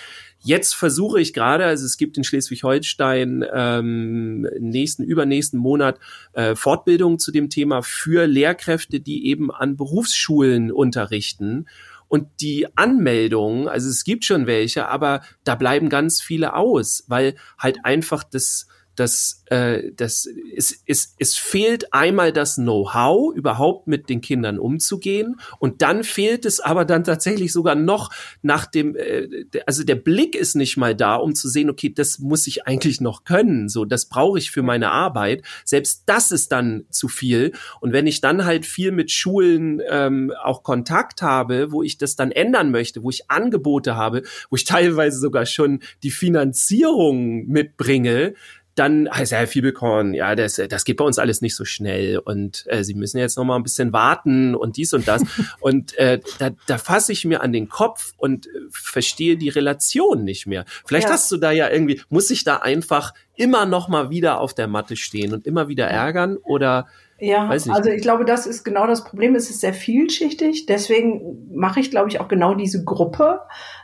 Jetzt 0.43 0.75
versuche 0.75 1.21
ich 1.21 1.33
gerade, 1.33 1.65
also 1.65 1.85
es 1.85 1.97
gibt 1.97 2.17
in 2.17 2.25
Schleswig-Holstein 2.25 3.45
ähm, 3.53 4.43
nächsten, 4.59 5.03
übernächsten 5.03 5.59
Monat 5.59 5.99
äh, 6.33 6.55
Fortbildungen 6.55 7.19
zu 7.19 7.33
dem 7.33 7.51
Thema 7.51 7.83
für 7.83 8.27
Lehrkräfte, 8.27 9.01
die 9.01 9.27
eben 9.27 9.51
an 9.51 9.77
Berufsschulen 9.77 10.71
unterrichten. 10.71 11.67
Und 12.09 12.27
die 12.41 12.67
Anmeldungen, 12.77 13.69
also 13.69 13.89
es 13.89 14.05
gibt 14.05 14.25
schon 14.25 14.47
welche, 14.47 14.89
aber 14.89 15.23
da 15.45 15.55
bleiben 15.55 15.89
ganz 15.89 16.21
viele 16.21 16.55
aus, 16.55 17.05
weil 17.07 17.37
halt 17.59 17.85
einfach 17.85 18.25
das 18.25 18.67
das, 19.01 19.43
äh, 19.47 19.93
das 19.97 20.29
es, 20.55 20.83
es, 20.87 21.15
es 21.19 21.37
fehlt 21.37 21.93
einmal 21.95 22.33
das 22.33 22.57
Know-how, 22.57 23.35
überhaupt 23.35 23.87
mit 23.87 24.11
den 24.11 24.21
Kindern 24.21 24.59
umzugehen. 24.59 25.41
Und 25.59 25.81
dann 25.81 26.05
fehlt 26.05 26.45
es 26.45 26.61
aber 26.61 26.85
dann 26.85 27.03
tatsächlich 27.03 27.53
sogar 27.53 27.75
noch 27.75 28.11
nach 28.43 28.67
dem, 28.67 28.95
äh, 28.95 29.47
also 29.67 29.85
der 29.85 29.95
Blick 29.95 30.35
ist 30.35 30.55
nicht 30.55 30.77
mal 30.77 30.95
da, 30.95 31.17
um 31.17 31.35
zu 31.35 31.49
sehen, 31.49 31.71
okay, 31.71 31.91
das 31.93 32.19
muss 32.19 32.47
ich 32.47 32.67
eigentlich 32.67 33.01
noch 33.01 33.25
können. 33.25 33.71
So, 33.71 33.87
das 33.87 34.07
brauche 34.07 34.39
ich 34.39 34.51
für 34.51 34.63
meine 34.63 34.91
Arbeit. 34.91 35.43
Selbst 35.65 36.03
das 36.07 36.31
ist 36.31 36.53
dann 36.53 36.85
zu 36.91 37.09
viel. 37.09 37.53
Und 37.81 37.95
wenn 37.95 38.07
ich 38.07 38.21
dann 38.21 38.45
halt 38.45 38.67
viel 38.67 38.93
mit 38.93 39.11
Schulen 39.11 39.81
ähm, 39.89 40.31
auch 40.43 40.63
Kontakt 40.63 41.23
habe, 41.23 41.73
wo 41.73 41.83
ich 41.83 41.97
das 41.97 42.17
dann 42.17 42.33
ändern 42.33 42.71
möchte, 42.71 43.03
wo 43.03 43.09
ich 43.09 43.31
Angebote 43.31 43.97
habe, 43.97 44.23
wo 44.51 44.57
ich 44.57 44.65
teilweise 44.71 45.19
sogar 45.19 45.47
schon 45.47 45.81
die 46.03 46.11
Finanzierung 46.11 47.47
mitbringe, 47.47 48.35
dann 48.81 49.11
heißt 49.11 49.33
Herr 49.33 49.47
Fiebelkorn, 49.47 50.15
ja, 50.15 50.35
das, 50.35 50.59
das 50.71 50.85
geht 50.87 50.97
bei 50.97 51.05
uns 51.05 51.19
alles 51.19 51.43
nicht 51.43 51.55
so 51.55 51.67
schnell 51.67 52.19
und 52.19 52.65
äh, 52.67 52.83
Sie 52.83 52.95
müssen 52.95 53.19
jetzt 53.19 53.37
noch 53.37 53.45
mal 53.45 53.57
ein 53.57 53.63
bisschen 53.63 53.93
warten 53.93 54.55
und 54.55 54.79
dies 54.79 54.95
und 54.95 55.07
das. 55.07 55.23
und 55.61 55.97
äh, 55.99 56.19
da, 56.39 56.51
da 56.67 56.79
fasse 56.79 57.13
ich 57.13 57.27
mir 57.27 57.43
an 57.43 57.53
den 57.53 57.69
Kopf 57.69 58.15
und 58.17 58.47
äh, 58.47 58.51
verstehe 58.71 59.37
die 59.37 59.51
Relation 59.51 60.25
nicht 60.25 60.47
mehr. 60.47 60.65
Vielleicht 60.87 61.09
ja. 61.09 61.13
hast 61.13 61.31
du 61.31 61.37
da 61.37 61.51
ja 61.51 61.69
irgendwie, 61.69 62.01
muss 62.09 62.31
ich 62.31 62.43
da 62.43 62.57
einfach 62.57 63.13
immer 63.37 63.67
noch 63.67 63.89
mal 63.89 64.09
wieder 64.09 64.41
auf 64.41 64.55
der 64.55 64.67
Matte 64.67 64.97
stehen 64.97 65.35
und 65.35 65.47
immer 65.47 65.69
wieder 65.69 65.87
ärgern 65.87 66.39
oder 66.39 66.87
ja, 67.21 67.49
also 67.49 67.91
ich 67.91 68.03
glaube, 68.03 68.25
das 68.25 68.47
ist 68.47 68.65
genau 68.65 68.87
das 68.87 69.05
Problem. 69.05 69.35
Es 69.35 69.51
ist 69.51 69.61
sehr 69.61 69.75
vielschichtig. 69.75 70.67
Deswegen 70.67 71.51
mache 71.55 71.81
ich, 71.81 71.91
glaube 71.91 72.09
ich, 72.09 72.19
auch 72.19 72.29
genau 72.29 72.55
diese 72.55 72.83
Gruppe. 72.83 73.41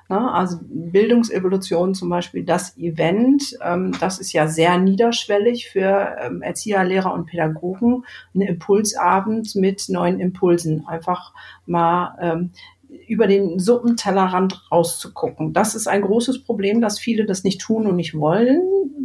Ne? 0.08 0.32
Also 0.32 0.58
Bildungsevolution 0.62 1.94
zum 1.94 2.08
Beispiel, 2.08 2.44
das 2.44 2.76
Event, 2.78 3.42
ähm, 3.62 3.92
das 4.00 4.18
ist 4.18 4.32
ja 4.32 4.46
sehr 4.46 4.78
niederschwellig 4.78 5.68
für 5.68 6.16
ähm, 6.20 6.40
Erzieher, 6.40 6.84
Lehrer 6.84 7.12
und 7.12 7.26
Pädagogen. 7.26 8.04
Ein 8.34 8.40
Impulsabend 8.40 9.54
mit 9.54 9.88
neuen 9.88 10.18
Impulsen. 10.18 10.86
Einfach 10.86 11.34
mal 11.66 12.16
ähm, 12.20 12.50
über 13.06 13.26
den 13.26 13.58
Suppentellerrand 13.58 14.66
rauszugucken. 14.70 15.52
Das 15.52 15.74
ist 15.74 15.86
ein 15.86 16.02
großes 16.02 16.44
Problem, 16.44 16.80
dass 16.80 16.98
viele 16.98 17.26
das 17.26 17.44
nicht 17.44 17.60
tun 17.60 17.86
und 17.86 17.96
nicht 17.96 18.14
wollen, 18.18 18.62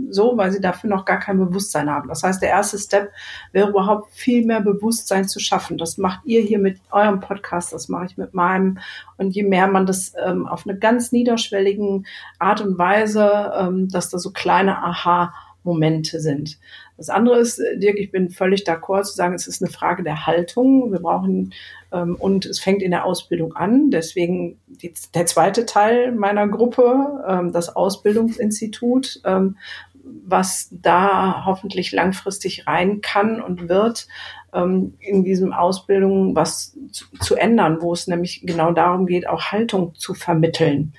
so, 0.10 0.38
weil 0.38 0.52
sie 0.52 0.62
dafür 0.62 0.90
noch 0.90 1.06
gar 1.06 1.20
kein 1.20 1.38
Bewusstsein 1.38 1.90
haben. 1.90 2.10
Das 2.10 2.24
heißt, 2.24 2.42
der 2.42 2.50
erste 2.50 2.78
Step 2.78 3.12
wäre 3.52 3.70
überhaupt 3.70 4.12
viel 4.12 4.46
mehr 4.46 4.62
Bewusstsein 4.62 5.28
zu 5.28 5.40
schaffen. 5.40 5.78
Das 5.78 5.98
macht 5.98 6.26
ihr 6.26 6.42
hier 6.42 6.60
mit 6.60 6.80
eurem 6.92 7.20
Podcast, 7.20 7.74
das 7.74 7.88
mache 7.88 8.06
ich 8.06 8.18
mit 8.18 8.34
meinem. 8.34 8.80
Und 9.18 9.36
je 9.36 9.44
mehr 9.44 9.68
man 9.68 9.86
das 9.86 10.14
ähm, 10.24 10.48
auf 10.48 10.68
eine 10.68 10.78
ganz 10.78 11.12
niederschwelligen 11.12 12.06
Art 12.40 12.62
und 12.62 12.78
Weise, 12.78 13.54
ähm, 13.58 13.88
dass 13.90 14.10
da 14.10 14.20
so 14.20 14.32
kleine 14.32 14.84
Aha 14.84 15.34
Momente 15.64 16.20
sind. 16.20 16.58
Das 16.98 17.10
andere 17.10 17.40
ist, 17.40 17.60
äh, 17.60 17.78
Dirk, 17.78 17.98
ich 17.98 18.12
bin 18.12 18.30
völlig 18.30 18.64
d'accord 18.64 19.04
zu 19.04 19.16
sagen, 19.16 19.34
es 19.34 19.48
ist 19.48 19.62
eine 19.62 19.72
Frage 19.72 20.04
der 20.04 20.26
Haltung. 20.26 20.92
Wir 20.92 21.00
brauchen, 21.00 21.54
ähm, 21.92 22.16
und 22.16 22.46
es 22.46 22.60
fängt 22.60 22.82
in 22.82 22.92
der 22.92 23.06
Ausbildung 23.06 23.56
an. 23.56 23.92
Deswegen 23.92 24.60
die, 24.68 24.94
der 25.14 25.26
zweite 25.26 25.66
Teil 25.66 26.12
meiner 26.12 26.48
Gruppe, 26.48 27.24
ähm, 27.28 27.52
das 27.52 27.76
Ausbildungsinstitut, 27.76 29.22
ähm, 29.26 29.58
was 30.04 30.70
da 30.72 31.46
hoffentlich 31.46 31.92
langfristig 31.92 32.68
rein 32.68 33.02
kann 33.02 33.42
und 33.42 33.70
wird, 33.70 34.08
ähm, 34.54 34.96
in 35.00 35.24
diesem 35.24 35.54
Ausbildung 35.54 36.36
was 36.36 36.76
zu, 36.92 37.06
zu 37.20 37.36
ändern, 37.36 37.78
wo 37.82 37.94
es 37.94 38.08
nämlich 38.08 38.42
genau 38.46 38.72
darum 38.72 39.06
geht, 39.06 39.28
auch 39.28 39.52
Haltung 39.52 39.96
zu 39.96 40.14
vermitteln. 40.14 40.94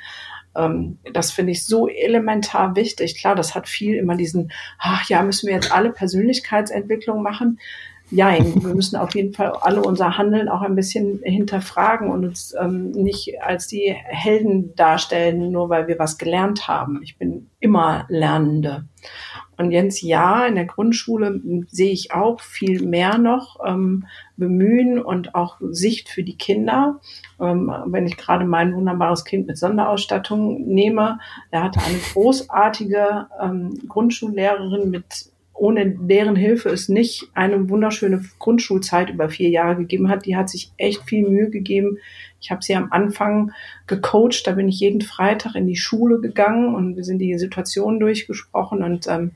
Ähm, 0.57 0.99
das 1.13 1.31
finde 1.31 1.53
ich 1.53 1.67
so 1.67 1.89
elementar 1.89 2.77
wichtig. 2.77 3.19
Klar, 3.19 3.35
das 3.35 3.55
hat 3.55 3.69
viel 3.69 3.97
immer 3.97 4.17
diesen, 4.17 4.53
ach 4.79 5.09
ja, 5.09 5.23
müssen 5.23 5.47
wir 5.47 5.55
jetzt 5.55 5.73
alle 5.73 5.91
Persönlichkeitsentwicklung 5.91 7.23
machen. 7.23 7.59
Ja, 8.11 8.33
wir 8.39 8.75
müssen 8.75 8.97
auf 8.97 9.15
jeden 9.15 9.33
Fall 9.33 9.53
alle 9.61 9.83
unser 9.83 10.19
Handeln 10.19 10.49
auch 10.49 10.63
ein 10.63 10.77
bisschen 10.77 11.21
hinterfragen 11.25 12.11
und 12.11 12.25
uns 12.27 12.55
ähm, 12.61 12.91
nicht 12.91 13.43
als 13.43 13.67
die 13.67 13.95
Helden 14.05 14.75
darstellen, 14.77 15.51
nur 15.51 15.69
weil 15.71 15.89
wir 15.89 15.99
was 15.99 16.19
gelernt 16.19 16.69
haben. 16.69 17.01
Ich 17.03 17.17
bin 17.17 17.51
immer 17.59 18.05
Lernende. 18.09 18.85
Und 19.63 19.71
Jens, 19.71 20.01
ja, 20.01 20.45
in 20.47 20.57
der 20.57 20.65
Grundschule 20.65 21.41
sehe 21.69 21.93
ich 21.93 22.13
auch 22.13 22.41
viel 22.41 22.85
mehr 22.85 23.17
noch 23.17 23.61
ähm, 23.65 24.07
Bemühen 24.37 25.01
und 25.01 25.37
auch 25.37 25.59
Sicht 25.71 26.09
für 26.09 26.25
die 26.25 26.37
Kinder. 26.37 26.99
Ähm, 27.41 27.73
wenn 27.87 28.07
ich 28.07 28.17
gerade 28.17 28.45
mein 28.45 28.75
wunderbares 28.75 29.25
Kind 29.25 29.47
mit 29.47 29.57
Sonderausstattung 29.57 30.67
nehme, 30.67 31.21
er 31.53 31.63
hatte 31.63 31.81
eine 31.81 31.99
großartige 32.13 33.29
ähm, 33.41 33.79
Grundschullehrerin 33.89 34.91
mit 34.91 35.31
ohne 35.55 35.91
deren 35.91 36.35
Hilfe 36.35 36.71
es 36.71 36.89
nicht 36.89 37.29
eine 37.35 37.69
wunderschöne 37.69 38.25
Grundschulzeit 38.41 39.11
über 39.11 39.29
vier 39.29 39.49
Jahre 39.49 39.77
gegeben 39.77 40.09
hat. 40.09 40.27
Die 40.27 40.35
hat 40.35 40.49
sich 40.49 40.73
echt 40.77 41.03
viel 41.03 41.29
Mühe 41.29 41.51
gegeben. 41.51 41.99
Ich 42.41 42.51
habe 42.51 42.65
sie 42.65 42.75
am 42.75 42.89
Anfang 42.91 43.53
gecoacht, 43.87 44.45
da 44.45 44.53
bin 44.53 44.69
ich 44.69 44.81
jeden 44.81 45.03
Freitag 45.03 45.55
in 45.55 45.69
die 45.69 45.77
Schule 45.77 46.21
gegangen 46.21 46.75
und 46.75 46.97
wir 46.97 47.05
sind 47.05 47.21
die 47.21 47.39
Situation 47.39 48.01
durchgesprochen 48.01 48.83
und 48.83 49.07
ähm, 49.07 49.31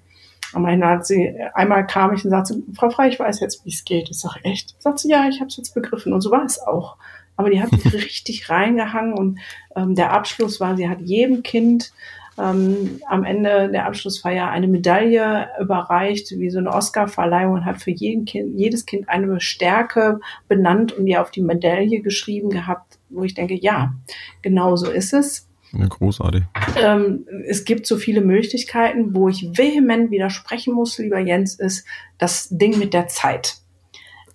am 0.52 0.66
Ende 0.66 0.87
hat 0.87 1.06
sie, 1.06 1.35
einmal 1.54 1.87
kam 1.87 2.14
ich 2.14 2.24
und 2.24 2.30
sagte, 2.30 2.62
Frau 2.74 2.90
Frei, 2.90 3.09
ich 3.09 3.18
weiß 3.18 3.40
jetzt, 3.40 3.64
wie 3.64 3.70
es 3.70 3.85
geht. 3.85 4.11
Ich 4.11 4.20
sage, 4.20 4.40
echt? 4.44 4.74
Sagt 4.80 5.00
sie, 5.00 5.11
ja, 5.11 5.28
ich 5.28 5.40
habe 5.40 5.48
es 5.48 5.56
jetzt 5.56 5.74
begriffen. 5.74 6.12
Und 6.12 6.20
so 6.20 6.30
war 6.30 6.44
es 6.44 6.61
auch. 6.61 6.96
Aber 7.37 7.50
die 7.50 7.61
hat 7.61 7.70
sich 7.70 7.92
richtig 7.92 8.48
reingehangen 8.48 9.14
und 9.14 9.38
ähm, 9.74 9.94
der 9.94 10.12
Abschluss 10.12 10.61
war, 10.61 10.76
sie 10.76 10.88
hat 10.88 11.00
jedem 11.00 11.42
Kind 11.42 11.92
ähm, 12.38 13.00
am 13.06 13.24
Ende 13.24 13.70
der 13.70 13.87
Abschlussfeier 13.87 14.48
eine 14.50 14.68
Medaille 14.68 15.48
überreicht, 15.61 16.32
wie 16.32 16.50
so 16.50 16.59
eine 16.59 16.72
Oscar-Verleihung 16.72 17.54
und 17.54 17.64
hat 17.64 17.80
für 17.80 17.90
jeden 17.90 18.24
kind, 18.24 18.59
jedes 18.59 18.85
Kind 18.87 19.09
eine 19.09 19.40
Stärke 19.40 20.20
benannt 20.48 20.92
und 20.92 21.06
ihr 21.06 21.22
auf 21.22 21.30
die 21.30 21.42
Medaille 21.42 22.00
geschrieben 22.00 22.50
gehabt, 22.50 22.98
wo 23.09 23.22
ich 23.22 23.35
denke, 23.35 23.54
ja, 23.54 23.94
genau 24.42 24.76
so 24.76 24.90
ist 24.90 25.12
es. 25.12 25.48
Ja, 25.78 25.86
großartig. 25.86 26.44
Ähm, 26.80 27.26
es 27.46 27.64
gibt 27.64 27.86
so 27.86 27.96
viele 27.96 28.20
Möglichkeiten, 28.20 29.14
wo 29.14 29.28
ich 29.28 29.50
vehement 29.56 30.10
widersprechen 30.10 30.74
muss, 30.74 30.98
lieber 30.98 31.18
Jens, 31.18 31.54
ist 31.54 31.86
das 32.18 32.48
Ding 32.50 32.78
mit 32.78 32.94
der 32.94 33.08
Zeit. 33.08 33.58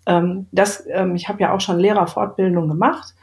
Ähm, 0.06 0.48
das, 0.52 0.86
ähm, 0.90 1.16
ich 1.16 1.28
habe 1.30 1.42
ja 1.42 1.54
auch 1.54 1.62
schon 1.62 1.80
Lehrerfortbildung 1.80 2.68
gemacht. 2.68 3.14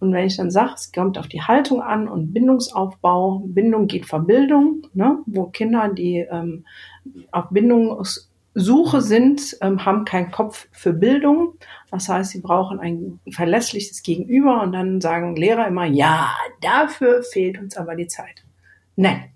Und 0.00 0.12
wenn 0.12 0.26
ich 0.26 0.36
dann 0.36 0.50
sage, 0.50 0.72
es 0.76 0.92
kommt 0.92 1.18
auf 1.18 1.26
die 1.26 1.42
Haltung 1.42 1.82
an 1.82 2.08
und 2.08 2.32
Bindungsaufbau, 2.32 3.42
Bindung 3.46 3.88
geht 3.88 4.06
vor 4.06 4.20
Bildung, 4.20 4.82
ne, 4.94 5.18
wo 5.26 5.46
Kinder, 5.46 5.88
die 5.88 6.18
ähm, 6.30 6.64
auf 7.32 7.46
Bindung 7.50 7.90
Suche 8.58 9.00
sind, 9.00 9.56
ähm, 9.60 9.84
haben 9.84 10.04
keinen 10.04 10.30
Kopf 10.30 10.68
für 10.72 10.92
Bildung. 10.92 11.54
Das 11.90 12.08
heißt, 12.08 12.32
sie 12.32 12.40
brauchen 12.40 12.80
ein 12.80 13.20
verlässliches 13.30 14.02
Gegenüber 14.02 14.62
und 14.62 14.72
dann 14.72 15.00
sagen 15.00 15.36
Lehrer 15.36 15.66
immer, 15.66 15.86
ja, 15.86 16.34
dafür 16.60 17.22
fehlt 17.22 17.58
uns 17.58 17.76
aber 17.76 17.94
die 17.94 18.06
Zeit. 18.06 18.44
Nein, 18.96 19.30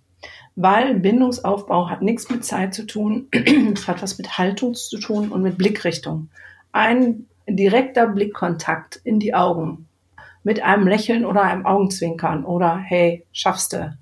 weil 0.57 0.95
Bindungsaufbau 0.95 1.89
hat 1.89 2.03
nichts 2.03 2.29
mit 2.29 2.45
Zeit 2.45 2.75
zu 2.75 2.87
tun, 2.87 3.29
es 3.75 3.89
hat 3.89 4.03
was 4.03 4.19
mit 4.19 4.39
Haltung 4.39 4.75
zu 4.75 4.99
tun 4.99 5.31
und 5.31 5.43
mit 5.43 5.57
Blickrichtung. 5.57 6.29
Ein 6.73 7.27
direkter 7.49 8.07
Blickkontakt 8.07 9.01
in 9.05 9.19
die 9.19 9.35
Augen 9.35 9.89
mit 10.43 10.63
einem 10.63 10.87
Lächeln 10.87 11.25
oder 11.25 11.43
einem 11.43 11.67
Augenzwinkern 11.67 12.45
oder 12.45 12.77
hey, 12.77 13.25
schaffst 13.33 13.73
du, 13.73 13.97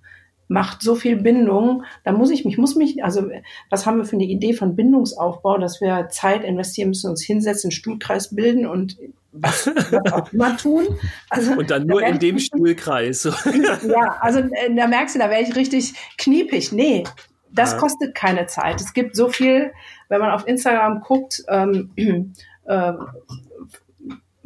macht 0.51 0.83
so 0.83 0.97
viel 0.97 1.15
Bindung, 1.15 1.85
da 2.03 2.11
muss 2.11 2.29
ich 2.31 2.45
mich, 2.45 2.59
muss 2.59 2.75
mich, 2.75 3.05
also 3.05 3.31
was 3.71 3.87
haben 3.87 3.99
wir 3.99 4.05
für 4.05 4.17
eine 4.17 4.25
Idee 4.25 4.53
von 4.53 4.75
Bindungsaufbau, 4.75 5.59
dass 5.59 5.81
wir 5.81 6.09
Zeit 6.09 6.43
investieren 6.43 6.89
müssen, 6.89 7.09
uns 7.09 7.23
hinsetzen, 7.23 7.69
einen 7.69 7.73
Stuhlkreis 7.73 8.35
bilden 8.35 8.67
und 8.67 8.99
was, 9.31 9.69
was 9.69 10.13
auch 10.13 10.33
immer 10.33 10.57
tun. 10.57 10.89
Also, 11.29 11.53
und 11.53 11.71
dann 11.71 11.87
nur 11.87 12.01
da 12.01 12.09
in 12.09 12.19
dem 12.19 12.35
richtig, 12.35 12.49
Stuhlkreis. 12.49 13.23
ja, 13.87 14.17
also 14.21 14.41
äh, 14.41 14.75
da 14.75 14.89
merkst 14.89 15.15
du, 15.15 15.21
da 15.21 15.31
wäre 15.31 15.43
ich 15.43 15.55
richtig 15.55 15.95
kniepig. 16.19 16.73
Nee, 16.73 17.05
das 17.53 17.73
ja. 17.73 17.79
kostet 17.79 18.17
keine 18.17 18.47
Zeit. 18.47 18.81
Es 18.81 18.93
gibt 18.93 19.15
so 19.15 19.29
viel, 19.29 19.71
wenn 20.09 20.21
man 20.21 20.33
auf 20.33 20.49
Instagram 20.49 21.01
guckt, 21.03 21.45
ähm, 21.47 21.93
äh, 22.65 22.93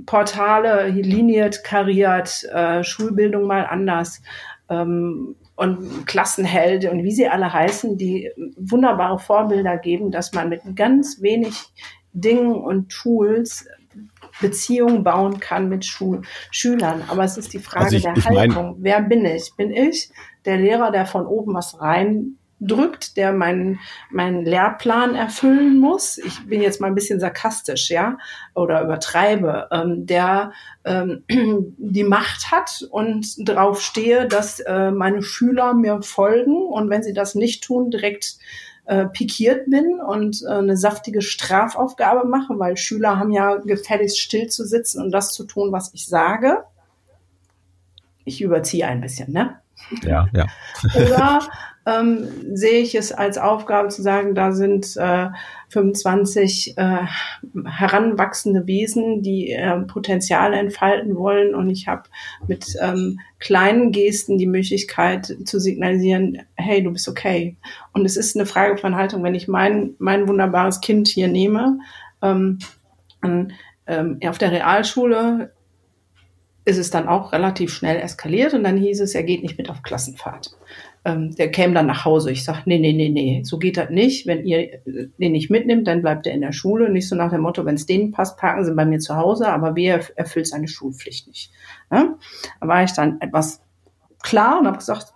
Portale, 0.04 0.90
liniert, 0.90 1.64
kariert, 1.64 2.44
äh, 2.52 2.84
Schulbildung 2.84 3.46
mal 3.46 3.64
anders. 3.64 4.20
Ähm, 4.68 5.36
und 5.56 6.06
Klassenhelde 6.06 6.90
und 6.90 7.04
wie 7.04 7.12
sie 7.12 7.28
alle 7.28 7.52
heißen, 7.52 7.96
die 7.96 8.30
wunderbare 8.56 9.18
Vorbilder 9.18 9.78
geben, 9.78 10.10
dass 10.10 10.32
man 10.32 10.48
mit 10.48 10.62
ganz 10.74 11.22
wenig 11.22 11.54
Dingen 12.12 12.54
und 12.54 12.90
Tools 12.90 13.66
Beziehungen 14.40 15.04
bauen 15.04 15.38
kann 15.38 15.68
mit 15.68 15.84
Schul 15.84 16.22
Schülern. 16.50 17.02
Aber 17.08 17.22
es 17.24 17.36
ist 17.36 17.52
die 17.52 17.60
Frage 17.60 17.84
also 17.84 17.96
ich, 17.96 18.02
der 18.02 18.16
ich 18.16 18.24
Haltung. 18.24 18.76
Wer 18.80 19.00
bin 19.02 19.24
ich? 19.24 19.52
Bin 19.56 19.70
ich 19.70 20.10
der 20.44 20.56
Lehrer, 20.56 20.90
der 20.90 21.06
von 21.06 21.26
oben 21.26 21.54
was 21.54 21.80
rein 21.80 22.36
drückt, 22.66 23.16
der 23.16 23.32
meinen 23.32 23.80
meinen 24.10 24.44
Lehrplan 24.44 25.14
erfüllen 25.14 25.78
muss. 25.78 26.18
Ich 26.18 26.46
bin 26.46 26.62
jetzt 26.62 26.80
mal 26.80 26.88
ein 26.88 26.94
bisschen 26.94 27.20
sarkastisch, 27.20 27.90
ja, 27.90 28.18
oder 28.54 28.82
übertreibe, 28.82 29.68
ähm, 29.70 30.06
der 30.06 30.52
ähm, 30.84 31.24
die 31.78 32.04
Macht 32.04 32.50
hat 32.50 32.86
und 32.90 33.48
darauf 33.48 33.80
stehe, 33.80 34.26
dass 34.26 34.60
äh, 34.60 34.90
meine 34.90 35.22
Schüler 35.22 35.74
mir 35.74 36.02
folgen 36.02 36.56
und 36.56 36.90
wenn 36.90 37.02
sie 37.02 37.12
das 37.12 37.34
nicht 37.34 37.64
tun, 37.64 37.90
direkt 37.90 38.38
äh, 38.86 39.06
pikiert 39.06 39.70
bin 39.70 40.00
und 40.00 40.42
äh, 40.42 40.52
eine 40.52 40.76
saftige 40.76 41.22
Strafaufgabe 41.22 42.28
mache, 42.28 42.58
weil 42.58 42.76
Schüler 42.76 43.18
haben 43.18 43.30
ja 43.30 43.56
gefälligst 43.56 44.20
still 44.20 44.48
zu 44.48 44.66
sitzen 44.66 45.02
und 45.02 45.10
das 45.10 45.32
zu 45.32 45.44
tun, 45.44 45.72
was 45.72 45.92
ich 45.94 46.06
sage. 46.06 46.64
Ich 48.24 48.42
überziehe 48.42 48.86
ein 48.86 49.00
bisschen, 49.00 49.32
ne? 49.32 49.60
Ja, 50.02 50.28
ja. 50.32 50.46
Oder 50.94 51.40
ähm, 51.86 52.28
sehe 52.54 52.80
ich 52.80 52.94
es 52.94 53.12
als 53.12 53.36
Aufgabe 53.36 53.88
zu 53.88 54.02
sagen, 54.02 54.34
da 54.34 54.52
sind 54.52 54.96
äh, 54.96 55.28
25 55.68 56.78
äh, 56.78 56.98
heranwachsende 57.66 58.66
Wesen, 58.66 59.22
die 59.22 59.50
äh, 59.50 59.78
Potenziale 59.80 60.56
entfalten 60.56 61.16
wollen 61.16 61.54
und 61.54 61.68
ich 61.68 61.86
habe 61.86 62.04
mit 62.46 62.74
ähm, 62.80 63.20
kleinen 63.38 63.92
Gesten 63.92 64.38
die 64.38 64.46
Möglichkeit 64.46 65.36
zu 65.44 65.60
signalisieren, 65.60 66.42
hey, 66.54 66.82
du 66.82 66.92
bist 66.92 67.08
okay. 67.08 67.56
Und 67.92 68.06
es 68.06 68.16
ist 68.16 68.36
eine 68.36 68.46
Frage 68.46 68.78
von 68.78 68.96
Haltung, 68.96 69.22
wenn 69.22 69.34
ich 69.34 69.48
mein, 69.48 69.94
mein 69.98 70.26
wunderbares 70.26 70.80
Kind 70.80 71.08
hier 71.08 71.28
nehme, 71.28 71.78
ähm, 72.22 72.58
ähm, 73.86 74.20
auf 74.26 74.38
der 74.38 74.52
Realschule 74.52 75.52
ist 76.64 76.78
es 76.78 76.90
dann 76.90 77.08
auch 77.08 77.32
relativ 77.32 77.72
schnell 77.72 78.00
eskaliert 78.00 78.54
und 78.54 78.64
dann 78.64 78.76
hieß 78.76 79.00
es, 79.00 79.14
er 79.14 79.22
geht 79.22 79.42
nicht 79.42 79.58
mit 79.58 79.70
auf 79.70 79.82
Klassenfahrt 79.82 80.56
ähm, 81.04 81.34
der 81.34 81.50
käme 81.50 81.74
dann 81.74 81.86
nach 81.86 82.04
Hause. 82.04 82.30
Ich 82.30 82.44
sage, 82.44 82.62
nee, 82.64 82.78
nee, 82.78 82.92
nee, 82.92 83.10
nee, 83.10 83.42
so 83.44 83.58
geht 83.58 83.76
das 83.76 83.90
nicht. 83.90 84.26
Wenn 84.26 84.44
ihr 84.44 84.80
den 84.86 85.32
nicht 85.32 85.50
mitnimmt, 85.50 85.86
dann 85.86 86.00
bleibt 86.00 86.26
er 86.26 86.32
in 86.32 86.40
der 86.40 86.52
Schule. 86.52 86.90
Nicht 86.90 87.08
so 87.08 87.14
nach 87.14 87.30
dem 87.30 87.42
Motto, 87.42 87.64
wenn 87.64 87.74
es 87.74 87.86
denen 87.86 88.12
passt, 88.12 88.38
parken 88.38 88.64
sie 88.64 88.74
bei 88.74 88.86
mir 88.86 88.98
zu 88.98 89.16
Hause, 89.16 89.48
aber 89.48 89.76
wer 89.76 90.00
erfüllt 90.16 90.46
seine 90.46 90.68
Schulpflicht 90.68 91.28
nicht. 91.28 91.52
Ja? 91.90 92.14
Da 92.60 92.68
war 92.68 92.82
ich 92.82 92.92
dann 92.92 93.20
etwas 93.20 93.60
klar 94.22 94.58
und 94.58 94.66
habe 94.66 94.78
gesagt, 94.78 95.12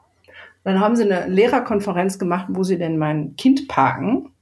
dann 0.65 0.81
haben 0.81 0.97
sie 0.97 1.05
eine 1.05 1.27
Lehrerkonferenz 1.29 2.19
gemacht, 2.19 2.47
wo 2.51 2.63
sie 2.63 2.77
denn 2.77 2.99
mein 2.99 3.37
Kind 3.37 3.69
parken. 3.69 4.33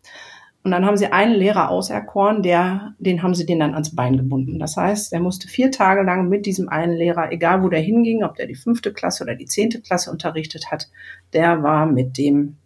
Und 0.67 0.73
dann 0.73 0.85
haben 0.85 0.97
sie 0.97 1.13
einen 1.13 1.37
Lehrer 1.37 1.71
auserkoren, 1.71 2.43
der, 2.43 2.97
den 2.99 3.23
haben 3.23 3.37
sie 3.37 3.47
den 3.47 3.61
dann 3.61 3.75
ans 3.75 3.95
Bein 3.95 4.17
gebunden. 4.17 4.59
Das 4.59 4.77
heißt, 4.77 5.13
er 5.13 5.21
musste 5.21 5.47
vier 5.47 5.71
Tage 5.71 6.03
lang 6.03 6.29
mit 6.29 6.45
diesem 6.45 6.69
einen 6.69 6.97
Lehrer, 6.97 7.31
egal 7.31 7.63
wo 7.63 7.69
der 7.69 7.79
hinging, 7.79 8.25
ob 8.25 8.35
der 8.35 8.49
die 8.49 8.57
fünfte 8.57 8.93
Klasse 8.93 9.23
oder 9.23 9.37
die 9.37 9.45
zehnte 9.45 9.81
Klasse 9.81 10.11
unterrichtet 10.11 10.73
hat, 10.73 10.89
der 11.33 11.63
war 11.63 11.87
mit 11.87 12.19
dem, 12.19 12.57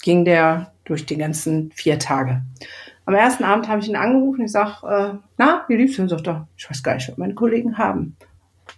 ging 0.00 0.24
der 0.24 0.72
durch 0.84 1.04
die 1.04 1.18
ganzen 1.18 1.70
vier 1.72 1.98
Tage. 1.98 2.40
Am 3.04 3.12
ersten 3.12 3.44
Abend 3.44 3.68
habe 3.68 3.82
ich 3.82 3.90
ihn 3.90 3.96
angerufen. 3.96 4.46
Ich 4.46 4.52
sage, 4.52 4.86
äh, 4.88 5.18
na, 5.36 5.66
wie 5.68 5.76
lief's? 5.76 5.98
Er 5.98 6.08
sagt 6.08 6.28
er, 6.28 6.48
ich 6.56 6.70
weiß 6.70 6.82
gar 6.82 6.94
nicht, 6.94 7.10
was 7.10 7.18
meine 7.18 7.34
Kollegen 7.34 7.76
haben. 7.76 8.16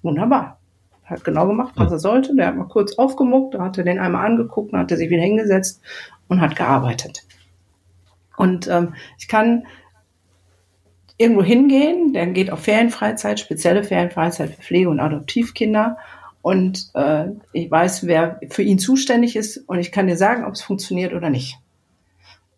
Wunderbar. 0.03 0.59
Hat 1.05 1.23
genau 1.23 1.47
gemacht, 1.47 1.75
was 1.77 1.93
er 1.93 2.01
sollte. 2.01 2.35
Der 2.35 2.49
hat 2.49 2.57
mal 2.57 2.67
kurz 2.67 2.99
aufgemuckt, 2.99 3.55
da 3.55 3.63
hat 3.63 3.79
er 3.79 3.85
den 3.85 4.01
einmal 4.01 4.27
angeguckt, 4.27 4.73
dann 4.73 4.81
hat 4.81 4.91
er 4.91 4.97
sich 4.97 5.09
wieder 5.09 5.23
hingesetzt 5.23 5.81
und 6.27 6.41
hat 6.41 6.57
gearbeitet. 6.57 7.23
Und 8.43 8.67
ähm, 8.67 8.95
ich 9.19 9.29
kann 9.29 9.69
irgendwo 11.17 11.45
hingehen, 11.45 12.13
der 12.13 12.27
geht 12.27 12.51
auf 12.51 12.59
Ferienfreizeit, 12.65 13.39
spezielle 13.39 13.85
Ferienfreizeit 13.85 14.51
für 14.51 14.63
Pflege- 14.63 14.91
und 14.91 14.99
Adoptivkinder. 14.99 15.97
Und 16.43 16.91
äh, 16.95 17.27
ich 17.53 17.71
weiß, 17.71 18.09
wer 18.09 18.41
für 18.51 18.63
ihn 18.63 18.81
zuständig 18.81 19.37
ist 19.37 19.59
und 19.69 19.79
ich 19.79 19.93
kann 19.93 20.09
dir 20.09 20.17
sagen, 20.17 20.45
ob 20.45 20.55
es 20.55 20.63
funktioniert 20.63 21.15
oder 21.15 21.31
nicht. 21.31 21.57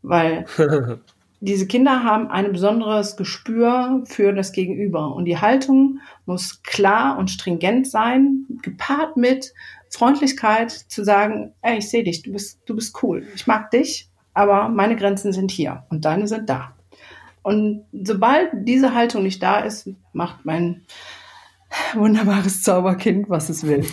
Weil 0.00 0.46
diese 1.40 1.66
Kinder 1.66 2.02
haben 2.02 2.28
ein 2.28 2.52
besonderes 2.52 3.18
Gespür 3.18 4.04
für 4.06 4.32
das 4.32 4.52
Gegenüber. 4.52 5.14
Und 5.14 5.26
die 5.26 5.36
Haltung 5.36 6.00
muss 6.24 6.62
klar 6.62 7.18
und 7.18 7.30
stringent 7.30 7.90
sein, 7.90 8.46
gepaart 8.62 9.18
mit 9.18 9.52
Freundlichkeit 9.90 10.70
zu 10.70 11.04
sagen, 11.04 11.52
ey, 11.60 11.76
ich 11.76 11.90
sehe 11.90 12.04
dich, 12.04 12.22
du 12.22 12.32
bist, 12.32 12.62
du 12.64 12.74
bist 12.74 13.02
cool, 13.02 13.26
ich 13.34 13.46
mag 13.46 13.70
dich 13.70 14.08
aber 14.34 14.68
meine 14.68 14.96
Grenzen 14.96 15.32
sind 15.32 15.50
hier 15.50 15.84
und 15.88 16.04
deine 16.04 16.28
sind 16.28 16.50
da. 16.50 16.74
Und 17.42 17.84
sobald 17.92 18.50
diese 18.54 18.94
Haltung 18.94 19.22
nicht 19.22 19.42
da 19.42 19.60
ist, 19.60 19.88
macht 20.12 20.44
mein 20.44 20.82
wunderbares 21.94 22.62
Zauberkind, 22.62 23.28
was 23.28 23.48
es 23.48 23.66
will. 23.66 23.84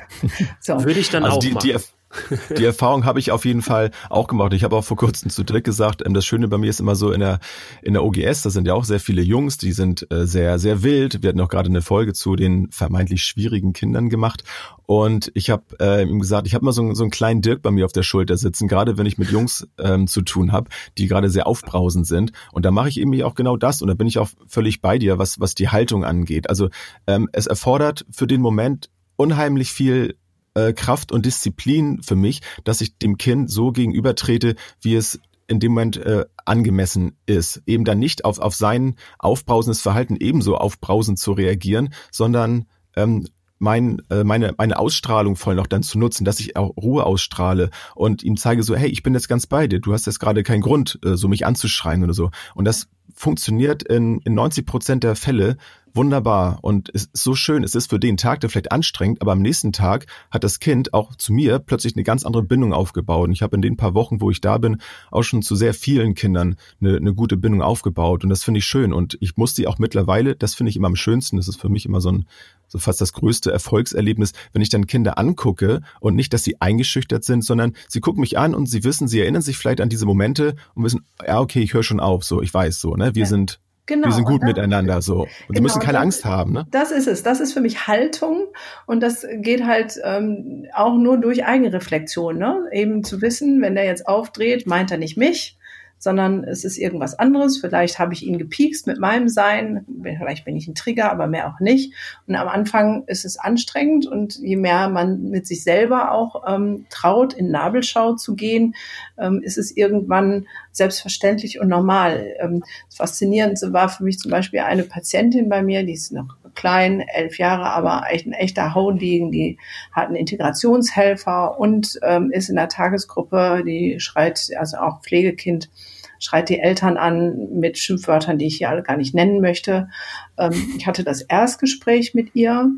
so. 0.60 0.84
Würde 0.84 1.00
ich 1.00 1.10
dann 1.10 1.24
also 1.24 1.36
auch 1.36 1.40
die, 1.40 1.52
machen. 1.52 1.68
Die, 1.68 1.76
die 2.56 2.64
Erfahrung 2.64 3.04
habe 3.04 3.18
ich 3.18 3.30
auf 3.30 3.44
jeden 3.44 3.62
Fall 3.62 3.90
auch 4.08 4.28
gemacht. 4.28 4.52
Ich 4.54 4.64
habe 4.64 4.76
auch 4.76 4.84
vor 4.84 4.96
kurzem 4.96 5.30
zu 5.30 5.44
Dirk 5.44 5.64
gesagt, 5.64 6.02
ähm, 6.04 6.14
das 6.14 6.24
Schöne 6.24 6.48
bei 6.48 6.58
mir 6.58 6.70
ist 6.70 6.80
immer 6.80 6.94
so 6.94 7.12
in 7.12 7.20
der, 7.20 7.40
in 7.82 7.92
der 7.92 8.04
OGS, 8.04 8.42
da 8.42 8.50
sind 8.50 8.66
ja 8.66 8.74
auch 8.74 8.84
sehr 8.84 9.00
viele 9.00 9.22
Jungs, 9.22 9.58
die 9.58 9.72
sind 9.72 10.10
äh, 10.10 10.26
sehr, 10.26 10.58
sehr 10.58 10.82
wild. 10.82 11.22
Wir 11.22 11.30
hatten 11.30 11.40
auch 11.40 11.48
gerade 11.48 11.68
eine 11.68 11.82
Folge 11.82 12.12
zu 12.12 12.36
den 12.36 12.70
vermeintlich 12.70 13.24
schwierigen 13.24 13.72
Kindern 13.72 14.08
gemacht. 14.08 14.44
Und 14.86 15.30
ich 15.34 15.50
habe 15.50 15.64
äh, 15.80 16.02
ihm 16.02 16.20
gesagt, 16.20 16.46
ich 16.46 16.54
habe 16.54 16.64
mal 16.64 16.72
so, 16.72 16.94
so 16.94 17.02
einen 17.02 17.10
kleinen 17.10 17.42
Dirk 17.42 17.60
bei 17.60 17.70
mir 17.70 17.84
auf 17.84 17.92
der 17.92 18.02
Schulter 18.02 18.38
sitzen, 18.38 18.68
gerade 18.68 18.96
wenn 18.96 19.06
ich 19.06 19.18
mit 19.18 19.30
Jungs 19.30 19.68
ähm, 19.78 20.06
zu 20.06 20.22
tun 20.22 20.52
habe, 20.52 20.70
die 20.96 21.08
gerade 21.08 21.28
sehr 21.28 21.46
aufbrausend 21.46 22.06
sind. 22.06 22.32
Und 22.52 22.64
da 22.64 22.70
mache 22.70 22.88
ich 22.88 22.98
eben 22.98 23.22
auch 23.22 23.34
genau 23.34 23.56
das. 23.56 23.82
Und 23.82 23.88
da 23.88 23.94
bin 23.94 24.06
ich 24.06 24.18
auch 24.18 24.30
völlig 24.46 24.80
bei 24.80 24.98
dir, 24.98 25.18
was, 25.18 25.40
was 25.40 25.54
die 25.54 25.68
Haltung 25.68 26.04
angeht. 26.04 26.48
Also 26.48 26.70
ähm, 27.06 27.28
es 27.32 27.46
erfordert 27.46 28.06
für 28.10 28.26
den 28.26 28.40
Moment 28.40 28.88
unheimlich 29.16 29.72
viel 29.72 30.14
äh, 30.58 30.72
Kraft 30.72 31.12
und 31.12 31.26
Disziplin 31.26 32.02
für 32.02 32.16
mich, 32.16 32.40
dass 32.64 32.80
ich 32.80 32.98
dem 32.98 33.16
Kind 33.16 33.50
so 33.50 33.72
gegenübertrete, 33.72 34.56
wie 34.80 34.94
es 34.94 35.20
in 35.46 35.60
dem 35.60 35.72
Moment 35.72 35.96
äh, 35.96 36.26
angemessen 36.44 37.16
ist. 37.26 37.62
Eben 37.66 37.84
dann 37.84 37.98
nicht 37.98 38.24
auf, 38.24 38.38
auf 38.38 38.54
sein 38.54 38.96
aufbrausendes 39.18 39.80
Verhalten 39.80 40.16
ebenso 40.18 40.56
aufbrausend 40.56 41.18
zu 41.18 41.32
reagieren, 41.32 41.94
sondern 42.10 42.66
ähm, 42.96 43.26
mein, 43.58 44.02
äh, 44.10 44.24
meine, 44.24 44.54
meine 44.56 44.78
Ausstrahlung 44.78 45.36
voll 45.36 45.54
noch 45.54 45.66
dann 45.66 45.82
zu 45.82 45.98
nutzen, 45.98 46.24
dass 46.24 46.38
ich 46.40 46.56
auch 46.56 46.76
Ruhe 46.76 47.04
ausstrahle 47.04 47.70
und 47.94 48.22
ihm 48.22 48.36
zeige 48.36 48.62
so, 48.62 48.76
hey, 48.76 48.88
ich 48.88 49.02
bin 49.02 49.14
jetzt 49.14 49.28
ganz 49.28 49.46
bei 49.46 49.66
dir, 49.66 49.80
du 49.80 49.92
hast 49.92 50.06
jetzt 50.06 50.20
gerade 50.20 50.42
keinen 50.42 50.60
Grund, 50.60 50.98
äh, 51.04 51.16
so 51.16 51.28
mich 51.28 51.44
anzuschreien 51.46 52.04
oder 52.04 52.14
so. 52.14 52.30
Und 52.54 52.66
das 52.66 52.88
funktioniert 53.14 53.82
in, 53.82 54.20
in 54.20 54.34
90 54.34 54.64
Prozent 54.64 55.02
der 55.02 55.16
Fälle 55.16 55.56
wunderbar 55.94 56.58
und 56.62 56.90
es 56.94 57.04
ist 57.04 57.16
so 57.16 57.34
schön. 57.34 57.64
Es 57.64 57.74
ist 57.74 57.90
für 57.90 57.98
den 57.98 58.16
Tag, 58.16 58.40
der 58.40 58.50
vielleicht 58.50 58.72
anstrengend, 58.72 59.22
aber 59.22 59.32
am 59.32 59.42
nächsten 59.42 59.72
Tag 59.72 60.06
hat 60.30 60.44
das 60.44 60.60
Kind 60.60 60.94
auch 60.94 61.14
zu 61.16 61.32
mir 61.32 61.58
plötzlich 61.58 61.94
eine 61.96 62.04
ganz 62.04 62.24
andere 62.24 62.42
Bindung 62.42 62.72
aufgebaut. 62.72 63.28
Und 63.28 63.32
ich 63.32 63.42
habe 63.42 63.56
in 63.56 63.62
den 63.62 63.76
paar 63.76 63.94
Wochen, 63.94 64.20
wo 64.20 64.30
ich 64.30 64.40
da 64.40 64.58
bin, 64.58 64.78
auch 65.10 65.22
schon 65.22 65.42
zu 65.42 65.56
sehr 65.56 65.74
vielen 65.74 66.14
Kindern 66.14 66.56
eine, 66.80 66.96
eine 66.96 67.14
gute 67.14 67.36
Bindung 67.36 67.62
aufgebaut. 67.62 68.24
Und 68.24 68.30
das 68.30 68.44
finde 68.44 68.58
ich 68.58 68.64
schön. 68.64 68.92
Und 68.92 69.16
ich 69.20 69.36
muss 69.36 69.54
die 69.54 69.66
auch 69.66 69.78
mittlerweile, 69.78 70.36
das 70.36 70.54
finde 70.54 70.70
ich 70.70 70.76
immer 70.76 70.88
am 70.88 70.96
schönsten. 70.96 71.36
Das 71.36 71.48
ist 71.48 71.60
für 71.60 71.68
mich 71.68 71.86
immer 71.86 72.00
so 72.00 72.10
ein, 72.10 72.26
so 72.66 72.78
fast 72.78 73.00
das 73.00 73.12
größte 73.12 73.50
Erfolgserlebnis, 73.50 74.32
wenn 74.52 74.62
ich 74.62 74.68
dann 74.68 74.86
Kinder 74.86 75.18
angucke 75.18 75.82
und 76.00 76.14
nicht, 76.14 76.32
dass 76.32 76.44
sie 76.44 76.60
eingeschüchtert 76.60 77.24
sind, 77.24 77.44
sondern 77.44 77.74
sie 77.88 78.00
gucken 78.00 78.20
mich 78.20 78.38
an 78.38 78.54
und 78.54 78.66
sie 78.66 78.84
wissen, 78.84 79.08
sie 79.08 79.20
erinnern 79.20 79.42
sich 79.42 79.56
vielleicht 79.56 79.80
an 79.80 79.88
diese 79.88 80.06
Momente 80.06 80.54
und 80.74 80.84
wissen, 80.84 81.06
ja, 81.26 81.40
okay, 81.40 81.60
ich 81.60 81.74
höre 81.74 81.82
schon 81.82 82.00
auf, 82.00 82.24
so, 82.24 82.42
ich 82.42 82.52
weiß 82.52 82.80
so, 82.80 82.94
ne, 82.94 83.14
wir 83.14 83.22
ja. 83.22 83.28
sind 83.28 83.60
Genau. 83.88 84.08
Wir 84.08 84.12
sind 84.12 84.26
gut 84.26 84.42
das, 84.42 84.48
miteinander 84.48 85.00
so. 85.00 85.22
Und 85.22 85.28
genau, 85.28 85.54
sie 85.54 85.62
müssen 85.62 85.80
keine 85.80 85.94
das, 85.94 86.02
Angst 86.02 86.24
haben. 86.26 86.52
Ne? 86.52 86.66
Das 86.70 86.92
ist 86.92 87.08
es. 87.08 87.22
Das 87.22 87.40
ist 87.40 87.54
für 87.54 87.62
mich 87.62 87.88
Haltung 87.88 88.46
und 88.86 89.02
das 89.02 89.26
geht 89.38 89.64
halt 89.64 89.98
ähm, 90.04 90.66
auch 90.74 90.94
nur 90.94 91.16
durch 91.16 91.46
Eigenreflexion. 91.46 92.36
Ne? 92.36 92.68
Eben 92.70 93.02
zu 93.02 93.22
wissen, 93.22 93.62
wenn 93.62 93.74
der 93.74 93.86
jetzt 93.86 94.06
aufdreht, 94.06 94.66
meint 94.66 94.90
er 94.90 94.98
nicht 94.98 95.16
mich, 95.16 95.58
sondern 95.98 96.44
es 96.44 96.64
ist 96.64 96.78
irgendwas 96.78 97.18
anderes. 97.18 97.58
Vielleicht 97.58 97.98
habe 97.98 98.14
ich 98.14 98.24
ihn 98.24 98.38
gepiekst 98.38 98.86
mit 98.86 98.98
meinem 98.98 99.28
Sein, 99.28 99.84
vielleicht 100.02 100.44
bin 100.44 100.56
ich 100.56 100.68
ein 100.68 100.74
Trigger, 100.74 101.10
aber 101.10 101.26
mehr 101.26 101.48
auch 101.48 101.60
nicht. 101.60 101.94
Und 102.26 102.36
am 102.36 102.48
Anfang 102.48 103.04
ist 103.06 103.24
es 103.24 103.38
anstrengend 103.38 104.06
und 104.06 104.36
je 104.36 104.56
mehr 104.56 104.88
man 104.88 105.22
mit 105.24 105.46
sich 105.46 105.62
selber 105.62 106.12
auch 106.12 106.44
ähm, 106.46 106.86
traut, 106.90 107.32
in 107.32 107.50
Nabelschau 107.50 108.14
zu 108.14 108.34
gehen, 108.36 108.74
ähm, 109.18 109.42
ist 109.42 109.58
es 109.58 109.76
irgendwann 109.76 110.46
selbstverständlich 110.72 111.60
und 111.60 111.68
normal. 111.68 112.34
Ähm, 112.40 112.62
das 112.86 112.96
Faszinierendste 112.96 113.72
war 113.72 113.88
für 113.88 114.04
mich 114.04 114.18
zum 114.18 114.30
Beispiel 114.30 114.60
eine 114.60 114.84
Patientin 114.84 115.48
bei 115.48 115.62
mir, 115.62 115.84
die 115.84 115.94
ist 115.94 116.12
noch 116.12 116.36
klein, 116.58 117.00
elf 117.00 117.38
Jahre, 117.38 117.70
aber 117.70 118.02
echt 118.10 118.26
ein 118.26 118.32
echter 118.32 118.74
Haudegen, 118.74 119.30
die 119.30 119.58
hat 119.92 120.08
einen 120.08 120.16
Integrationshelfer 120.16 121.58
und 121.58 122.00
ähm, 122.02 122.32
ist 122.32 122.48
in 122.48 122.56
der 122.56 122.68
Tagesgruppe, 122.68 123.62
die 123.64 124.00
schreit, 124.00 124.50
also 124.58 124.78
auch 124.78 125.00
Pflegekind, 125.02 125.70
schreit 126.18 126.48
die 126.48 126.58
Eltern 126.58 126.96
an 126.96 127.60
mit 127.60 127.78
Schimpfwörtern, 127.78 128.38
die 128.38 128.48
ich 128.48 128.56
hier 128.56 128.70
alle 128.70 128.82
gar 128.82 128.96
nicht 128.96 129.14
nennen 129.14 129.40
möchte. 129.40 129.88
Ähm, 130.36 130.52
ich 130.76 130.88
hatte 130.88 131.04
das 131.04 131.22
Erstgespräch 131.22 132.14
mit 132.14 132.34
ihr 132.34 132.68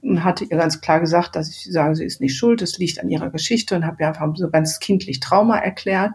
und 0.00 0.24
hatte 0.24 0.44
ihr 0.44 0.56
ganz 0.56 0.80
klar 0.80 1.00
gesagt, 1.00 1.36
dass 1.36 1.50
ich 1.50 1.70
sage, 1.70 1.96
sie 1.96 2.06
ist 2.06 2.22
nicht 2.22 2.38
schuld, 2.38 2.62
es 2.62 2.78
liegt 2.78 3.00
an 3.00 3.10
ihrer 3.10 3.28
Geschichte 3.28 3.76
und 3.76 3.84
habe 3.84 3.98
ihr 4.00 4.08
einfach 4.08 4.34
so 4.34 4.48
ganz 4.48 4.78
kindlich 4.78 5.20
Trauma 5.20 5.58
erklärt. 5.58 6.12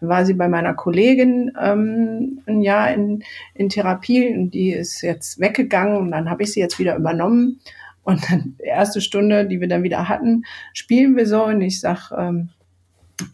Dann 0.00 0.08
war 0.08 0.26
sie 0.26 0.34
bei 0.34 0.48
meiner 0.48 0.74
Kollegin 0.74 1.52
ähm, 1.60 2.42
ein 2.46 2.62
Jahr 2.62 2.92
in, 2.92 3.22
in 3.54 3.68
Therapie 3.68 4.34
und 4.34 4.50
die 4.50 4.72
ist 4.72 5.00
jetzt 5.02 5.40
weggegangen 5.40 5.96
und 5.96 6.10
dann 6.10 6.30
habe 6.30 6.42
ich 6.42 6.52
sie 6.52 6.60
jetzt 6.60 6.78
wieder 6.78 6.96
übernommen. 6.96 7.60
Und 8.02 8.30
dann 8.30 8.54
die 8.60 8.66
erste 8.66 9.00
Stunde, 9.00 9.46
die 9.46 9.60
wir 9.60 9.66
dann 9.66 9.82
wieder 9.82 10.08
hatten, 10.08 10.44
spielen 10.72 11.16
wir 11.16 11.26
so 11.26 11.44
und 11.44 11.60
ich 11.60 11.80
sag, 11.80 12.12
ähm, 12.16 12.50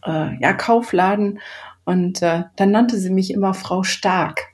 äh, 0.06 0.38
ja, 0.40 0.52
Kaufladen. 0.54 1.40
Und 1.84 2.22
äh, 2.22 2.44
dann 2.56 2.70
nannte 2.70 2.96
sie 2.98 3.10
mich 3.10 3.32
immer 3.32 3.54
Frau 3.54 3.82
Stark. 3.82 4.48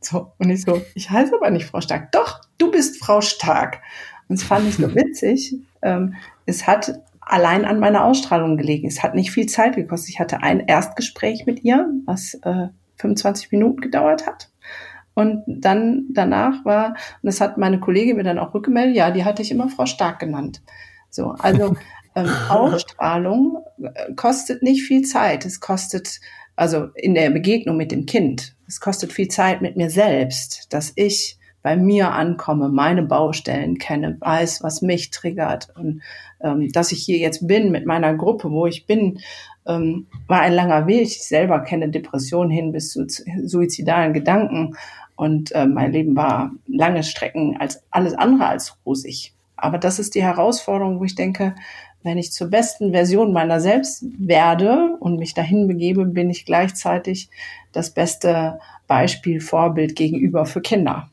So, 0.00 0.32
und 0.38 0.50
ich 0.50 0.62
so, 0.62 0.82
ich 0.94 1.10
heiße 1.10 1.34
aber 1.34 1.50
nicht 1.50 1.66
Frau 1.66 1.80
Stark. 1.80 2.12
Doch, 2.12 2.40
du 2.58 2.70
bist 2.70 3.02
Frau 3.02 3.20
Stark. 3.20 3.80
Und 4.28 4.38
das 4.38 4.46
fand 4.46 4.68
ich 4.68 4.76
so 4.76 4.94
witzig. 4.94 5.56
Ähm, 5.82 6.14
es 6.46 6.66
hat 6.66 7.00
allein 7.26 7.64
an 7.64 7.80
meiner 7.80 8.04
Ausstrahlung 8.04 8.56
gelegen. 8.56 8.88
Es 8.88 9.02
hat 9.02 9.14
nicht 9.14 9.30
viel 9.30 9.46
Zeit 9.46 9.76
gekostet. 9.76 10.10
Ich 10.10 10.20
hatte 10.20 10.42
ein 10.42 10.60
Erstgespräch 10.60 11.46
mit 11.46 11.64
ihr, 11.64 11.88
was 12.06 12.34
äh, 12.42 12.68
25 12.96 13.52
Minuten 13.52 13.80
gedauert 13.80 14.26
hat. 14.26 14.50
Und 15.14 15.44
dann 15.46 16.06
danach 16.10 16.64
war, 16.64 16.88
und 16.88 17.26
das 17.26 17.40
hat 17.40 17.56
meine 17.56 17.78
Kollegin 17.80 18.16
mir 18.16 18.24
dann 18.24 18.38
auch 18.38 18.52
rückgemeldet, 18.52 18.96
ja, 18.96 19.10
die 19.10 19.24
hatte 19.24 19.42
ich 19.42 19.50
immer 19.50 19.68
Frau 19.68 19.86
Stark 19.86 20.18
genannt. 20.18 20.62
So, 21.10 21.30
also 21.38 21.76
ähm, 22.16 22.28
Ausstrahlung 22.48 23.58
äh, 23.80 24.12
kostet 24.14 24.62
nicht 24.62 24.82
viel 24.82 25.02
Zeit. 25.02 25.44
Es 25.44 25.60
kostet, 25.60 26.20
also 26.56 26.88
in 26.94 27.14
der 27.14 27.30
Begegnung 27.30 27.76
mit 27.76 27.92
dem 27.92 28.06
Kind, 28.06 28.56
es 28.66 28.80
kostet 28.80 29.12
viel 29.12 29.28
Zeit 29.28 29.62
mit 29.62 29.76
mir 29.76 29.90
selbst, 29.90 30.72
dass 30.72 30.92
ich 30.96 31.38
bei 31.64 31.76
mir 31.76 32.12
ankomme, 32.12 32.68
meine 32.68 33.02
Baustellen 33.02 33.78
kenne, 33.78 34.18
weiß, 34.20 34.62
was 34.62 34.82
mich 34.82 35.10
triggert 35.10 35.70
und 35.74 36.02
ähm, 36.42 36.70
dass 36.70 36.92
ich 36.92 37.02
hier 37.02 37.16
jetzt 37.16 37.48
bin 37.48 37.72
mit 37.72 37.86
meiner 37.86 38.14
Gruppe, 38.14 38.50
wo 38.50 38.66
ich 38.66 38.84
bin, 38.84 39.20
ähm, 39.66 40.06
war 40.28 40.40
ein 40.40 40.52
langer 40.52 40.86
Weg. 40.86 41.04
Ich 41.04 41.24
selber 41.26 41.60
kenne 41.60 41.88
Depressionen 41.88 42.50
hin 42.50 42.70
bis 42.70 42.90
zu 42.90 43.06
suizidalen 43.44 44.12
Gedanken 44.12 44.76
und 45.16 45.52
äh, 45.52 45.64
mein 45.64 45.92
Leben 45.92 46.14
war 46.14 46.52
lange 46.66 47.02
Strecken 47.02 47.56
als 47.58 47.82
alles 47.90 48.12
andere 48.12 48.46
als 48.46 48.76
rosig. 48.84 49.32
Aber 49.56 49.78
das 49.78 49.98
ist 49.98 50.14
die 50.14 50.22
Herausforderung, 50.22 51.00
wo 51.00 51.04
ich 51.04 51.14
denke, 51.14 51.54
wenn 52.02 52.18
ich 52.18 52.30
zur 52.30 52.48
besten 52.50 52.92
Version 52.92 53.32
meiner 53.32 53.60
selbst 53.60 54.04
werde 54.18 54.98
und 55.00 55.16
mich 55.16 55.32
dahin 55.32 55.66
begebe, 55.66 56.04
bin 56.04 56.28
ich 56.28 56.44
gleichzeitig 56.44 57.30
das 57.72 57.88
beste 57.88 58.58
Beispiel, 58.86 59.40
Vorbild 59.40 59.96
gegenüber 59.96 60.44
für 60.44 60.60
Kinder. 60.60 61.08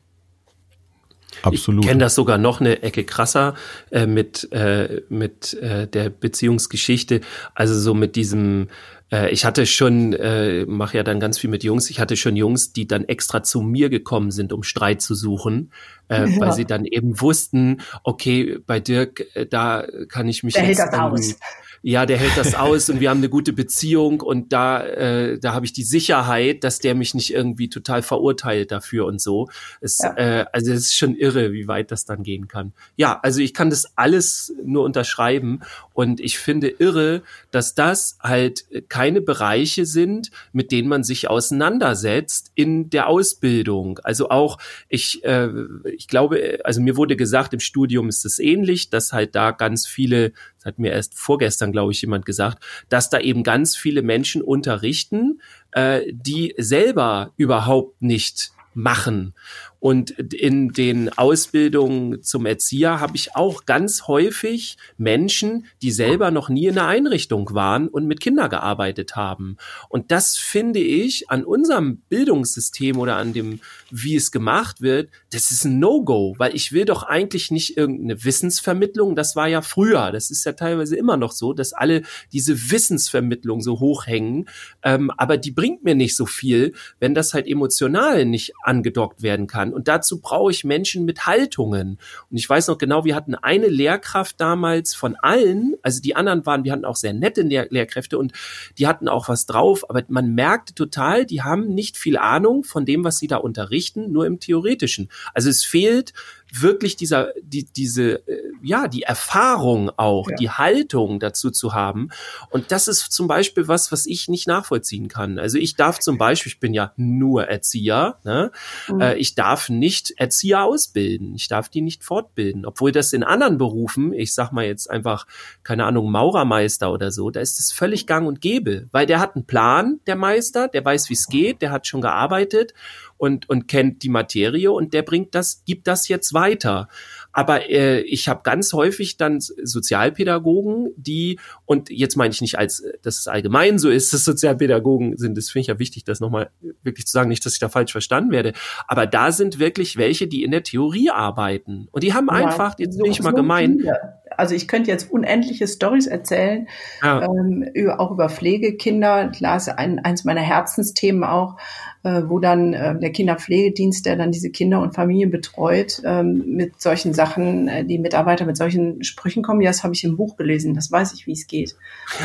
Absolut. 1.42 1.84
Ich 1.84 1.88
kenne 1.88 2.00
das 2.00 2.14
sogar 2.14 2.38
noch 2.38 2.60
eine 2.60 2.82
Ecke 2.82 3.04
krasser 3.04 3.54
äh, 3.90 4.06
mit, 4.06 4.50
äh, 4.52 5.02
mit 5.08 5.54
äh, 5.54 5.86
der 5.86 6.10
Beziehungsgeschichte. 6.10 7.20
Also 7.54 7.78
so 7.78 7.94
mit 7.94 8.16
diesem, 8.16 8.68
äh, 9.10 9.30
ich 9.30 9.44
hatte 9.44 9.66
schon, 9.66 10.12
äh, 10.12 10.64
mache 10.66 10.96
ja 10.96 11.02
dann 11.02 11.20
ganz 11.20 11.38
viel 11.38 11.50
mit 11.50 11.64
Jungs, 11.64 11.90
ich 11.90 12.00
hatte 12.00 12.16
schon 12.16 12.36
Jungs, 12.36 12.72
die 12.72 12.86
dann 12.86 13.04
extra 13.04 13.42
zu 13.42 13.60
mir 13.60 13.88
gekommen 13.88 14.30
sind, 14.30 14.52
um 14.52 14.62
Streit 14.62 15.02
zu 15.02 15.14
suchen, 15.14 15.72
äh, 16.08 16.26
ja. 16.30 16.40
weil 16.40 16.52
sie 16.52 16.64
dann 16.64 16.84
eben 16.84 17.20
wussten, 17.20 17.80
okay, 18.04 18.58
bei 18.66 18.80
Dirk, 18.80 19.24
äh, 19.34 19.46
da 19.46 19.86
kann 20.08 20.28
ich 20.28 20.42
mich 20.42 20.54
Der 20.54 20.64
jetzt 20.64 20.80
hält 20.80 20.92
das 20.92 20.98
aus 20.98 21.36
ja, 21.82 22.06
der 22.06 22.16
hält 22.16 22.36
das 22.36 22.54
aus 22.54 22.88
und 22.88 23.00
wir 23.00 23.10
haben 23.10 23.18
eine 23.18 23.28
gute 23.28 23.52
Beziehung 23.52 24.20
und 24.20 24.52
da, 24.52 24.84
äh, 24.84 25.38
da 25.38 25.52
habe 25.52 25.66
ich 25.66 25.72
die 25.72 25.82
Sicherheit, 25.82 26.62
dass 26.64 26.78
der 26.78 26.94
mich 26.94 27.14
nicht 27.14 27.32
irgendwie 27.32 27.68
total 27.68 28.02
verurteilt 28.02 28.70
dafür 28.70 29.06
und 29.06 29.20
so. 29.20 29.48
Es, 29.80 29.98
ja. 29.98 30.16
äh, 30.16 30.46
also 30.52 30.72
es 30.72 30.82
ist 30.82 30.96
schon 30.96 31.16
irre, 31.16 31.52
wie 31.52 31.66
weit 31.66 31.90
das 31.90 32.04
dann 32.04 32.22
gehen 32.22 32.46
kann. 32.46 32.72
Ja, 32.96 33.18
also 33.22 33.40
ich 33.40 33.52
kann 33.52 33.70
das 33.70 33.96
alles 33.96 34.54
nur 34.64 34.84
unterschreiben 34.84 35.60
und 35.92 36.20
ich 36.20 36.38
finde 36.38 36.68
irre, 36.68 37.22
dass 37.50 37.74
das 37.74 38.16
halt 38.20 38.64
keine 38.88 39.20
Bereiche 39.20 39.84
sind, 39.84 40.30
mit 40.52 40.70
denen 40.70 40.88
man 40.88 41.02
sich 41.02 41.28
auseinandersetzt 41.28 42.52
in 42.54 42.90
der 42.90 43.08
Ausbildung. 43.08 43.98
Also 44.04 44.30
auch 44.30 44.58
ich, 44.88 45.24
äh, 45.24 45.48
ich 45.96 46.06
glaube, 46.06 46.60
also 46.64 46.80
mir 46.80 46.96
wurde 46.96 47.16
gesagt, 47.16 47.52
im 47.52 47.60
Studium 47.60 48.08
ist 48.08 48.24
es 48.24 48.38
ähnlich, 48.38 48.90
dass 48.90 49.12
halt 49.12 49.34
da 49.34 49.50
ganz 49.50 49.86
viele, 49.86 50.32
das 50.62 50.66
hat 50.66 50.78
mir 50.78 50.92
erst 50.92 51.18
vorgestern 51.18 51.72
glaube 51.72 51.92
ich, 51.92 52.00
jemand 52.02 52.24
gesagt, 52.24 52.62
dass 52.88 53.10
da 53.10 53.18
eben 53.18 53.42
ganz 53.42 53.76
viele 53.76 54.02
Menschen 54.02 54.42
unterrichten, 54.42 55.40
äh, 55.72 56.02
die 56.12 56.54
selber 56.56 57.32
überhaupt 57.36 58.00
nicht 58.00 58.52
machen. 58.74 59.34
Und 59.82 60.12
in 60.32 60.68
den 60.68 61.08
Ausbildungen 61.18 62.22
zum 62.22 62.46
Erzieher 62.46 63.00
habe 63.00 63.16
ich 63.16 63.34
auch 63.34 63.66
ganz 63.66 64.06
häufig 64.06 64.76
Menschen, 64.96 65.66
die 65.82 65.90
selber 65.90 66.30
noch 66.30 66.48
nie 66.48 66.66
in 66.66 66.78
einer 66.78 66.86
Einrichtung 66.86 67.52
waren 67.52 67.88
und 67.88 68.06
mit 68.06 68.20
Kindern 68.20 68.48
gearbeitet 68.48 69.16
haben. 69.16 69.56
Und 69.88 70.12
das 70.12 70.36
finde 70.36 70.78
ich 70.78 71.30
an 71.30 71.42
unserem 71.44 71.96
Bildungssystem 72.08 72.96
oder 72.96 73.16
an 73.16 73.32
dem, 73.32 73.58
wie 73.90 74.14
es 74.14 74.30
gemacht 74.30 74.82
wird, 74.82 75.10
das 75.32 75.50
ist 75.50 75.64
ein 75.64 75.80
No-Go, 75.80 76.36
weil 76.38 76.54
ich 76.54 76.70
will 76.70 76.84
doch 76.84 77.02
eigentlich 77.02 77.50
nicht 77.50 77.76
irgendeine 77.76 78.22
Wissensvermittlung. 78.22 79.16
Das 79.16 79.34
war 79.34 79.48
ja 79.48 79.62
früher, 79.62 80.12
das 80.12 80.30
ist 80.30 80.44
ja 80.44 80.52
teilweise 80.52 80.94
immer 80.94 81.16
noch 81.16 81.32
so, 81.32 81.54
dass 81.54 81.72
alle 81.72 82.02
diese 82.32 82.70
Wissensvermittlung 82.70 83.60
so 83.60 83.80
hochhängen. 83.80 84.48
Ähm, 84.84 85.10
aber 85.16 85.38
die 85.38 85.50
bringt 85.50 85.82
mir 85.82 85.96
nicht 85.96 86.14
so 86.14 86.24
viel, 86.24 86.72
wenn 87.00 87.16
das 87.16 87.34
halt 87.34 87.48
emotional 87.48 88.24
nicht 88.26 88.52
angedockt 88.62 89.22
werden 89.22 89.48
kann. 89.48 89.71
Und 89.72 89.88
dazu 89.88 90.20
brauche 90.20 90.50
ich 90.50 90.64
Menschen 90.64 91.04
mit 91.04 91.26
Haltungen. 91.26 91.98
Und 92.30 92.36
ich 92.36 92.48
weiß 92.48 92.68
noch 92.68 92.78
genau, 92.78 93.04
wir 93.04 93.14
hatten 93.14 93.34
eine 93.34 93.68
Lehrkraft 93.68 94.40
damals 94.40 94.94
von 94.94 95.16
allen, 95.16 95.74
also 95.82 96.00
die 96.00 96.16
anderen 96.16 96.46
waren, 96.46 96.64
wir 96.64 96.72
hatten 96.72 96.84
auch 96.84 96.96
sehr 96.96 97.12
nette 97.12 97.42
Lehr 97.42 97.66
Lehrkräfte 97.70 98.18
und 98.18 98.32
die 98.78 98.86
hatten 98.86 99.08
auch 99.08 99.28
was 99.28 99.46
drauf, 99.46 99.88
aber 99.88 100.02
man 100.08 100.34
merkte 100.34 100.74
total, 100.74 101.26
die 101.26 101.42
haben 101.42 101.74
nicht 101.74 101.96
viel 101.96 102.16
Ahnung 102.16 102.64
von 102.64 102.84
dem, 102.84 103.04
was 103.04 103.18
sie 103.18 103.26
da 103.26 103.36
unterrichten, 103.36 104.12
nur 104.12 104.26
im 104.26 104.40
Theoretischen. 104.40 105.10
Also 105.34 105.48
es 105.48 105.64
fehlt 105.64 106.12
wirklich 106.52 106.96
dieser, 106.96 107.32
die, 107.42 107.64
diese, 107.64 108.26
äh, 108.28 108.42
ja, 108.62 108.86
die 108.86 109.02
Erfahrung 109.02 109.90
auch, 109.96 110.28
ja. 110.30 110.36
die 110.36 110.50
Haltung 110.50 111.18
dazu 111.18 111.50
zu 111.50 111.72
haben. 111.72 112.10
Und 112.50 112.70
das 112.72 112.88
ist 112.88 113.10
zum 113.10 113.26
Beispiel 113.26 113.68
was, 113.68 113.90
was 113.90 114.06
ich 114.06 114.28
nicht 114.28 114.46
nachvollziehen 114.46 115.08
kann. 115.08 115.38
Also 115.38 115.58
ich 115.58 115.76
darf 115.76 115.98
zum 115.98 116.18
Beispiel, 116.18 116.52
ich 116.52 116.60
bin 116.60 116.74
ja 116.74 116.92
nur 116.96 117.44
Erzieher, 117.44 118.18
ne? 118.24 118.52
Mhm. 118.88 119.00
Äh, 119.00 119.14
ich 119.16 119.34
darf 119.34 119.61
darf 119.62 119.68
nicht 119.68 120.14
Erzieher 120.16 120.64
ausbilden, 120.64 121.34
ich 121.34 121.46
darf 121.46 121.68
die 121.68 121.82
nicht 121.82 122.02
fortbilden, 122.02 122.66
obwohl 122.66 122.90
das 122.90 123.12
in 123.12 123.22
anderen 123.22 123.58
Berufen, 123.58 124.12
ich 124.12 124.34
sag 124.34 124.50
mal 124.50 124.64
jetzt 124.64 124.90
einfach, 124.90 125.26
keine 125.62 125.84
Ahnung, 125.84 126.10
Maurermeister 126.10 126.92
oder 126.92 127.12
so, 127.12 127.30
da 127.30 127.40
ist 127.40 127.60
es 127.60 127.70
völlig 127.70 128.06
gang 128.06 128.26
und 128.26 128.40
gäbe, 128.40 128.88
weil 128.90 129.06
der 129.06 129.20
hat 129.20 129.36
einen 129.36 129.46
Plan, 129.46 130.00
der 130.06 130.16
Meister, 130.16 130.66
der 130.66 130.84
weiß, 130.84 131.10
wie 131.10 131.14
es 131.14 131.28
geht, 131.28 131.62
der 131.62 131.70
hat 131.70 131.86
schon 131.86 132.00
gearbeitet 132.00 132.74
und, 133.18 133.48
und 133.48 133.68
kennt 133.68 134.02
die 134.02 134.08
Materie 134.08 134.72
und 134.72 134.94
der 134.94 135.02
bringt 135.02 135.34
das, 135.36 135.62
gibt 135.64 135.86
das 135.86 136.08
jetzt 136.08 136.34
weiter. 136.34 136.88
Aber 137.32 137.70
äh, 137.70 138.00
ich 138.00 138.28
habe 138.28 138.40
ganz 138.42 138.72
häufig 138.72 139.16
dann 139.16 139.40
Sozialpädagogen, 139.40 140.90
die, 140.96 141.38
und 141.64 141.90
jetzt 141.90 142.16
meine 142.16 142.32
ich 142.32 142.40
nicht 142.40 142.58
als, 142.58 142.84
dass 143.02 143.18
es 143.18 143.28
allgemein 143.28 143.78
so 143.78 143.90
ist, 143.90 144.12
dass 144.12 144.24
Sozialpädagogen 144.24 145.16
sind, 145.16 145.36
das 145.36 145.50
finde 145.50 145.62
ich 145.62 145.66
ja 145.68 145.78
wichtig, 145.78 146.04
das 146.04 146.20
nochmal 146.20 146.50
wirklich 146.82 147.06
zu 147.06 147.12
sagen, 147.12 147.28
nicht, 147.28 147.44
dass 147.44 147.54
ich 147.54 147.60
da 147.60 147.68
falsch 147.68 147.92
verstanden 147.92 148.30
werde, 148.30 148.52
aber 148.86 149.06
da 149.06 149.32
sind 149.32 149.58
wirklich 149.58 149.96
welche, 149.96 150.26
die 150.26 150.42
in 150.44 150.50
der 150.50 150.62
Theorie 150.62 151.10
arbeiten. 151.10 151.88
Und 151.90 152.02
die 152.04 152.12
haben 152.14 152.28
ja, 152.28 152.34
einfach, 152.34 152.78
jetzt 152.78 152.96
so, 152.96 153.02
bin 153.02 153.12
ich 153.12 153.22
mal 153.22 153.30
so 153.30 153.36
gemein. 153.36 153.78
Viele. 153.78 154.22
Also 154.36 154.54
ich 154.54 154.66
könnte 154.66 154.90
jetzt 154.90 155.10
unendliche 155.10 155.66
Stories 155.66 156.06
erzählen, 156.06 156.66
ja. 157.02 157.22
ähm, 157.22 157.68
auch 157.98 158.10
über 158.10 158.28
Pflegekinder. 158.30 159.28
Klar 159.28 159.56
ist 159.58 159.68
ein, 159.68 159.98
eins 159.98 160.24
meiner 160.24 160.40
Herzensthemen 160.40 161.24
auch, 161.24 161.56
äh, 162.04 162.22
wo 162.26 162.40
dann 162.40 162.72
äh, 162.72 162.98
der 162.98 163.12
Kinderpflegedienst, 163.12 164.04
der 164.04 164.16
dann 164.16 164.32
diese 164.32 164.50
Kinder 164.50 164.80
und 164.80 164.94
Familien 164.94 165.30
betreut, 165.30 166.02
ähm, 166.04 166.42
mit 166.46 166.80
solchen 166.80 167.14
Sachen, 167.14 167.68
äh, 167.68 167.84
die 167.84 167.98
Mitarbeiter 167.98 168.44
mit 168.44 168.56
solchen 168.56 169.04
Sprüchen 169.04 169.42
kommen. 169.42 169.60
Ja, 169.60 169.70
das 169.70 169.84
habe 169.84 169.94
ich 169.94 170.02
im 170.02 170.16
Buch 170.16 170.36
gelesen, 170.36 170.74
das 170.74 170.90
weiß 170.90 171.12
ich, 171.14 171.26
wie 171.26 171.32
es 171.32 171.46
geht. 171.46 171.76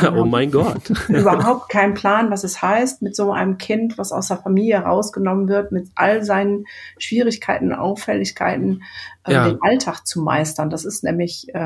Ja, 0.02 0.12
oh 0.12 0.24
mein 0.24 0.50
Gott. 0.52 0.90
überhaupt 1.08 1.68
keinen 1.70 1.94
Plan, 1.94 2.30
was 2.30 2.42
es 2.42 2.60
heißt, 2.60 3.02
mit 3.02 3.14
so 3.14 3.30
einem 3.30 3.58
Kind, 3.58 3.98
was 3.98 4.10
aus 4.12 4.28
der 4.28 4.38
Familie 4.38 4.78
rausgenommen 4.78 5.48
wird, 5.48 5.70
mit 5.70 5.88
all 5.94 6.24
seinen 6.24 6.64
Schwierigkeiten 6.98 7.66
und 7.66 7.78
Auffälligkeiten, 7.78 8.82
äh, 9.26 9.32
ja. 9.32 9.48
den 9.48 9.62
Alltag 9.62 10.06
zu 10.06 10.20
meistern. 10.20 10.70
Das 10.70 10.84
ist 10.84 11.04
nämlich 11.04 11.48
äh, 11.54 11.58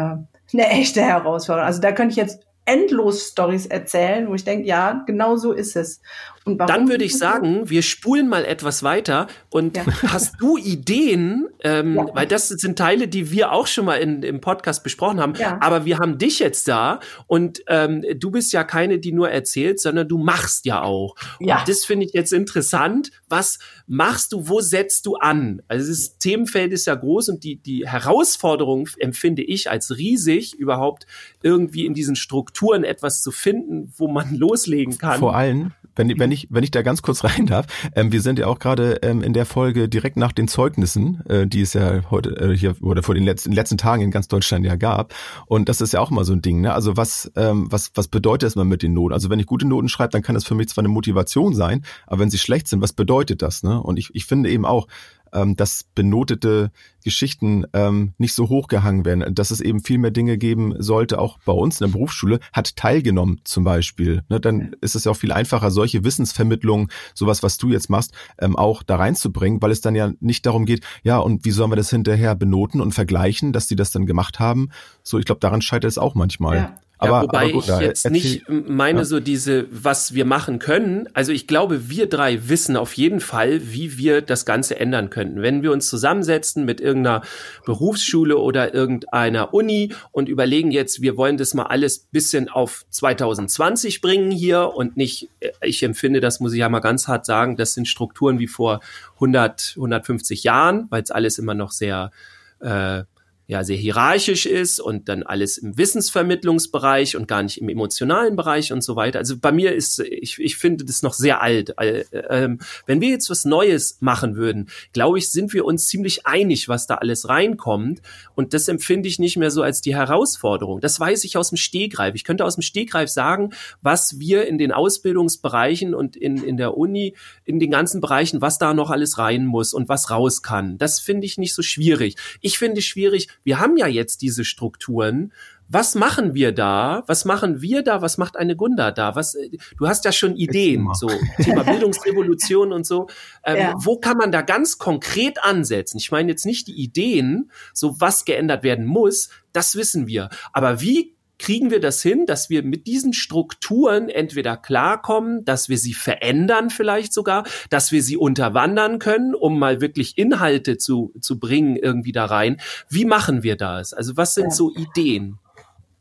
eine 0.53 0.69
echte 0.69 1.01
Herausforderung. 1.01 1.67
Also 1.67 1.81
da 1.81 1.93
könnte 1.93 2.13
ich 2.13 2.17
jetzt 2.17 2.41
endlos 2.65 3.29
Stories 3.29 3.67
erzählen, 3.67 4.29
wo 4.29 4.35
ich 4.35 4.45
denke, 4.45 4.67
ja, 4.67 5.03
genau 5.07 5.37
so 5.37 5.53
ist 5.53 5.77
es. 5.77 6.01
Und 6.45 6.59
warum 6.59 6.75
Dann 6.75 6.89
würde 6.89 7.05
ich 7.05 7.17
sagen, 7.17 7.71
wir 7.71 7.83
spulen 7.83 8.29
mal 8.29 8.45
etwas 8.45 8.83
weiter 8.83 9.29
und 9.49 9.77
ja. 9.77 9.85
hast 10.09 10.35
du 10.41 10.57
Ideen, 10.57 11.47
ähm, 11.63 11.97
ja. 11.97 12.07
weil 12.15 12.27
das 12.27 12.49
sind 12.49 12.77
Teile, 12.77 13.07
die 13.07 13.31
wir 13.31 13.53
auch 13.53 13.67
schon 13.67 13.85
mal 13.85 13.97
in, 13.97 14.23
im 14.23 14.41
Podcast 14.41 14.83
besprochen 14.83 15.21
haben, 15.21 15.35
ja. 15.35 15.59
aber 15.61 15.85
wir 15.85 15.99
haben 15.99 16.19
dich 16.19 16.41
jetzt 16.41 16.67
da 16.67 16.99
und 17.27 17.63
ähm, 17.69 18.05
du 18.17 18.31
bist 18.31 18.53
ja 18.53 18.65
keine, 18.65 18.99
die 18.99 19.13
nur 19.13 19.31
erzählt, 19.31 19.81
sondern 19.81 20.09
du 20.09 20.19
machst 20.19 20.67
ja 20.67 20.83
auch. 20.83 21.15
Ja. 21.39 21.61
Und 21.61 21.69
das 21.69 21.85
finde 21.85 22.07
ich 22.07 22.13
jetzt 22.13 22.33
interessant. 22.33 23.11
Was 23.29 23.59
machst 23.87 24.33
du, 24.33 24.49
wo 24.49 24.61
setzt 24.61 25.07
du 25.07 25.17
an? 25.17 25.63
Also 25.69 25.89
das 25.91 26.19
Themenfeld 26.19 26.73
ist 26.73 26.87
ja 26.87 26.95
groß 26.95 27.29
und 27.29 27.45
die, 27.45 27.57
die 27.57 27.87
Herausforderung 27.87 28.89
empfinde 28.99 29.43
ich 29.43 29.71
als 29.71 29.97
riesig, 29.97 30.55
überhaupt 30.55 31.07
irgendwie 31.43 31.87
in 31.87 31.95
diesen 31.95 32.17
Strukturen 32.17 32.83
etwas 32.83 33.23
zu 33.23 33.31
finden, 33.31 33.93
wo 33.97 34.09
man 34.09 34.35
loslegen 34.37 34.99
kann. 34.99 35.21
Vor 35.21 35.37
allem, 35.37 35.73
wenn, 35.95 36.19
wenn 36.19 36.32
ich, 36.33 36.49
wenn 36.51 36.65
ich 36.65 36.71
da 36.71 36.83
ganz 36.83 37.03
kurz 37.03 37.25
rein 37.25 37.47
darf, 37.47 37.67
ähm, 37.95 38.13
wir 38.13 38.21
sind 38.21 38.39
ja 38.39 38.47
auch 38.47 38.59
gerade 38.59 39.01
ähm, 39.03 39.23
in 39.23 39.33
der 39.33 39.47
Folge 39.47 39.89
direkt 39.89 40.17
nach 40.17 40.33
den 40.33 40.49
Zeugnissen, 40.49 41.25
äh, 41.29 41.47
die 41.47 41.63
es 41.63 41.75
ja 41.75 42.11
heute 42.11 42.31
äh, 42.31 42.57
hier 42.57 42.75
oder 42.81 43.03
vor 43.03 43.15
den 43.15 43.25
letzten, 43.25 43.53
letzten 43.53 43.79
Tagen 43.79 44.03
in 44.03 44.11
ganz 44.11 44.29
Deutschland 44.29 44.65
ja 44.67 44.77
gab. 44.77 45.15
Und 45.47 45.69
das 45.69 45.81
ist 45.81 45.93
ja 45.93 46.01
auch 46.01 46.11
immer 46.11 46.25
so 46.25 46.33
ein 46.33 46.43
Ding. 46.43 46.61
Ne? 46.61 46.73
Also 46.73 46.97
was, 46.97 47.31
ähm, 47.37 47.67
was, 47.71 47.93
was 47.95 48.09
bedeutet 48.09 48.47
das 48.47 48.57
mal 48.57 48.65
mit 48.65 48.83
den 48.83 48.95
Noten? 48.95 49.15
Also 49.15 49.31
wenn 49.31 49.39
ich 49.39 49.47
gute 49.47 49.67
Noten 49.67 49.89
schreibe, 49.89 50.11
dann 50.11 50.23
kann 50.23 50.35
das 50.35 50.45
für 50.45 50.55
mich 50.55 50.69
zwar 50.69 50.83
eine 50.83 50.89
Motivation 50.89 51.55
sein, 51.55 51.85
aber 52.07 52.21
wenn 52.21 52.31
sie 52.31 52.39
schlecht 52.39 52.69
sind, 52.69 52.81
was 52.81 52.93
bedeutet 52.93 53.43
das? 53.43 53.63
Ne? 53.63 53.81
Und 53.81 53.99
ich, 53.99 54.11
ich 54.15 54.27
finde 54.27 54.51
eben 54.51 54.65
auch, 54.65 54.87
ähm, 55.33 55.57
dass 55.57 55.85
benotete 55.95 56.71
Geschichten 57.05 57.65
ähm, 57.73 58.15
nicht 58.19 58.35
so 58.35 58.49
hochgehangen 58.49 59.05
werden, 59.05 59.35
dass 59.35 59.51
es 59.51 59.61
eben 59.61 59.81
viel 59.81 59.99
mehr 59.99 60.11
Dinge 60.11 60.39
geben 60.39 60.75
sollte, 60.79 61.19
auch 61.19 61.39
bei 61.45 61.53
uns 61.53 61.81
in 61.81 61.87
der 61.87 61.93
Berufsschule, 61.93 62.39
hat 62.53 62.77
teilgenommen 62.77 63.41
zum 63.45 63.65
Beispiel. 63.65 64.23
Ne, 64.29 64.41
dann 64.41 64.75
ist 64.81 64.95
es 64.95 65.05
ja 65.05 65.13
auch 65.13 65.17
viel 65.17 65.33
einfacher, 65.33 65.71
solche 65.71 66.05
Wissensvermittlungen, 66.05 66.89
sowas, 67.15 67.43
was 67.43 67.59
du 67.59 67.71
jetzt 67.71 67.91
machst, 67.91 68.13
ähm, 68.39 68.57
auch 68.57 68.83
da 68.83 68.97
reinzubringen, 68.97 69.61
weil 69.61 69.71
es 69.71 69.81
dann 69.81 69.95
ja 69.95 70.13
nicht 70.21 70.47
darum 70.47 70.65
geht, 70.65 70.85
ja, 71.03 71.19
und 71.19 71.45
wie 71.45 71.51
sollen 71.51 71.71
wir 71.71 71.77
das 71.77 71.91
hinterher 71.91 72.35
benoten 72.35 72.81
und 72.81 72.93
vergleichen, 72.93 73.53
dass 73.53 73.67
die 73.67 73.77
das 73.77 73.91
dann 73.91 74.07
gemacht 74.07 74.39
haben. 74.39 74.71
So, 75.03 75.19
ich 75.19 75.25
glaube, 75.25 75.41
daran 75.41 75.63
scheitert 75.63 75.91
es 75.91 75.99
auch 75.99 76.15
manchmal. 76.15 76.57
Ja. 76.57 76.75
Aber, 77.03 77.17
ja, 77.17 77.23
wobei 77.23 77.43
aber 77.45 77.53
gut, 77.53 77.69
ich 77.69 77.79
jetzt 77.81 78.11
nicht 78.11 78.49
meine 78.49 79.01
ja. 79.01 79.05
so 79.05 79.19
diese, 79.19 79.67
was 79.71 80.15
wir 80.15 80.25
machen 80.25 80.61
können. 80.61 81.09
Also 81.15 81.33
ich 81.33 81.49
glaube, 81.49 81.91
wir 81.91 82.09
drei 82.09 82.49
wissen 82.49 82.77
auf 82.77 82.93
jeden 82.95 83.19
Fall, 83.19 83.61
wie 83.73 83.99
wir 83.99 84.23
das 84.23 84.47
Ganze 84.47 84.79
ändern 84.79 85.11
könnten. 85.11 85.43
Wenn 85.43 85.65
wir 85.65 85.73
uns 85.73 85.89
zusammensetzen 85.89 86.65
mit 86.65 86.81
irgendeiner 86.81 87.23
Berufsschule 87.67 88.39
oder 88.39 88.73
irgendeiner 88.73 89.53
Uni 89.53 89.93
und 90.13 90.29
überlegen 90.29 90.71
jetzt, 90.71 91.03
wir 91.03 91.17
wollen 91.17 91.39
das 91.39 91.55
mal 91.55 91.65
alles 91.65 91.99
bisschen 91.99 92.49
auf 92.49 92.85
2020 92.91 94.01
bringen 94.01 94.31
hier 94.31 94.73
und 94.73 94.97
nicht, 94.97 95.29
äh, 95.41 95.51
ich 95.63 95.83
empfinde, 95.83 96.21
das 96.21 96.39
muss 96.39 96.53
ich 96.53 96.61
ja 96.61 96.69
mal 96.69 96.79
ganz 96.79 97.09
hart 97.09 97.27
sagen, 97.27 97.57
das 97.57 97.75
sind 97.75 97.89
Strukturen 97.89 98.39
wie 98.39 98.47
vor 98.47 98.81
100, 99.15 99.73
150 99.75 100.45
Jahren, 100.45 100.87
weil 100.91 101.03
es 101.03 101.11
alles 101.11 101.39
immer 101.39 101.55
noch 101.55 101.73
sehr 101.73 102.13
äh, 102.61 103.03
ja 103.47 103.65
sehr 103.65 103.77
hierarchisch 103.77 104.47
ist 104.47 104.81
und 104.81 105.09
dann 105.09 105.23
alles 105.23 105.59
im 105.59 105.77
Wissensvermittlungsbereich 105.77 107.17
und 107.17 107.29
gar 107.29 107.43
nicht 107.43 107.61
im 107.61 107.69
emotionalen 107.69 108.37
Bereich 108.37 108.73
und 108.73 108.83
so 108.83 108.97
weiter. 108.97 109.19
Also 109.19 109.37
bei 109.39 109.53
mir 109.53 109.75
ist, 109.75 109.99
ich, 109.99 110.39
ich 110.39 110.57
finde 110.57 110.85
das 110.85 111.03
noch 111.03 111.13
sehr 111.13 111.43
alt. 111.43 111.75
Äh, 111.79 112.05
ähm, 112.31 112.61
wenn 112.87 113.01
wir 113.01 113.09
jetzt 113.09 113.31
was 113.31 113.45
Neues 113.45 113.99
machen 114.01 114.37
würden, 114.37 114.71
glaube 114.93 115.19
ich, 115.19 115.31
sind 115.31 115.53
wir 115.53 115.65
uns 115.65 115.89
ziemlich 115.89 116.27
einig, 116.27 116.69
was 116.69 116.87
da 116.87 116.97
alles 116.97 117.29
reinkommt. 117.29 118.01
Und 118.35 118.55
das 118.55 118.69
empfinde 118.69 119.09
ich 119.09 119.19
nicht 119.19 119.37
mehr 119.37 119.51
so 119.51 119.63
als 119.63 119.81
die 119.81 119.95
Herausforderung. 119.95 120.81
Das 120.81 120.99
weiß 120.99 121.25
ich 121.25 121.37
aus 121.37 121.51
dem 121.51 121.59
Stegreif. 121.59 122.15
Ich 122.15 122.25
könnte 122.25 122.45
aus 122.45 122.55
dem 122.57 122.63
Stegreif 122.63 123.11
sagen, 123.11 123.51
was 123.83 124.19
wir 124.19 124.47
in 124.47 124.57
den 124.57 124.73
Ausbildungsbereichen 124.73 125.95
und 125.95 126.17
in, 126.17 126.43
in 126.43 126.57
der 126.57 126.77
Uni, 126.77 127.17
in 127.45 127.59
den 127.59 127.71
ganzen 127.71 128.01
Bereichen, 128.01 128.41
was 128.41 128.59
da 128.59 128.73
noch 128.73 128.91
alles 128.91 129.19
rein 129.19 129.47
muss 129.47 129.75
und 129.75 129.89
was 129.89 130.11
raus 130.11 130.43
kann. 130.43 130.79
Das 130.79 131.01
finde 131.01 131.27
ich 131.27 131.39
nicht 131.39 131.55
so 131.55 131.63
schwierig. 131.63 132.17
Ich 132.41 132.59
finde 132.59 132.83
schwierig, 132.83 133.29
wir 133.45 133.61
haben 133.61 133.77
ja 133.77 133.87
jetzt 133.87 134.23
diese 134.23 134.45
Strukturen. 134.45 135.33
Was 135.69 135.95
machen 135.95 136.35
wir 136.35 136.53
da? 136.53 137.03
Was 137.07 137.25
machen 137.25 137.63
wir 137.63 137.83
da? 137.83 138.03
Was 138.03 138.19
macht 138.19 138.37
eine 138.37 138.57
Gunda 138.57 138.91
da? 138.91 139.17
Was, 139.17 139.35
äh, 139.35 139.51
du 139.79 139.89
hast 139.89 140.05
ja 140.05 140.13
schon 140.13 140.37
Ideen, 140.37 140.89
so 140.95 141.09
Thema 141.43 141.63
Bildungsrevolution 141.65 142.73
und 142.73 142.87
so. 142.87 143.09
Ähm, 143.45 143.57
ja. 143.57 143.75
Wo 143.77 143.99
kann 143.99 144.19
man 144.19 144.33
da 144.33 144.43
ganz 144.43 144.79
konkret 144.79 145.43
ansetzen? 145.43 145.99
Ich 145.99 146.11
meine 146.11 146.31
jetzt 146.31 146.47
nicht 146.47 146.67
die 146.67 146.81
Ideen, 146.83 147.51
so 147.73 148.01
was 148.01 148.25
geändert 148.25 148.63
werden 148.63 148.85
muss, 148.85 149.31
das 149.53 149.75
wissen 149.75 150.07
wir. 150.07 150.29
Aber 150.53 150.81
wie 150.81 151.15
kriegen 151.43 151.73
wir 151.73 151.81
das 151.81 152.01
hin, 152.01 152.25
dass 152.25 152.51
wir 152.51 152.63
mit 152.63 152.87
diesen 152.87 153.13
Strukturen 153.13 154.09
entweder 154.09 154.57
klarkommen, 154.57 155.45
dass 155.45 155.69
wir 155.69 155.77
sie 155.77 155.93
verändern 155.93 156.71
vielleicht 156.71 157.13
sogar, 157.13 157.43
dass 157.69 157.91
wir 157.91 158.01
sie 158.01 158.17
unterwandern 158.17 159.01
können, 159.01 159.35
um 159.35 159.59
mal 159.59 159.81
wirklich 159.81 160.17
Inhalte 160.17 160.79
zu, 160.79 161.13
zu 161.21 161.41
bringen 161.41 161.75
irgendwie 161.75 162.13
da 162.13 162.27
rein. 162.27 162.59
Wie 162.89 163.05
machen 163.05 163.43
wir 163.43 163.57
das? 163.57 163.93
Also 163.93 164.17
was 164.17 164.35
sind 164.35 164.45
ja. 164.45 164.51
so 164.51 164.73
Ideen? 164.73 165.39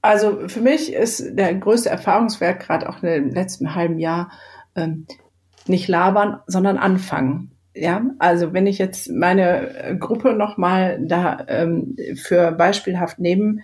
Also 0.03 0.47
für 0.47 0.61
mich 0.61 0.93
ist 0.93 1.23
der 1.31 1.55
größte 1.55 1.89
Erfahrungswert 1.89 2.59
gerade 2.59 2.87
auch 2.87 3.01
im 3.01 3.31
letzten 3.31 3.73
halben 3.73 3.97
Jahr 3.97 4.31
ähm, 4.75 5.07
nicht 5.65 5.87
labern, 5.87 6.39
sondern 6.45 6.77
anfangen. 6.77 7.51
Ja, 7.73 8.03
also 8.19 8.53
wenn 8.53 8.67
ich 8.67 8.77
jetzt 8.77 9.09
meine 9.09 9.97
Gruppe 9.99 10.33
nochmal 10.33 10.99
da 11.03 11.45
ähm, 11.47 11.95
für 12.15 12.51
beispielhaft 12.51 13.17
nehmen 13.17 13.61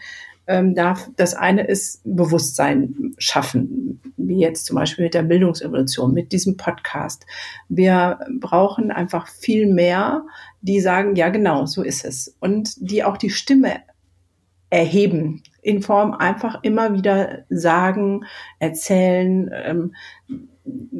ähm, 0.48 0.74
darf. 0.74 1.10
Das 1.16 1.34
eine 1.34 1.66
ist 1.66 2.02
Bewusstsein 2.04 3.14
schaffen, 3.18 4.02
wie 4.18 4.40
jetzt 4.40 4.66
zum 4.66 4.76
Beispiel 4.76 5.06
mit 5.06 5.14
der 5.14 5.24
Bildungsevolution, 5.24 6.14
mit 6.14 6.32
diesem 6.32 6.58
Podcast. 6.58 7.26
Wir 7.70 8.20
brauchen 8.40 8.92
einfach 8.92 9.28
viel 9.28 9.68
mehr, 9.68 10.26
die 10.62 10.80
sagen, 10.80 11.16
ja 11.16 11.30
genau, 11.30 11.66
so 11.66 11.84
ist 11.84 12.06
es. 12.06 12.36
Und 12.40 12.74
die 12.78 13.04
auch 13.04 13.18
die 13.18 13.30
Stimme 13.30 13.82
erheben, 14.70 15.44
in 15.62 15.82
Form 15.82 16.14
einfach 16.14 16.64
immer 16.64 16.94
wieder 16.94 17.46
sagen, 17.50 18.26
erzählen, 18.60 19.50
ähm, 19.54 19.96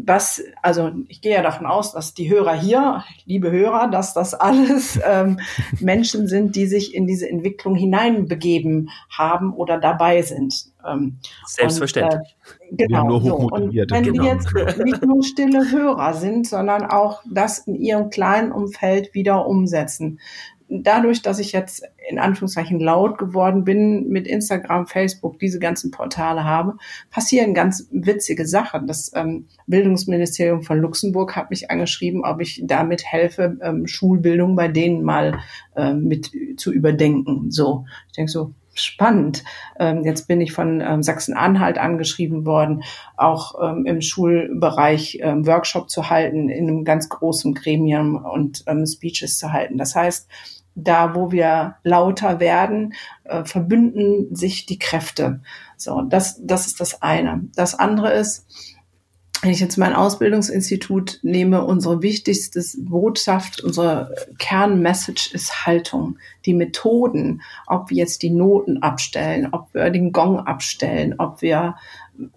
was, 0.08 0.42
also 0.62 0.92
ich 1.08 1.22
gehe 1.22 1.34
ja 1.34 1.42
davon 1.42 1.66
aus, 1.66 1.92
dass 1.92 2.14
die 2.14 2.30
Hörer 2.30 2.54
hier, 2.54 3.04
liebe 3.26 3.52
Hörer, 3.52 3.90
dass 3.90 4.14
das 4.14 4.34
alles 4.34 5.00
ähm, 5.06 5.40
Menschen 5.80 6.28
sind, 6.28 6.56
die 6.56 6.66
sich 6.66 6.96
in 6.96 7.08
diese 7.08 7.30
Entwicklung 7.30 7.76
hineinbegeben 7.76 8.90
haben 9.10 9.54
oder 9.54 9.78
dabei 9.80 10.22
sind. 10.22 10.72
Ähm, 10.88 11.18
Selbstverständlich. 11.46 12.36
Und, 12.72 12.80
äh, 12.80 12.88
genau. 12.88 13.20
So. 13.20 13.36
Und 13.36 13.76
wenn 13.76 14.04
genau. 14.04 14.24
die 14.24 14.30
jetzt 14.30 14.54
nicht 14.84 15.06
nur 15.06 15.24
stille 15.24 15.72
Hörer 15.72 16.14
sind, 16.14 16.48
sondern 16.48 16.86
auch 16.86 17.22
das 17.30 17.60
in 17.60 17.76
ihrem 17.76 18.10
kleinen 18.10 18.52
Umfeld 18.52 19.14
wieder 19.14 19.46
umsetzen, 19.46 20.20
dadurch, 20.70 21.22
dass 21.22 21.40
ich 21.40 21.52
jetzt 21.52 21.84
in 22.10 22.20
Anführungszeichen 22.20 22.80
laut 22.80 23.18
geworden 23.18 23.64
bin, 23.64 24.08
mit 24.10 24.28
Instagram, 24.28 24.88
Facebook, 24.88 25.40
diese 25.40 25.60
ganzen 25.60 25.92
Portale 25.92 26.44
habe, 26.44 26.78
passieren 27.10 27.54
ganz 27.54 27.88
witzige 27.92 28.46
Sachen. 28.46 28.88
Das 28.88 29.12
ähm, 29.16 29.48
Bildungsministerium 29.68 30.64
von 30.64 30.80
Luxemburg 30.80 31.36
hat 31.36 31.50
mich 31.50 31.72
angeschrieben, 31.72 32.24
ob 32.24 32.42
ich 32.42 32.62
damit 32.66 33.06
helfe, 33.06 33.58
ähm, 33.62 33.88
Schulbildung 33.88 34.56
bei 34.56 34.68
denen 34.68 35.04
mal 35.04 35.40
ähm, 35.76 36.06
mit 36.06 36.32
zu 36.58 36.72
überdenken. 36.72 37.52
So, 37.52 37.86
ich 38.08 38.14
denke 38.14 38.32
so, 38.32 38.54
spannend. 38.74 39.44
Ähm, 39.80 40.04
jetzt 40.06 40.28
bin 40.28 40.40
ich 40.40 40.52
von 40.52 40.82
ähm, 40.82 41.02
Sachsen-Anhalt 41.02 41.78
angeschrieben 41.78 42.46
worden, 42.46 42.84
auch 43.16 43.56
ähm, 43.62 43.86
im 43.86 44.02
Schulbereich 44.02 45.20
Workshop 45.24 45.90
zu 45.90 46.10
halten, 46.10 46.50
in 46.50 46.68
einem 46.68 46.84
ganz 46.84 47.10
großen 47.10 47.54
Gremium 47.54 48.16
und 48.16 48.64
Speeches 48.86 49.38
zu 49.38 49.52
halten. 49.52 49.78
Das 49.78 49.96
heißt, 49.96 50.30
da, 50.78 51.16
wo 51.16 51.32
wir 51.32 51.76
lauter 51.84 52.40
werden, 52.40 52.94
äh, 53.24 53.44
verbünden 53.44 54.34
sich 54.36 54.66
die 54.66 54.80
Kräfte. 54.80 55.42
So, 55.76 56.02
das, 56.02 56.40
das 56.42 56.68
ist 56.68 56.80
das 56.80 57.02
eine. 57.02 57.42
Das 57.56 57.76
andere 57.76 58.14
ist, 58.14 58.46
wenn 59.42 59.52
ich 59.52 59.60
jetzt 59.60 59.78
mein 59.78 59.94
Ausbildungsinstitut 59.94 61.20
nehme, 61.22 61.64
unsere 61.64 62.02
wichtigste 62.02 62.64
Botschaft, 62.80 63.64
unsere 63.64 64.14
Kernmessage 64.40 65.30
ist 65.34 65.66
Haltung. 65.66 66.18
Die 66.46 66.54
Methoden, 66.54 67.42
ob 67.68 67.90
wir 67.90 67.98
jetzt 67.98 68.24
die 68.24 68.32
Noten 68.32 68.82
abstellen, 68.82 69.50
ob 69.52 69.74
wir 69.74 69.90
den 69.90 70.12
Gong 70.12 70.40
abstellen, 70.40 71.16
ob 71.20 71.42
wir 71.42 71.76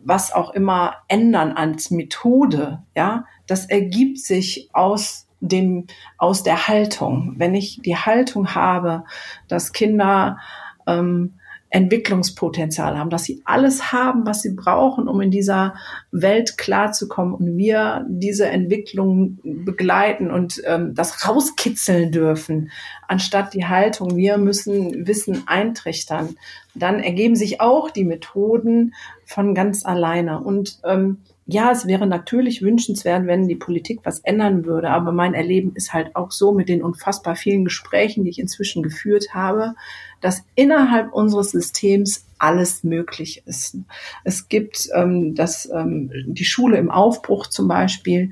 was 0.03 0.33
auch 0.33 0.51
immer 0.51 0.97
ändern 1.09 1.53
als 1.53 1.91
Methode, 1.91 2.83
ja, 2.95 3.25
das 3.47 3.67
ergibt 3.67 4.19
sich 4.19 4.69
aus 4.75 5.27
dem, 5.41 5.87
aus 6.19 6.43
der 6.43 6.69
Haltung. 6.69 7.35
Wenn 7.37 7.55
ich 7.55 7.81
die 7.83 7.97
Haltung 7.97 8.55
habe, 8.55 9.05
dass 9.49 9.73
Kinder 9.73 10.39
ähm, 10.87 11.35
Entwicklungspotenzial 11.71 12.99
haben, 12.99 13.11
dass 13.11 13.25
sie 13.25 13.43
alles 13.45 13.93
haben, 13.93 14.27
was 14.27 14.43
sie 14.43 14.55
brauchen, 14.55 15.07
um 15.07 15.21
in 15.21 15.31
dieser 15.31 15.75
Welt 16.11 16.59
klarzukommen 16.59 17.33
und 17.33 17.57
wir 17.57 18.05
diese 18.09 18.49
Entwicklung 18.49 19.39
begleiten 19.45 20.33
und 20.33 20.61
ähm, 20.67 20.95
das 20.95 21.29
rauskitzeln 21.29 22.11
dürfen, 22.11 22.73
anstatt 23.07 23.55
die 23.55 23.67
Haltung, 23.67 24.17
wir 24.17 24.37
müssen 24.37 25.07
Wissen 25.07 25.45
eintrichtern, 25.47 26.35
dann 26.75 26.99
ergeben 26.99 27.37
sich 27.37 27.61
auch 27.61 27.91
die 27.91 28.05
Methoden 28.05 28.93
von 29.25 29.55
ganz 29.55 29.87
alleine. 29.87 30.41
Und 30.41 30.81
ähm, 30.85 31.19
ja, 31.53 31.73
es 31.73 31.87
wäre 31.87 32.07
natürlich 32.07 32.63
wünschenswert, 32.63 33.27
wenn 33.27 33.49
die 33.49 33.57
Politik 33.57 34.01
was 34.05 34.21
ändern 34.21 34.65
würde, 34.65 34.91
aber 34.91 35.11
mein 35.11 35.35
Erleben 35.35 35.75
ist 35.75 35.93
halt 35.93 36.15
auch 36.15 36.31
so 36.31 36.53
mit 36.53 36.69
den 36.69 36.83
unfassbar 36.83 37.35
vielen 37.35 37.65
Gesprächen, 37.65 38.23
die 38.25 38.31
ich 38.31 38.39
inzwischen 38.39 38.83
geführt 38.85 39.35
habe, 39.35 39.75
dass 40.21 40.45
innerhalb 40.55 41.13
unseres 41.13 41.51
Systems 41.51 42.27
alles 42.39 42.85
möglich 42.85 43.43
ist. 43.47 43.77
Es 44.23 44.49
gibt 44.49 44.89
ähm, 44.95 45.35
das, 45.35 45.69
ähm, 45.75 46.13
die 46.27 46.45
Schule 46.45 46.79
im 46.79 46.91
Aufbruch 46.91 47.49
zum 47.49 47.67
Beispiel, 47.67 48.31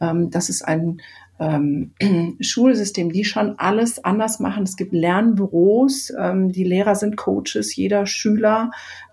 ähm, 0.00 0.30
das 0.30 0.48
ist 0.48 0.62
ein 0.62 1.00
ähm, 1.40 1.92
Schulsystem, 2.40 3.10
die 3.10 3.24
schon 3.24 3.58
alles 3.58 4.04
anders 4.04 4.38
machen. 4.38 4.62
Es 4.62 4.76
gibt 4.76 4.92
Lernbüros, 4.92 6.12
ähm, 6.18 6.52
die 6.52 6.64
Lehrer 6.64 6.94
sind 6.94 7.16
Coaches, 7.16 7.74
jeder 7.74 8.06
Schüler 8.06 8.70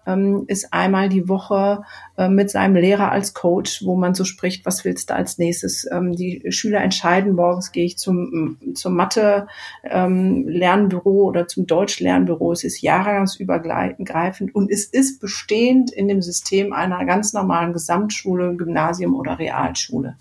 ähm, 0.08 0.46
ist 0.48 0.74
einmal 0.74 1.10
die 1.10 1.28
Woche 1.28 1.84
äh, 2.18 2.30
mit 2.30 2.50
seinem 2.50 2.78
Lehrer 2.78 3.12
als 3.12 3.34
Coach, 3.34 3.84
wo 3.86 3.98
man 3.98 4.16
so 4.16 4.24
spricht, 4.24 4.66
was 4.66 4.86
willst 4.86 5.10
du 5.10 5.16
als 5.16 5.38
nächstes? 5.38 5.86
Ähm, 5.92 6.16
die 6.16 6.46
Schüler 6.50 6.80
entscheiden, 6.82 7.36
morgens 7.36 7.74
gehe 7.74 7.84
ich 7.86 7.98
zum, 7.98 8.58
zum 8.74 8.96
Mathe-Lernbüro 8.96 11.24
ähm, 11.24 11.28
oder 11.28 11.48
zum 11.48 11.68
Deutsch-Lernbüro. 11.68 12.54
Es 12.54 12.64
ist 12.64 12.82
jahresübergreifend 12.82 14.56
und 14.56 14.72
es 14.72 14.86
ist 14.86 15.20
bestehend 15.20 15.92
in 15.92 16.08
dem 16.08 16.22
System 16.22 16.72
einer 16.72 17.04
ganz 17.06 17.34
normalen 17.34 17.74
Gesamtschule, 17.74 18.56
Gymnasium 18.56 19.14
oder 19.14 19.38
Realschule. 19.38 20.16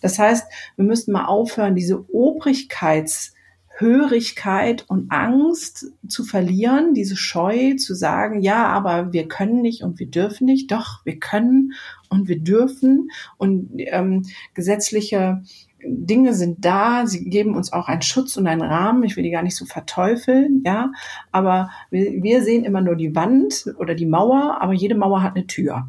Das 0.00 0.18
heißt, 0.18 0.46
wir 0.76 0.84
müssen 0.84 1.12
mal 1.12 1.26
aufhören, 1.26 1.74
diese 1.74 1.96
Obrigkeits- 1.96 3.32
Hörigkeit 3.78 4.84
und 4.88 5.12
Angst 5.12 5.92
zu 6.08 6.24
verlieren, 6.24 6.94
diese 6.94 7.16
Scheu 7.16 7.76
zu 7.76 7.94
sagen, 7.94 8.40
ja, 8.40 8.66
aber 8.66 9.12
wir 9.12 9.28
können 9.28 9.62
nicht 9.62 9.82
und 9.82 10.00
wir 10.00 10.08
dürfen 10.08 10.46
nicht. 10.46 10.72
Doch, 10.72 11.04
wir 11.04 11.20
können 11.20 11.74
und 12.08 12.26
wir 12.26 12.40
dürfen. 12.40 13.10
Und 13.36 13.70
ähm, 13.76 14.24
gesetzliche 14.54 15.42
Dinge 15.80 16.34
sind 16.34 16.64
da, 16.64 17.06
sie 17.06 17.30
geben 17.30 17.54
uns 17.54 17.72
auch 17.72 17.86
einen 17.86 18.02
Schutz 18.02 18.36
und 18.36 18.48
einen 18.48 18.62
Rahmen. 18.62 19.04
Ich 19.04 19.16
will 19.16 19.22
die 19.22 19.30
gar 19.30 19.44
nicht 19.44 19.56
so 19.56 19.64
verteufeln, 19.64 20.62
ja. 20.64 20.90
Aber 21.30 21.70
wir, 21.90 22.20
wir 22.20 22.42
sehen 22.42 22.64
immer 22.64 22.80
nur 22.80 22.96
die 22.96 23.14
Wand 23.14 23.72
oder 23.78 23.94
die 23.94 24.06
Mauer, 24.06 24.60
aber 24.60 24.72
jede 24.72 24.96
Mauer 24.96 25.22
hat 25.22 25.36
eine 25.36 25.46
Tür. 25.46 25.86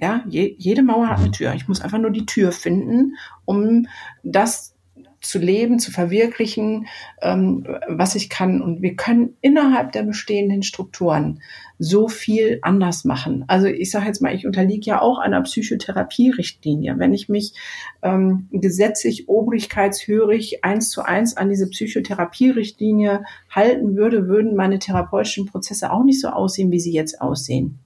Ja, 0.00 0.24
je, 0.28 0.54
jede 0.58 0.82
Mauer 0.82 1.08
hat 1.08 1.18
eine 1.18 1.30
Tür. 1.30 1.54
Ich 1.54 1.66
muss 1.68 1.80
einfach 1.80 1.98
nur 1.98 2.10
die 2.10 2.26
Tür 2.26 2.52
finden, 2.52 3.16
um 3.44 3.86
das 4.22 4.74
zu 5.20 5.38
leben, 5.38 5.78
zu 5.78 5.90
verwirklichen, 5.90 6.86
ähm, 7.22 7.66
was 7.88 8.14
ich 8.14 8.30
kann. 8.30 8.62
Und 8.62 8.82
wir 8.82 8.94
können 8.94 9.36
innerhalb 9.40 9.92
der 9.92 10.04
bestehenden 10.04 10.62
Strukturen 10.62 11.42
so 11.78 12.08
viel 12.08 12.58
anders 12.62 13.04
machen. 13.04 13.44
Also 13.48 13.66
ich 13.66 13.90
sage 13.90 14.06
jetzt 14.06 14.22
mal, 14.22 14.34
ich 14.34 14.46
unterliege 14.46 14.86
ja 14.86 15.02
auch 15.02 15.18
einer 15.18 15.42
Psychotherapie-Richtlinie. 15.42 16.98
Wenn 16.98 17.14
ich 17.14 17.28
mich 17.28 17.54
ähm, 18.02 18.48
gesetzlich 18.52 19.28
obrigkeitshörig 19.28 20.64
eins 20.64 20.90
zu 20.90 21.02
eins 21.02 21.36
an 21.36 21.50
diese 21.50 21.68
Psychotherapie-Richtlinie 21.68 23.24
halten 23.50 23.96
würde, 23.96 24.28
würden 24.28 24.54
meine 24.54 24.78
therapeutischen 24.78 25.46
Prozesse 25.46 25.92
auch 25.92 26.04
nicht 26.04 26.20
so 26.20 26.28
aussehen, 26.28 26.70
wie 26.70 26.80
sie 26.80 26.92
jetzt 26.92 27.20
aussehen. 27.20 27.78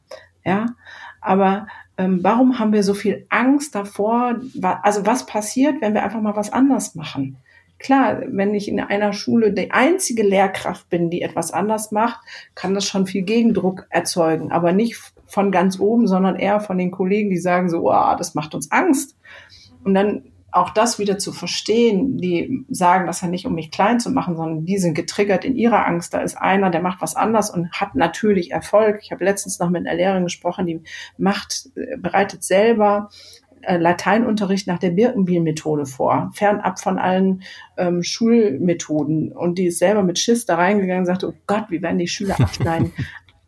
Ja, 0.45 0.67
aber 1.21 1.67
warum 2.09 2.59
haben 2.59 2.73
wir 2.73 2.83
so 2.83 2.95
viel 2.95 3.27
Angst 3.29 3.75
davor? 3.75 4.41
Also 4.83 5.07
was 5.07 5.27
passiert, 5.27 5.81
wenn 5.81 5.95
wir 5.95 6.03
einfach 6.03 6.21
mal 6.21 6.37
was 6.37 6.53
anders 6.53 6.95
machen? 6.95 7.37
Klar, 7.79 8.23
wenn 8.29 8.55
ich 8.55 8.69
in 8.69 8.79
einer 8.79 9.13
Schule 9.13 9.53
die 9.53 9.73
einzige 9.73 10.23
Lehrkraft 10.23 10.89
bin, 10.89 11.11
die 11.11 11.23
etwas 11.23 11.53
anders 11.53 11.91
macht, 11.91 12.21
kann 12.55 12.75
das 12.75 12.87
schon 12.87 13.07
viel 13.07 13.23
Gegendruck 13.23 13.87
erzeugen, 13.91 14.53
aber 14.53 14.73
nicht 14.73 14.97
von 15.27 15.51
ganz 15.51 15.81
oben, 15.81 16.07
sondern 16.07 16.37
eher 16.37 16.61
von 16.61 16.79
den 16.79 16.93
Kollegen, 16.93 17.31
die 17.31 17.39
sagen 17.39 17.69
so, 17.69 17.91
oh, 17.91 18.15
das 18.17 18.35
macht 18.35 18.55
uns 18.55 18.71
Angst. 18.71 19.17
Und 19.83 19.95
dann 19.95 20.32
auch 20.53 20.71
das 20.71 20.99
wieder 20.99 21.19
zu 21.19 21.33
verstehen, 21.33 22.19
die 22.19 22.65
sagen 22.69 23.07
das 23.07 23.23
ja 23.23 23.29
nicht, 23.29 23.47
um 23.47 23.55
mich 23.55 23.71
klein 23.71 24.01
zu 24.01 24.11
machen, 24.11 24.37
sondern 24.37 24.67
die 24.67 24.77
sind 24.79 24.95
getriggert 24.95 25.47
in 25.47 25.57
ihrer 25.57 25.87
Angst. 25.87 26.13
Da 26.13 26.21
ist 26.21 26.37
einer, 26.37 26.71
der 26.71 26.83
macht 26.83 27.01
was 27.01 27.17
anders 27.17 27.51
und 27.51 27.73
hat 27.73 27.95
natürlich 27.95 28.51
Erfolg. 28.51 29.01
Ich 29.03 29.13
habe 29.13 29.25
letztens 29.25 29.59
noch 29.59 29.71
mit 29.71 29.87
einer 29.87 29.97
Lehrerin 29.97 30.25
gesprochen, 30.25 30.67
die 30.67 30.81
macht, 31.17 31.71
äh, 31.75 31.97
bereitet 31.97 32.45
selber 32.45 33.09
äh, 33.63 33.79
Lateinunterricht 33.79 34.67
nach 34.67 34.79
der 34.79 34.91
Birkenbiel-Methode 34.91 35.87
vor, 35.87 36.31
fernab 36.35 36.79
von 36.79 36.99
allen 36.99 37.43
ähm, 37.79 38.03
Schulmethoden. 38.03 39.33
Und 39.33 39.57
die 39.57 39.67
ist 39.67 39.79
selber 39.79 40.03
mit 40.03 40.19
Schiss 40.19 40.45
da 40.45 40.57
reingegangen 40.57 41.01
und 41.01 41.07
sagte, 41.07 41.29
oh 41.29 41.35
Gott, 41.47 41.67
wie 41.71 41.81
werden 41.81 41.99
die 41.99 42.09
Schüler 42.09 42.35
abschneiden? 42.41 42.93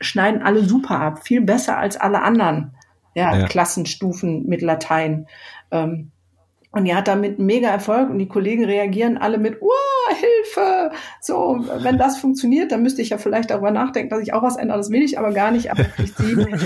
Schneiden 0.00 0.42
alle 0.42 0.64
super 0.64 1.00
ab, 1.00 1.26
viel 1.26 1.42
besser 1.42 1.76
als 1.76 1.98
alle 1.98 2.22
anderen 2.22 2.72
ja, 3.14 3.36
ja. 3.36 3.46
Klassenstufen 3.46 4.46
mit 4.46 4.62
Latein. 4.62 5.26
Ähm, 5.70 6.12
und 6.74 6.84
die 6.84 6.94
hat 6.94 7.06
damit 7.06 7.38
mega 7.38 7.68
Erfolg 7.68 8.10
und 8.10 8.18
die 8.18 8.26
Kollegen 8.26 8.64
reagieren 8.64 9.16
alle 9.16 9.38
mit, 9.38 9.58
oh, 9.60 10.14
Hilfe! 10.14 10.90
So, 11.20 11.64
wenn 11.78 11.98
das 11.98 12.18
funktioniert, 12.18 12.72
dann 12.72 12.82
müsste 12.82 13.00
ich 13.00 13.10
ja 13.10 13.18
vielleicht 13.18 13.50
darüber 13.50 13.70
nachdenken, 13.70 14.10
dass 14.10 14.22
ich 14.22 14.32
auch 14.32 14.42
was 14.42 14.56
ändere. 14.56 14.78
Das 14.78 14.90
will 14.90 15.02
ich 15.02 15.16
aber 15.16 15.32
gar 15.32 15.52
nicht, 15.52 15.70
aber 15.70 15.84
ich 16.02 16.12
ziehe 16.16 16.36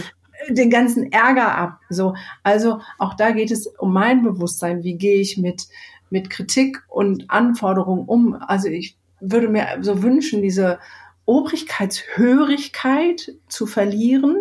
den 0.49 0.71
ganzen 0.71 1.13
Ärger 1.13 1.55
ab. 1.55 1.81
So, 1.91 2.15
also 2.43 2.81
auch 2.99 3.13
da 3.15 3.33
geht 3.33 3.51
es 3.51 3.67
um 3.67 3.93
mein 3.93 4.23
Bewusstsein. 4.23 4.83
Wie 4.83 4.97
gehe 4.97 5.21
ich 5.21 5.37
mit, 5.37 5.69
mit 6.09 6.31
Kritik 6.31 6.83
und 6.89 7.31
Anforderungen 7.31 8.07
um? 8.07 8.35
Also 8.35 8.69
ich 8.69 8.97
würde 9.21 9.49
mir 9.49 9.67
so 9.83 10.03
wünschen, 10.03 10.41
diese 10.41 10.79
Obrigkeitshörigkeit 11.27 13.35
zu 13.49 13.67
verlieren, 13.67 14.37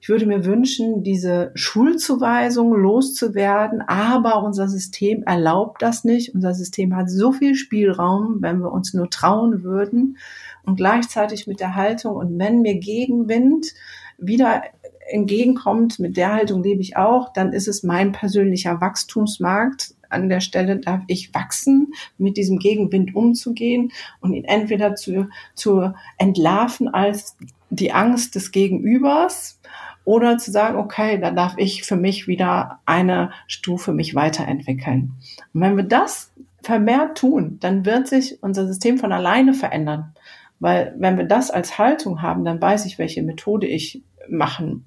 ich 0.00 0.08
würde 0.08 0.26
mir 0.26 0.44
wünschen, 0.44 1.02
diese 1.02 1.52
Schulzuweisung 1.54 2.72
loszuwerden, 2.74 3.80
aber 3.80 4.42
unser 4.42 4.68
System 4.68 5.22
erlaubt 5.24 5.82
das 5.82 6.04
nicht. 6.04 6.34
Unser 6.34 6.54
System 6.54 6.94
hat 6.94 7.10
so 7.10 7.32
viel 7.32 7.54
Spielraum, 7.54 8.38
wenn 8.40 8.60
wir 8.60 8.72
uns 8.72 8.94
nur 8.94 9.10
trauen 9.10 9.62
würden 9.62 10.18
und 10.64 10.76
gleichzeitig 10.76 11.46
mit 11.46 11.60
der 11.60 11.74
Haltung 11.74 12.16
und 12.16 12.38
wenn 12.38 12.62
mir 12.62 12.78
Gegenwind 12.78 13.74
wieder 14.18 14.62
entgegenkommt, 15.08 15.98
mit 15.98 16.16
der 16.16 16.32
Haltung 16.32 16.62
lebe 16.62 16.80
ich 16.80 16.96
auch, 16.96 17.32
dann 17.32 17.52
ist 17.52 17.68
es 17.68 17.82
mein 17.82 18.12
persönlicher 18.12 18.80
Wachstumsmarkt. 18.80 19.94
An 20.08 20.28
der 20.28 20.40
Stelle 20.40 20.78
darf 20.78 21.02
ich 21.08 21.34
wachsen, 21.34 21.92
mit 22.16 22.36
diesem 22.36 22.58
Gegenwind 22.58 23.14
umzugehen 23.14 23.90
und 24.20 24.34
ihn 24.34 24.44
entweder 24.44 24.94
zu, 24.94 25.28
zu 25.54 25.92
entlarven 26.16 26.88
als 26.88 27.36
die 27.80 27.92
Angst 27.92 28.34
des 28.34 28.52
Gegenübers 28.52 29.60
oder 30.04 30.38
zu 30.38 30.50
sagen, 30.50 30.78
okay, 30.78 31.18
dann 31.20 31.36
darf 31.36 31.54
ich 31.56 31.82
für 31.82 31.96
mich 31.96 32.28
wieder 32.28 32.80
eine 32.86 33.30
Stufe 33.46 33.92
mich 33.92 34.14
weiterentwickeln. 34.14 35.14
Und 35.52 35.60
wenn 35.60 35.76
wir 35.76 35.84
das 35.84 36.32
vermehrt 36.62 37.18
tun, 37.18 37.58
dann 37.60 37.84
wird 37.84 38.08
sich 38.08 38.42
unser 38.42 38.66
System 38.66 38.98
von 38.98 39.12
alleine 39.12 39.54
verändern. 39.54 40.14
Weil 40.58 40.94
wenn 40.98 41.18
wir 41.18 41.24
das 41.24 41.50
als 41.50 41.78
Haltung 41.78 42.22
haben, 42.22 42.44
dann 42.44 42.60
weiß 42.60 42.86
ich, 42.86 42.98
welche 42.98 43.22
Methode 43.22 43.66
ich 43.66 44.02
machen 44.28 44.84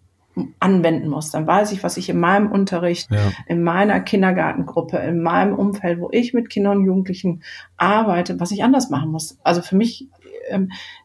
anwenden 0.59 1.09
muss. 1.09 1.31
Dann 1.31 1.47
weiß 1.47 1.71
ich, 1.71 1.83
was 1.83 1.97
ich 1.97 2.09
in 2.09 2.19
meinem 2.19 2.51
Unterricht, 2.51 3.11
ja. 3.11 3.31
in 3.47 3.63
meiner 3.63 3.99
Kindergartengruppe, 3.99 4.97
in 4.97 5.21
meinem 5.21 5.53
Umfeld, 5.53 5.99
wo 5.99 6.09
ich 6.11 6.33
mit 6.33 6.49
Kindern 6.49 6.77
und 6.77 6.85
Jugendlichen 6.85 7.43
arbeite, 7.77 8.39
was 8.39 8.51
ich 8.51 8.63
anders 8.63 8.89
machen 8.89 9.11
muss. 9.11 9.37
Also 9.43 9.61
für 9.61 9.75
mich 9.75 10.07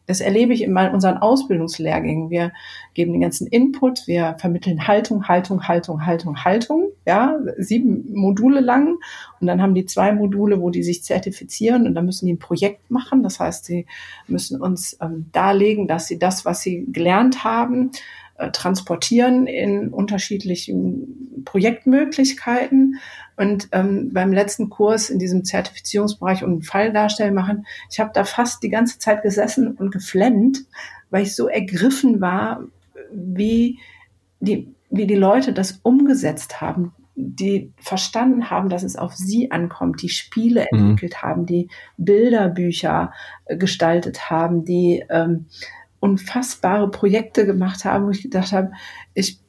das 0.07 0.21
erlebe 0.21 0.53
ich 0.53 0.63
in 0.63 0.75
unseren 0.75 1.17
Ausbildungslehrgängen. 1.17 2.29
Wir 2.29 2.51
geben 2.93 3.13
den 3.13 3.21
ganzen 3.21 3.47
Input, 3.47 4.07
wir 4.07 4.35
vermitteln 4.39 4.87
Haltung, 4.87 5.27
Haltung, 5.27 5.67
Haltung, 5.67 6.05
Haltung, 6.05 6.43
Haltung, 6.43 6.89
ja, 7.05 7.37
sieben 7.57 8.13
Module 8.13 8.59
lang. 8.59 8.97
Und 9.39 9.47
dann 9.47 9.61
haben 9.61 9.75
die 9.75 9.85
zwei 9.85 10.11
Module, 10.13 10.61
wo 10.61 10.69
die 10.69 10.83
sich 10.83 11.03
zertifizieren 11.03 11.87
und 11.87 11.95
dann 11.95 12.05
müssen 12.05 12.25
die 12.25 12.33
ein 12.33 12.39
Projekt 12.39 12.91
machen. 12.91 13.23
Das 13.23 13.39
heißt, 13.39 13.65
sie 13.65 13.85
müssen 14.27 14.61
uns 14.61 14.97
ähm, 15.01 15.25
darlegen, 15.31 15.87
dass 15.87 16.07
sie 16.07 16.19
das, 16.19 16.45
was 16.45 16.61
sie 16.61 16.85
gelernt 16.91 17.43
haben, 17.43 17.91
äh, 18.37 18.51
transportieren 18.51 19.47
in 19.47 19.89
unterschiedlichen 19.89 21.43
Projektmöglichkeiten. 21.45 22.99
Und 23.37 23.69
ähm, 23.71 24.11
beim 24.13 24.33
letzten 24.33 24.69
Kurs 24.69 25.09
in 25.09 25.19
diesem 25.19 25.45
Zertifizierungsbereich 25.45 26.43
und 26.43 26.51
einen 26.51 26.61
Fall 26.61 26.91
darstellen 26.91 27.33
machen, 27.33 27.65
ich 27.89 27.99
habe 27.99 28.11
da 28.13 28.23
fast 28.23 28.63
die 28.63 28.69
ganze 28.69 28.99
Zeit 28.99 29.23
gesessen 29.23 29.71
und 29.71 29.91
geflennt, 29.91 30.65
weil 31.09 31.23
ich 31.23 31.35
so 31.35 31.47
ergriffen 31.47 32.21
war, 32.21 32.63
wie 33.11 33.79
die, 34.39 34.73
wie 34.89 35.07
die 35.07 35.15
Leute 35.15 35.53
das 35.53 35.79
umgesetzt 35.83 36.61
haben, 36.61 36.93
die 37.15 37.71
verstanden 37.77 38.49
haben, 38.49 38.67
dass 38.67 38.83
es 38.83 38.97
auf 38.97 39.15
sie 39.15 39.51
ankommt, 39.51 40.01
die 40.01 40.09
Spiele 40.09 40.67
mhm. 40.71 40.79
entwickelt 40.79 41.21
haben, 41.21 41.45
die 41.45 41.69
Bilderbücher 41.97 43.13
äh, 43.45 43.57
gestaltet 43.57 44.29
haben, 44.29 44.65
die 44.65 45.05
ähm, 45.09 45.45
unfassbare 46.05 46.89
Projekte 46.91 47.45
gemacht 47.45 47.85
haben, 47.85 48.05
wo 48.05 48.11
ich 48.11 48.23
gedacht 48.23 48.51
habe, 48.51 48.71
ich 49.13 49.39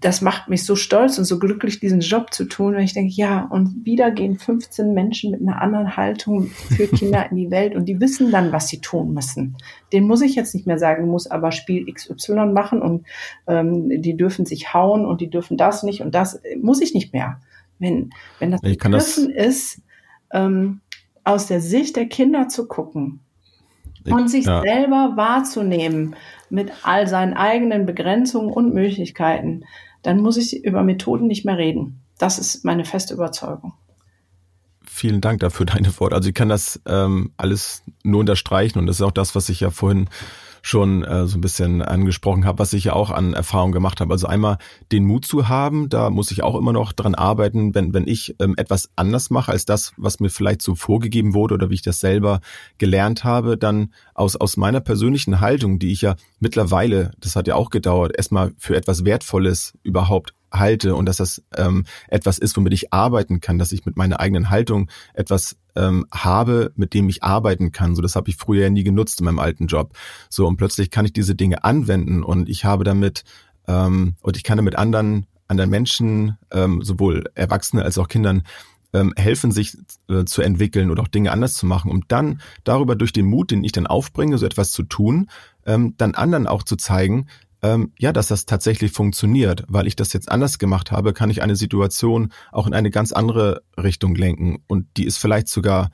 das 0.00 0.20
macht 0.20 0.48
mich 0.48 0.64
so 0.64 0.76
stolz 0.76 1.18
und 1.18 1.24
so 1.24 1.38
glücklich, 1.38 1.80
diesen 1.80 2.00
Job 2.00 2.32
zu 2.32 2.44
tun, 2.44 2.74
wenn 2.74 2.84
ich 2.84 2.92
denke, 2.92 3.12
ja, 3.14 3.46
und 3.50 3.84
wieder 3.84 4.10
gehen 4.10 4.36
15 4.36 4.92
Menschen 4.92 5.30
mit 5.30 5.40
einer 5.40 5.62
anderen 5.62 5.96
Haltung 5.96 6.48
für 6.48 6.88
Kinder 6.88 7.30
in 7.30 7.36
die 7.36 7.50
Welt 7.50 7.74
und 7.74 7.86
die 7.86 8.00
wissen 8.00 8.30
dann, 8.30 8.52
was 8.52 8.68
sie 8.68 8.80
tun 8.80 9.14
müssen. 9.14 9.56
Den 9.92 10.06
muss 10.06 10.20
ich 10.20 10.34
jetzt 10.34 10.54
nicht 10.54 10.66
mehr 10.66 10.78
sagen, 10.78 11.08
muss 11.08 11.30
aber 11.30 11.52
Spiel 11.52 11.86
XY 11.90 12.46
machen 12.52 12.82
und 12.82 13.06
ähm, 13.46 14.02
die 14.02 14.16
dürfen 14.16 14.44
sich 14.44 14.74
hauen 14.74 15.06
und 15.06 15.20
die 15.20 15.30
dürfen 15.30 15.56
das 15.56 15.82
nicht 15.82 16.00
und 16.02 16.14
das 16.14 16.40
muss 16.60 16.80
ich 16.80 16.94
nicht 16.94 17.12
mehr. 17.12 17.40
Wenn, 17.78 18.10
wenn 18.38 18.50
das 18.50 18.60
dürfen 18.60 19.30
ist, 19.30 19.80
ähm, 20.32 20.80
aus 21.24 21.46
der 21.46 21.60
Sicht 21.60 21.96
der 21.96 22.06
Kinder 22.06 22.48
zu 22.48 22.66
gucken 22.66 23.20
und 24.10 24.28
sich 24.28 24.46
ja. 24.46 24.62
selber 24.62 25.12
wahrzunehmen, 25.16 26.16
mit 26.50 26.70
all 26.82 27.06
seinen 27.06 27.34
eigenen 27.34 27.86
Begrenzungen 27.86 28.52
und 28.52 28.74
Möglichkeiten, 28.74 29.64
dann 30.02 30.20
muss 30.20 30.36
ich 30.36 30.64
über 30.64 30.82
Methoden 30.82 31.26
nicht 31.26 31.44
mehr 31.44 31.58
reden. 31.58 32.02
Das 32.18 32.38
ist 32.38 32.64
meine 32.64 32.84
feste 32.84 33.14
Überzeugung. 33.14 33.74
Vielen 34.84 35.20
Dank 35.20 35.40
dafür, 35.40 35.66
deine 35.66 35.98
Worte. 35.98 36.14
Also 36.14 36.28
ich 36.28 36.34
kann 36.34 36.48
das 36.48 36.80
ähm, 36.86 37.32
alles 37.36 37.82
nur 38.02 38.20
unterstreichen 38.20 38.78
und 38.78 38.86
das 38.86 38.96
ist 38.96 39.02
auch 39.02 39.12
das, 39.12 39.34
was 39.34 39.48
ich 39.48 39.60
ja 39.60 39.70
vorhin 39.70 40.08
schon 40.62 41.04
äh, 41.04 41.26
so 41.26 41.36
ein 41.36 41.40
bisschen 41.40 41.82
angesprochen 41.82 42.46
habe, 42.46 42.60
was 42.60 42.72
ich 42.72 42.84
ja 42.84 42.92
auch 42.94 43.10
an 43.10 43.34
Erfahrung 43.34 43.72
gemacht 43.72 44.00
habe. 44.00 44.12
Also 44.12 44.28
einmal 44.28 44.58
den 44.92 45.04
Mut 45.04 45.26
zu 45.26 45.48
haben, 45.48 45.88
da 45.88 46.08
muss 46.08 46.30
ich 46.30 46.42
auch 46.42 46.56
immer 46.56 46.72
noch 46.72 46.92
dran 46.92 47.14
arbeiten, 47.14 47.74
wenn, 47.74 47.92
wenn 47.92 48.06
ich 48.06 48.36
ähm, 48.40 48.54
etwas 48.56 48.90
anders 48.96 49.30
mache 49.30 49.52
als 49.52 49.64
das, 49.64 49.92
was 49.96 50.20
mir 50.20 50.30
vielleicht 50.30 50.62
so 50.62 50.76
vorgegeben 50.76 51.34
wurde 51.34 51.54
oder 51.54 51.68
wie 51.68 51.74
ich 51.74 51.82
das 51.82 52.00
selber 52.00 52.40
gelernt 52.78 53.24
habe, 53.24 53.58
dann 53.58 53.92
aus, 54.14 54.36
aus 54.36 54.56
meiner 54.56 54.80
persönlichen 54.80 55.40
Haltung, 55.40 55.80
die 55.80 55.92
ich 55.92 56.02
ja 56.02 56.14
mittlerweile, 56.38 57.10
das 57.18 57.34
hat 57.34 57.48
ja 57.48 57.56
auch 57.56 57.70
gedauert, 57.70 58.16
erstmal 58.16 58.52
für 58.56 58.76
etwas 58.76 59.04
Wertvolles 59.04 59.74
überhaupt 59.82 60.32
halte 60.52 60.94
und 60.94 61.06
dass 61.06 61.16
das 61.16 61.42
ähm, 61.56 61.84
etwas 62.08 62.38
ist, 62.38 62.56
womit 62.56 62.72
ich 62.72 62.92
arbeiten 62.92 63.40
kann, 63.40 63.58
dass 63.58 63.72
ich 63.72 63.84
mit 63.84 63.96
meiner 63.96 64.20
eigenen 64.20 64.50
Haltung 64.50 64.90
etwas 65.14 65.56
ähm, 65.76 66.06
habe, 66.12 66.72
mit 66.76 66.94
dem 66.94 67.08
ich 67.08 67.22
arbeiten 67.22 67.72
kann. 67.72 67.94
So, 67.94 68.02
das 68.02 68.16
habe 68.16 68.30
ich 68.30 68.36
früher 68.36 68.70
nie 68.70 68.84
genutzt 68.84 69.20
in 69.20 69.24
meinem 69.24 69.38
alten 69.38 69.66
Job. 69.66 69.92
So, 70.28 70.46
und 70.46 70.56
plötzlich 70.56 70.90
kann 70.90 71.04
ich 71.04 71.12
diese 71.12 71.34
Dinge 71.34 71.64
anwenden 71.64 72.22
und 72.22 72.48
ich 72.48 72.64
habe 72.64 72.84
damit 72.84 73.24
ähm, 73.66 74.16
und 74.20 74.36
ich 74.36 74.44
kann 74.44 74.58
damit 74.58 74.76
anderen, 74.76 75.26
anderen 75.48 75.70
Menschen, 75.70 76.36
ähm, 76.50 76.82
sowohl 76.82 77.24
Erwachsene 77.34 77.82
als 77.82 77.98
auch 77.98 78.08
Kindern, 78.08 78.42
ähm, 78.92 79.14
helfen, 79.16 79.52
sich 79.52 79.76
äh, 80.08 80.24
zu 80.24 80.42
entwickeln 80.42 80.90
oder 80.90 81.02
auch 81.02 81.08
Dinge 81.08 81.32
anders 81.32 81.54
zu 81.54 81.66
machen, 81.66 81.90
um 81.90 82.02
dann 82.08 82.42
darüber 82.64 82.94
durch 82.94 83.12
den 83.12 83.26
Mut, 83.26 83.50
den 83.50 83.64
ich 83.64 83.72
dann 83.72 83.86
aufbringe, 83.86 84.36
so 84.36 84.44
etwas 84.44 84.70
zu 84.70 84.82
tun, 84.82 85.30
ähm, 85.64 85.94
dann 85.96 86.14
anderen 86.14 86.46
auch 86.46 86.62
zu 86.62 86.76
zeigen, 86.76 87.26
ähm, 87.62 87.92
ja, 87.98 88.12
dass 88.12 88.28
das 88.28 88.46
tatsächlich 88.46 88.92
funktioniert. 88.92 89.64
Weil 89.68 89.86
ich 89.86 89.96
das 89.96 90.12
jetzt 90.12 90.30
anders 90.30 90.58
gemacht 90.58 90.90
habe, 90.90 91.12
kann 91.12 91.30
ich 91.30 91.42
eine 91.42 91.56
Situation 91.56 92.32
auch 92.50 92.66
in 92.66 92.74
eine 92.74 92.90
ganz 92.90 93.12
andere 93.12 93.62
Richtung 93.76 94.14
lenken. 94.14 94.62
Und 94.66 94.86
die 94.96 95.04
ist 95.04 95.18
vielleicht 95.18 95.48
sogar 95.48 95.90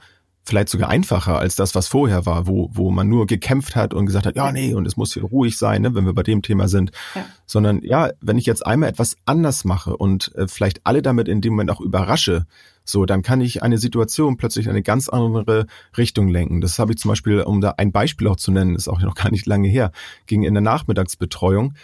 vielleicht 0.48 0.68
sogar 0.68 0.88
einfacher 0.88 1.38
als 1.38 1.54
das, 1.54 1.74
was 1.74 1.86
vorher 1.86 2.26
war, 2.26 2.46
wo, 2.46 2.70
wo 2.72 2.90
man 2.90 3.08
nur 3.08 3.26
gekämpft 3.26 3.76
hat 3.76 3.94
und 3.94 4.06
gesagt 4.06 4.26
hat, 4.26 4.36
ja, 4.36 4.50
nee, 4.50 4.74
und 4.74 4.86
es 4.86 4.96
muss 4.96 5.14
hier 5.14 5.22
ruhig 5.22 5.56
sein, 5.56 5.82
ne, 5.82 5.94
wenn 5.94 6.06
wir 6.06 6.14
bei 6.14 6.22
dem 6.22 6.42
Thema 6.42 6.68
sind. 6.68 6.90
Ja. 7.14 7.24
Sondern 7.46 7.80
ja, 7.82 8.10
wenn 8.20 8.38
ich 8.38 8.46
jetzt 8.46 8.66
einmal 8.66 8.88
etwas 8.88 9.16
anders 9.26 9.64
mache 9.64 9.96
und 9.96 10.34
äh, 10.34 10.48
vielleicht 10.48 10.80
alle 10.84 11.02
damit 11.02 11.28
in 11.28 11.40
dem 11.40 11.52
Moment 11.52 11.70
auch 11.70 11.80
überrasche, 11.80 12.46
so, 12.84 13.04
dann 13.04 13.20
kann 13.20 13.42
ich 13.42 13.62
eine 13.62 13.76
Situation 13.76 14.38
plötzlich 14.38 14.64
in 14.64 14.70
eine 14.70 14.82
ganz 14.82 15.10
andere 15.10 15.66
Richtung 15.98 16.28
lenken. 16.28 16.62
Das 16.62 16.78
habe 16.78 16.92
ich 16.92 16.98
zum 16.98 17.10
Beispiel, 17.10 17.42
um 17.42 17.60
da 17.60 17.74
ein 17.76 17.92
Beispiel 17.92 18.26
auch 18.28 18.36
zu 18.36 18.50
nennen, 18.50 18.74
ist 18.74 18.88
auch 18.88 19.00
noch 19.00 19.14
gar 19.14 19.30
nicht 19.30 19.46
lange 19.46 19.68
her, 19.68 19.92
ging 20.26 20.42
in 20.42 20.54
der 20.54 20.62
Nachmittagsbetreuung 20.62 21.74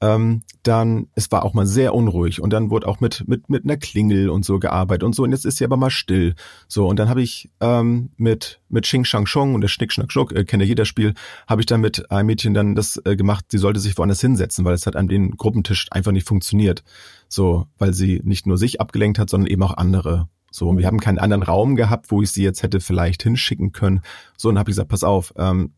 ähm, 0.00 0.42
dann, 0.62 1.08
es 1.14 1.30
war 1.30 1.44
auch 1.44 1.54
mal 1.54 1.66
sehr 1.66 1.94
unruhig 1.94 2.40
und 2.40 2.52
dann 2.52 2.70
wurde 2.70 2.86
auch 2.88 3.00
mit, 3.00 3.26
mit, 3.26 3.48
mit 3.50 3.64
einer 3.64 3.76
Klingel 3.76 4.28
und 4.28 4.44
so 4.44 4.58
gearbeitet 4.58 5.04
und 5.04 5.14
so 5.14 5.22
und 5.22 5.32
jetzt 5.32 5.44
ist 5.44 5.58
sie 5.58 5.64
aber 5.64 5.76
mal 5.76 5.90
still. 5.90 6.34
So 6.68 6.86
und 6.86 6.98
dann 6.98 7.08
habe 7.08 7.22
ich 7.22 7.50
ähm, 7.60 8.10
mit, 8.16 8.60
mit 8.68 8.84
Xing 8.84 9.04
Shang 9.04 9.26
Chong 9.26 9.54
und 9.54 9.60
der 9.60 9.68
Schnick 9.68 9.92
Schnack 9.92 10.12
Schnuck, 10.12 10.32
äh, 10.32 10.44
kennt 10.44 10.62
ja 10.62 10.68
jeder 10.68 10.84
Spiel, 10.84 11.14
habe 11.46 11.62
ich 11.62 11.66
dann 11.66 11.80
mit 11.80 12.10
einem 12.10 12.26
Mädchen 12.26 12.54
dann 12.54 12.74
das 12.74 13.00
äh, 13.04 13.16
gemacht, 13.16 13.46
sie 13.48 13.58
sollte 13.58 13.80
sich 13.80 13.96
woanders 13.98 14.20
hinsetzen, 14.20 14.64
weil 14.64 14.74
es 14.74 14.86
hat 14.86 14.96
an 14.96 15.08
den 15.08 15.32
Gruppentisch 15.32 15.88
einfach 15.90 16.12
nicht 16.12 16.26
funktioniert. 16.26 16.82
So, 17.28 17.66
weil 17.78 17.94
sie 17.94 18.20
nicht 18.24 18.46
nur 18.46 18.58
sich 18.58 18.80
abgelenkt 18.80 19.18
hat, 19.18 19.28
sondern 19.28 19.50
eben 19.50 19.62
auch 19.62 19.76
andere. 19.76 20.28
So, 20.50 20.68
und 20.68 20.78
wir 20.78 20.86
haben 20.86 21.00
keinen 21.00 21.18
anderen 21.18 21.42
Raum 21.42 21.74
gehabt, 21.74 22.12
wo 22.12 22.22
ich 22.22 22.30
sie 22.30 22.44
jetzt 22.44 22.62
hätte 22.62 22.80
vielleicht 22.80 23.24
hinschicken 23.24 23.72
können. 23.72 24.02
So, 24.36 24.50
und 24.50 24.58
habe 24.58 24.70
ich 24.70 24.76
gesagt, 24.76 24.88
pass 24.88 25.02
auf, 25.02 25.34
ähm, 25.36 25.72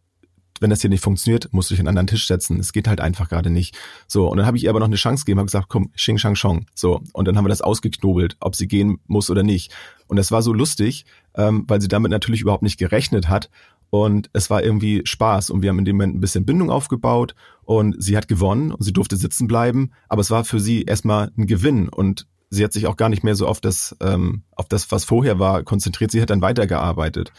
wenn 0.60 0.70
das 0.70 0.80
hier 0.80 0.90
nicht 0.90 1.02
funktioniert, 1.02 1.48
musst 1.52 1.70
du 1.70 1.74
dich 1.74 1.80
an 1.80 1.88
einen 1.88 1.98
anderen 1.98 2.06
Tisch 2.08 2.26
setzen. 2.26 2.58
Es 2.60 2.72
geht 2.72 2.88
halt 2.88 3.00
einfach 3.00 3.28
gerade 3.28 3.50
nicht. 3.50 3.76
So, 4.06 4.28
und 4.28 4.38
dann 4.38 4.46
habe 4.46 4.56
ich 4.56 4.64
ihr 4.64 4.70
aber 4.70 4.80
noch 4.80 4.86
eine 4.86 4.96
Chance 4.96 5.24
gegeben, 5.24 5.40
habe 5.40 5.46
gesagt, 5.46 5.68
komm, 5.68 5.92
Xing 5.92 6.18
Shang 6.18 6.34
Chong. 6.34 6.66
So, 6.74 7.02
und 7.12 7.26
dann 7.26 7.36
haben 7.36 7.44
wir 7.44 7.50
das 7.50 7.62
ausgeknobelt, 7.62 8.36
ob 8.40 8.56
sie 8.56 8.68
gehen 8.68 9.00
muss 9.06 9.30
oder 9.30 9.42
nicht. 9.42 9.72
Und 10.06 10.16
das 10.16 10.30
war 10.30 10.42
so 10.42 10.52
lustig, 10.52 11.04
ähm, 11.34 11.64
weil 11.68 11.80
sie 11.80 11.88
damit 11.88 12.10
natürlich 12.10 12.40
überhaupt 12.40 12.62
nicht 12.62 12.78
gerechnet 12.78 13.28
hat. 13.28 13.50
Und 13.90 14.30
es 14.32 14.50
war 14.50 14.62
irgendwie 14.62 15.02
Spaß 15.04 15.50
und 15.50 15.62
wir 15.62 15.70
haben 15.70 15.78
in 15.78 15.84
dem 15.84 15.96
Moment 15.96 16.16
ein 16.16 16.20
bisschen 16.20 16.44
Bindung 16.44 16.70
aufgebaut 16.70 17.34
und 17.64 17.94
sie 18.02 18.16
hat 18.16 18.28
gewonnen 18.28 18.72
und 18.72 18.82
sie 18.82 18.92
durfte 18.92 19.16
sitzen 19.16 19.46
bleiben, 19.46 19.92
aber 20.08 20.20
es 20.20 20.30
war 20.30 20.44
für 20.44 20.58
sie 20.58 20.82
erstmal 20.82 21.30
ein 21.38 21.46
Gewinn 21.46 21.88
und 21.88 22.26
sie 22.50 22.64
hat 22.64 22.72
sich 22.72 22.86
auch 22.86 22.96
gar 22.96 23.08
nicht 23.08 23.24
mehr 23.24 23.34
so 23.34 23.46
auf 23.46 23.60
das, 23.60 23.96
ähm, 24.00 24.42
auf 24.52 24.66
das, 24.68 24.90
was 24.90 25.04
vorher 25.04 25.38
war, 25.38 25.62
konzentriert. 25.62 26.10
Sie 26.10 26.20
hat 26.20 26.30
dann 26.30 26.42
weitergearbeitet. 26.42 27.32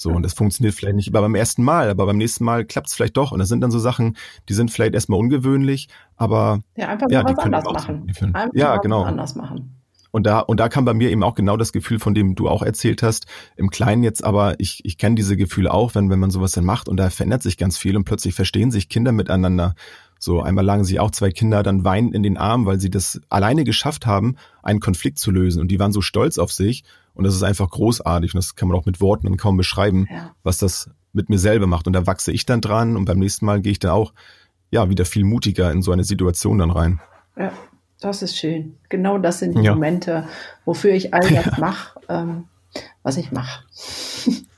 So, 0.00 0.08
und 0.10 0.22
das 0.22 0.32
funktioniert 0.32 0.74
vielleicht 0.74 0.96
nicht 0.96 1.12
beim 1.12 1.34
ersten 1.34 1.62
Mal, 1.62 1.90
aber 1.90 2.06
beim 2.06 2.16
nächsten 2.16 2.42
Mal 2.42 2.64
klappt 2.64 2.86
es 2.86 2.94
vielleicht 2.94 3.18
doch. 3.18 3.32
Und 3.32 3.38
das 3.38 3.50
sind 3.50 3.60
dann 3.60 3.70
so 3.70 3.78
Sachen, 3.78 4.16
die 4.48 4.54
sind 4.54 4.70
vielleicht 4.70 4.94
erstmal 4.94 5.18
ungewöhnlich, 5.18 5.88
aber 6.16 6.60
ja, 6.74 6.88
einfach 6.88 7.10
ja, 7.10 7.22
die 7.22 7.34
können 7.34 7.52
anders 7.52 7.74
machen. 7.74 8.06
Einfach 8.08 8.48
ja, 8.54 8.78
genau. 8.78 9.02
anders 9.02 9.34
machen. 9.34 9.76
Und 10.10 10.24
da, 10.24 10.40
und 10.40 10.58
da 10.58 10.70
kam 10.70 10.86
bei 10.86 10.94
mir 10.94 11.10
eben 11.10 11.22
auch 11.22 11.34
genau 11.34 11.58
das 11.58 11.72
Gefühl, 11.72 11.98
von 11.98 12.14
dem 12.14 12.34
du 12.34 12.48
auch 12.48 12.62
erzählt 12.62 13.02
hast, 13.02 13.26
im 13.56 13.68
Kleinen 13.68 14.02
jetzt, 14.02 14.24
aber 14.24 14.54
ich, 14.58 14.82
ich 14.86 14.96
kenne 14.96 15.16
diese 15.16 15.36
Gefühle 15.36 15.70
auch, 15.70 15.94
wenn, 15.94 16.08
wenn 16.08 16.18
man 16.18 16.30
sowas 16.30 16.52
dann 16.52 16.64
macht 16.64 16.88
und 16.88 16.96
da 16.96 17.10
verändert 17.10 17.42
sich 17.42 17.58
ganz 17.58 17.76
viel 17.76 17.94
und 17.94 18.04
plötzlich 18.04 18.34
verstehen 18.34 18.70
sich 18.70 18.88
Kinder 18.88 19.12
miteinander. 19.12 19.74
So, 20.22 20.42
einmal 20.42 20.66
lagen 20.66 20.84
sie 20.84 21.00
auch 21.00 21.10
zwei 21.12 21.30
Kinder 21.30 21.62
dann 21.62 21.82
weinend 21.82 22.14
in 22.14 22.22
den 22.22 22.36
Armen, 22.36 22.66
weil 22.66 22.78
sie 22.78 22.90
das 22.90 23.22
alleine 23.30 23.64
geschafft 23.64 24.04
haben, 24.04 24.36
einen 24.62 24.78
Konflikt 24.78 25.18
zu 25.18 25.30
lösen. 25.30 25.62
Und 25.62 25.68
die 25.68 25.80
waren 25.80 25.92
so 25.92 26.02
stolz 26.02 26.36
auf 26.36 26.52
sich 26.52 26.84
und 27.14 27.24
das 27.24 27.34
ist 27.34 27.42
einfach 27.42 27.70
großartig 27.70 28.34
und 28.34 28.38
das 28.38 28.54
kann 28.54 28.68
man 28.68 28.76
auch 28.76 28.84
mit 28.84 29.00
Worten 29.00 29.26
dann 29.26 29.38
kaum 29.38 29.56
beschreiben, 29.56 30.06
ja. 30.10 30.34
was 30.42 30.58
das 30.58 30.90
mit 31.14 31.30
mir 31.30 31.38
selber 31.38 31.66
macht. 31.66 31.86
Und 31.86 31.94
da 31.94 32.06
wachse 32.06 32.32
ich 32.32 32.44
dann 32.44 32.60
dran 32.60 32.98
und 32.98 33.06
beim 33.06 33.18
nächsten 33.18 33.46
Mal 33.46 33.62
gehe 33.62 33.72
ich 33.72 33.78
dann 33.78 33.92
auch 33.92 34.12
ja 34.70 34.90
wieder 34.90 35.06
viel 35.06 35.24
mutiger 35.24 35.72
in 35.72 35.80
so 35.80 35.90
eine 35.90 36.04
Situation 36.04 36.58
dann 36.58 36.70
rein. 36.70 37.00
Ja, 37.38 37.54
das 37.98 38.20
ist 38.20 38.36
schön. 38.36 38.76
Genau 38.90 39.16
das 39.16 39.38
sind 39.38 39.56
die 39.56 39.62
ja. 39.62 39.72
Momente, 39.72 40.28
wofür 40.66 40.92
ich 40.92 41.14
all 41.14 41.26
das 41.30 41.46
ja. 41.46 41.54
mache, 41.58 41.98
ähm, 42.10 42.44
was 43.02 43.16
ich 43.16 43.32
mache. 43.32 43.64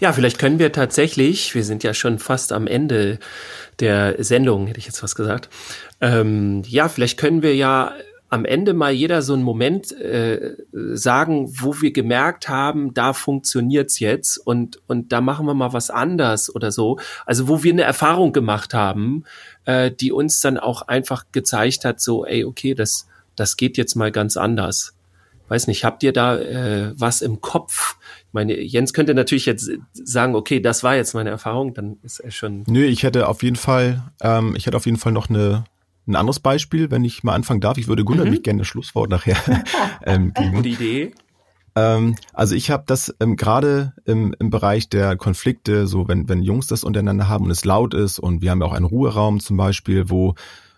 Ja, 0.00 0.14
vielleicht 0.14 0.38
können 0.38 0.58
wir 0.58 0.72
tatsächlich, 0.72 1.54
wir 1.54 1.62
sind 1.62 1.82
ja 1.82 1.92
schon 1.92 2.18
fast 2.18 2.52
am 2.52 2.66
Ende 2.66 3.18
der 3.80 4.22
Sendung, 4.24 4.66
hätte 4.66 4.78
ich 4.78 4.86
jetzt 4.86 5.02
was 5.02 5.14
gesagt. 5.14 5.50
Ähm, 6.00 6.62
ja, 6.66 6.88
vielleicht 6.88 7.18
können 7.18 7.42
wir 7.42 7.54
ja 7.54 7.92
am 8.30 8.46
Ende 8.46 8.72
mal 8.72 8.92
jeder 8.92 9.20
so 9.20 9.34
einen 9.34 9.42
Moment 9.42 9.92
äh, 9.92 10.56
sagen, 10.72 11.52
wo 11.60 11.82
wir 11.82 11.92
gemerkt 11.92 12.48
haben, 12.48 12.94
da 12.94 13.12
funktioniert's 13.12 13.98
jetzt 13.98 14.38
und 14.38 14.80
und 14.86 15.12
da 15.12 15.20
machen 15.20 15.44
wir 15.46 15.54
mal 15.54 15.74
was 15.74 15.90
anders 15.90 16.54
oder 16.54 16.72
so. 16.72 16.98
Also 17.26 17.48
wo 17.48 17.62
wir 17.62 17.72
eine 17.72 17.82
Erfahrung 17.82 18.32
gemacht 18.32 18.72
haben, 18.72 19.24
äh, 19.66 19.90
die 19.90 20.12
uns 20.12 20.40
dann 20.40 20.56
auch 20.58 20.82
einfach 20.82 21.24
gezeigt 21.32 21.84
hat, 21.84 22.00
so, 22.00 22.24
ey, 22.24 22.44
okay, 22.44 22.74
das 22.74 23.06
das 23.36 23.56
geht 23.56 23.76
jetzt 23.76 23.96
mal 23.96 24.12
ganz 24.12 24.36
anders. 24.38 24.94
Weiß 25.48 25.66
nicht, 25.66 25.84
habt 25.84 26.04
ihr 26.04 26.12
da 26.12 26.38
äh, 26.38 26.92
was 26.94 27.20
im 27.20 27.40
Kopf? 27.40 27.96
Meine, 28.32 28.60
Jens 28.60 28.92
könnte 28.92 29.14
natürlich 29.14 29.46
jetzt 29.46 29.70
sagen, 29.92 30.34
okay, 30.34 30.60
das 30.60 30.84
war 30.84 30.94
jetzt 30.94 31.14
meine 31.14 31.30
Erfahrung, 31.30 31.74
dann 31.74 31.98
ist 32.02 32.20
er 32.20 32.30
schon. 32.30 32.64
Nö, 32.68 32.84
ich 32.84 33.02
hätte 33.02 33.28
auf 33.28 33.42
jeden 33.42 33.56
Fall, 33.56 34.02
ähm, 34.20 34.54
ich 34.56 34.66
hätte 34.66 34.76
auf 34.76 34.86
jeden 34.86 34.98
Fall 34.98 35.12
noch 35.12 35.28
eine 35.28 35.64
ein 36.06 36.16
anderes 36.16 36.40
Beispiel, 36.40 36.90
wenn 36.90 37.04
ich 37.04 37.22
mal 37.22 37.34
anfangen 37.34 37.60
darf. 37.60 37.78
Ich 37.78 37.88
würde 37.88 38.04
Gunnar 38.04 38.24
mhm. 38.24 38.30
nämlich 38.30 38.42
gerne 38.42 38.60
das 38.60 38.68
Schlusswort 38.68 39.10
nachher 39.10 39.36
ähm, 40.04 40.32
geben. 40.34 40.56
Gute 40.56 40.68
Idee. 40.68 41.14
Ähm, 41.76 42.16
also 42.32 42.54
ich 42.54 42.70
habe 42.70 42.84
das 42.86 43.14
ähm, 43.20 43.36
gerade 43.36 43.94
im, 44.04 44.34
im 44.38 44.50
Bereich 44.50 44.88
der 44.88 45.16
Konflikte, 45.16 45.86
so 45.86 46.08
wenn, 46.08 46.28
wenn 46.28 46.42
Jungs 46.42 46.66
das 46.66 46.84
untereinander 46.84 47.28
haben 47.28 47.44
und 47.44 47.50
es 47.50 47.64
laut 47.64 47.94
ist 47.94 48.18
und 48.18 48.42
wir 48.42 48.50
haben 48.50 48.60
ja 48.60 48.66
auch 48.66 48.72
einen 48.72 48.86
Ruheraum 48.86 49.40
zum 49.40 49.56
Beispiel, 49.56 50.10
wo, 50.10 50.34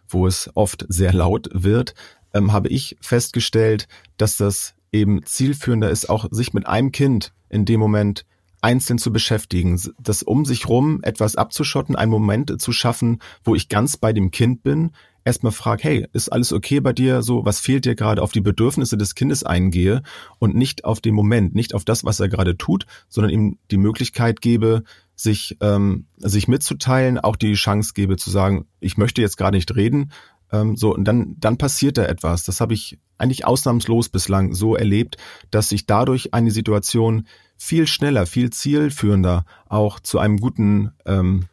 wo 0.08 0.26
es 0.26 0.50
oft 0.54 0.84
sehr 0.88 1.12
laut 1.12 1.48
wird, 1.52 1.94
ähm, 2.34 2.52
habe 2.52 2.68
ich 2.68 2.96
festgestellt, 3.00 3.88
dass 4.18 4.36
das 4.36 4.74
eben 4.92 5.24
zielführender 5.24 5.90
ist, 5.90 6.10
auch 6.10 6.26
sich 6.30 6.52
mit 6.52 6.66
einem 6.66 6.92
Kind 6.92 7.32
in 7.52 7.64
dem 7.64 7.78
Moment 7.78 8.24
einzeln 8.60 8.98
zu 8.98 9.12
beschäftigen, 9.12 9.80
das 9.98 10.22
um 10.22 10.44
sich 10.44 10.68
rum 10.68 11.00
etwas 11.02 11.36
abzuschotten, 11.36 11.96
einen 11.96 12.12
Moment 12.12 12.60
zu 12.60 12.72
schaffen, 12.72 13.18
wo 13.44 13.54
ich 13.54 13.68
ganz 13.68 13.96
bei 13.96 14.12
dem 14.12 14.30
Kind 14.30 14.62
bin, 14.62 14.92
erstmal 15.24 15.52
frage, 15.52 15.82
hey, 15.82 16.06
ist 16.12 16.30
alles 16.30 16.52
okay 16.52 16.80
bei 16.80 16.92
dir? 16.92 17.22
So, 17.22 17.44
was 17.44 17.60
fehlt 17.60 17.84
dir 17.84 17.94
gerade? 17.94 18.22
Auf 18.22 18.32
die 18.32 18.40
Bedürfnisse 18.40 18.96
des 18.96 19.14
Kindes 19.14 19.44
eingehe 19.44 20.02
und 20.38 20.54
nicht 20.54 20.84
auf 20.84 21.00
den 21.00 21.14
Moment, 21.14 21.54
nicht 21.54 21.74
auf 21.74 21.84
das, 21.84 22.04
was 22.04 22.20
er 22.20 22.28
gerade 22.28 22.56
tut, 22.56 22.86
sondern 23.08 23.32
ihm 23.32 23.58
die 23.70 23.76
Möglichkeit 23.76 24.40
gebe, 24.40 24.84
sich, 25.14 25.56
ähm, 25.60 26.06
sich 26.16 26.48
mitzuteilen, 26.48 27.18
auch 27.18 27.36
die 27.36 27.54
Chance 27.54 27.92
gebe 27.94 28.16
zu 28.16 28.30
sagen, 28.30 28.66
ich 28.80 28.96
möchte 28.96 29.20
jetzt 29.20 29.36
gerade 29.36 29.56
nicht 29.56 29.74
reden. 29.74 30.12
Ähm, 30.52 30.76
so, 30.76 30.94
und 30.94 31.04
dann, 31.04 31.36
dann 31.38 31.58
passiert 31.58 31.98
da 31.98 32.04
etwas. 32.04 32.44
Das 32.44 32.60
habe 32.60 32.74
ich 32.74 32.98
eigentlich 33.18 33.46
ausnahmslos 33.46 34.08
bislang 34.08 34.52
so 34.52 34.76
erlebt, 34.76 35.16
dass 35.50 35.68
sich 35.68 35.86
dadurch 35.86 36.34
eine 36.34 36.50
Situation 36.50 37.26
viel 37.56 37.86
schneller, 37.86 38.26
viel 38.26 38.50
zielführender 38.50 39.44
auch 39.68 40.00
zu 40.00 40.18
einem 40.18 40.38
guten 40.38 40.92
ähm, 41.06 41.46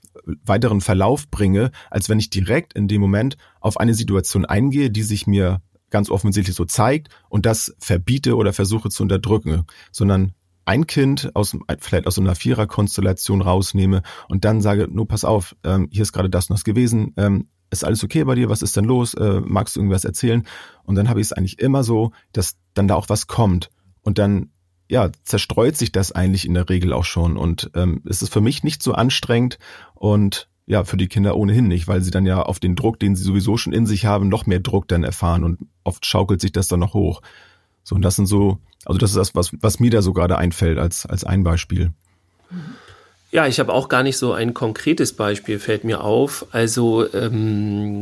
weiteren 0.43 0.82
Verlauf 0.82 1.30
bringe, 1.30 1.72
als 1.89 2.10
wenn 2.10 2.20
ich 2.20 2.30
direkt 2.30 2.74
in 2.74 2.88
dem 2.88 3.02
Moment 3.02 3.38
auf 3.62 3.80
eine 3.80 3.93
Situation 3.93 4.45
eingehe, 4.45 4.89
die 4.89 5.04
sich 5.04 5.28
mir 5.28 5.62
ganz 5.89 6.10
offensichtlich 6.10 6.56
so 6.56 6.66
zeigt 6.66 7.10
und 7.30 7.45
das 7.45 7.76
verbiete 7.80 8.36
oder 8.36 8.54
versuche 8.54 8.89
zu 8.89 9.04
unterdrücken, 9.04 9.66
sondern 9.91 10.34
ein 10.66 10.86
Kind 10.86 11.32
aus 11.36 11.58
vielleicht 11.80 12.06
aus 12.06 12.16
so 12.16 12.22
einer 12.22 12.36
Vierer-Konstellation 12.36 13.41
rausnehme 13.41 14.04
und 14.28 14.45
dann 14.45 14.62
sage, 14.62 14.88
nur 14.88 15.08
pass 15.08 15.26
auf, 15.26 15.56
ähm, 15.64 15.88
hier 15.91 16.04
ist 16.04 16.14
gerade 16.14 16.30
das 16.30 16.50
und 16.50 16.56
das 16.56 16.64
gewesen, 16.64 17.14
ähm, 17.18 17.47
ist 17.70 17.84
alles 17.84 18.03
okay 18.03 18.24
bei 18.24 18.36
dir, 18.36 18.49
was 18.49 18.61
ist 18.61 18.76
denn 18.76 18.86
los, 18.86 19.13
äh, 19.13 19.41
magst 19.45 19.76
du 19.76 19.80
irgendwas 19.80 20.05
erzählen? 20.05 20.45
Und 20.84 20.95
dann 20.95 21.09
habe 21.09 21.22
ich 21.22 21.28
es 21.28 21.34
eigentlich 21.34 21.59
immer 21.59 21.84
so, 21.84 22.11
dass 22.34 22.57
dann 22.74 22.88
da 22.88 22.95
auch 22.95 23.09
was 23.09 23.28
kommt 23.28 23.70
und 24.01 24.17
dann 24.17 24.49
ja, 24.89 25.11
zerstreut 25.24 25.78
sich 25.78 25.91
das 25.91 26.11
eigentlich 26.11 26.45
in 26.45 26.55
der 26.55 26.67
Regel 26.67 26.93
auch 26.93 27.05
schon. 27.05 27.38
Und 27.38 27.70
ähm, 27.76 28.01
es 28.09 28.24
ist 28.24 28.34
für 28.34 28.41
mich 28.41 28.63
nicht 28.63 28.82
so 28.82 28.93
anstrengend 28.93 29.59
und 29.93 30.49
ja, 30.65 30.84
für 30.84 30.97
die 30.97 31.07
Kinder 31.07 31.36
ohnehin 31.36 31.67
nicht, 31.67 31.88
weil 31.88 32.01
sie 32.01 32.11
dann 32.11 32.26
ja 32.26 32.41
auf 32.41 32.59
den 32.59 32.76
Druck, 32.76 32.99
den 32.99 33.15
sie 33.15 33.24
sowieso 33.24 33.57
schon 33.57 33.74
in 33.74 33.86
sich 33.86 34.05
haben, 34.05 34.30
noch 34.30 34.45
mehr 34.45 34.59
Druck 34.59 34.88
dann 34.88 35.03
erfahren 35.03 35.43
und 35.43 35.59
oft 35.84 36.05
schaukelt 36.05 36.41
sich 36.41 36.51
das 36.51 36.67
dann 36.67 36.80
noch 36.80 36.93
hoch. 36.93 37.22
So, 37.84 37.95
und 37.95 38.01
das 38.01 38.15
sind 38.15 38.26
so, 38.26 38.59
also 38.86 38.97
das 38.97 39.11
ist 39.11 39.17
das, 39.17 39.36
was, 39.36 39.51
was 39.61 39.80
mir 39.80 39.91
da 39.91 40.01
so 40.01 40.13
gerade 40.13 40.38
einfällt 40.38 40.78
als, 40.80 41.05
als 41.05 41.24
ein 41.24 41.43
Beispiel. 41.43 41.91
Mhm. 42.49 42.76
Ja, 43.32 43.46
ich 43.46 43.60
habe 43.60 43.74
auch 43.74 43.90
gar 43.90 44.02
nicht 44.02 44.18
so 44.18 44.34
ein 44.34 44.56
konkretes 44.56 45.14
Beispiel, 45.14 45.60
fällt 45.60 45.84
mir 45.84 46.04
auf. 46.04 46.48
Also 46.52 47.12
ähm, 47.14 48.02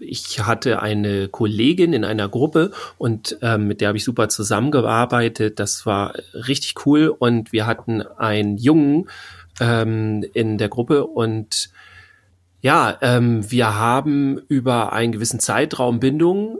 ich 0.00 0.40
hatte 0.40 0.82
eine 0.82 1.28
Kollegin 1.28 1.92
in 1.92 2.04
einer 2.04 2.28
Gruppe 2.28 2.72
und 2.98 3.38
ähm, 3.40 3.68
mit 3.68 3.80
der 3.80 3.88
habe 3.88 3.98
ich 3.98 4.04
super 4.04 4.28
zusammengearbeitet. 4.28 5.60
Das 5.60 5.86
war 5.86 6.14
richtig 6.34 6.86
cool 6.86 7.14
und 7.16 7.52
wir 7.52 7.66
hatten 7.66 8.02
einen 8.02 8.58
Jungen 8.58 9.08
ähm, 9.60 10.24
in 10.34 10.58
der 10.58 10.68
Gruppe 10.68 11.06
und 11.06 11.70
ja, 12.62 12.98
ähm, 13.00 13.48
wir 13.48 13.76
haben 13.76 14.38
über 14.48 14.92
einen 14.92 15.12
gewissen 15.12 15.38
Zeitraum 15.38 16.00
Bindungen 16.00 16.58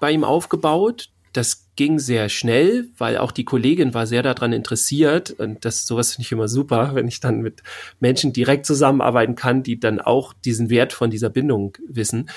bei 0.00 0.12
ihm 0.12 0.24
aufgebaut 0.24 1.10
das 1.32 1.67
ging 1.78 2.00
sehr 2.00 2.28
schnell, 2.28 2.88
weil 2.98 3.18
auch 3.18 3.30
die 3.30 3.44
Kollegin 3.44 3.94
war 3.94 4.04
sehr 4.04 4.24
daran 4.24 4.52
interessiert 4.52 5.30
und 5.30 5.64
das 5.64 5.86
sowas 5.86 6.12
finde 6.12 6.26
ich 6.26 6.32
immer 6.32 6.48
super, 6.48 6.90
wenn 6.94 7.06
ich 7.06 7.20
dann 7.20 7.40
mit 7.40 7.62
Menschen 8.00 8.32
direkt 8.32 8.66
zusammenarbeiten 8.66 9.36
kann, 9.36 9.62
die 9.62 9.78
dann 9.78 10.00
auch 10.00 10.32
diesen 10.32 10.70
Wert 10.70 10.92
von 10.92 11.08
dieser 11.08 11.30
Bindung 11.30 11.78
wissen. 11.86 12.30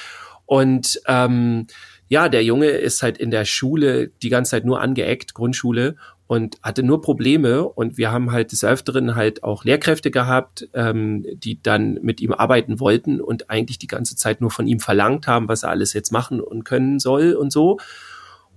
Und 0.46 1.02
ähm, 1.08 1.66
ja, 2.08 2.30
der 2.30 2.44
Junge 2.44 2.68
ist 2.68 3.02
halt 3.02 3.18
in 3.18 3.32
der 3.32 3.46
Schule 3.46 4.10
die 4.22 4.30
ganze 4.30 4.52
Zeit 4.52 4.64
nur 4.64 4.80
angeeckt, 4.80 5.34
Grundschule, 5.34 5.96
und 6.28 6.58
hatte 6.62 6.84
nur 6.84 7.02
Probleme. 7.02 7.68
Und 7.68 7.98
wir 7.98 8.12
haben 8.12 8.32
halt 8.32 8.52
des 8.52 8.64
Öfteren 8.64 9.16
halt 9.16 9.44
auch 9.44 9.66
Lehrkräfte 9.66 10.12
gehabt, 10.12 10.70
ähm, 10.76 11.26
die 11.34 11.64
dann 11.64 11.98
mit 12.04 12.22
ihm 12.22 12.32
arbeiten 12.32 12.80
wollten 12.80 13.20
und 13.20 13.50
eigentlich 13.50 13.80
die 13.80 13.88
ganze 13.88 14.16
Zeit 14.16 14.40
nur 14.40 14.52
von 14.52 14.68
ihm 14.68 14.80
verlangt 14.80 15.26
haben, 15.26 15.48
was 15.48 15.64
er 15.64 15.72
alles 15.72 15.94
jetzt 15.94 16.12
machen 16.12 16.40
und 16.40 16.64
können 16.64 17.00
soll 17.00 17.34
und 17.34 17.52
so. 17.52 17.80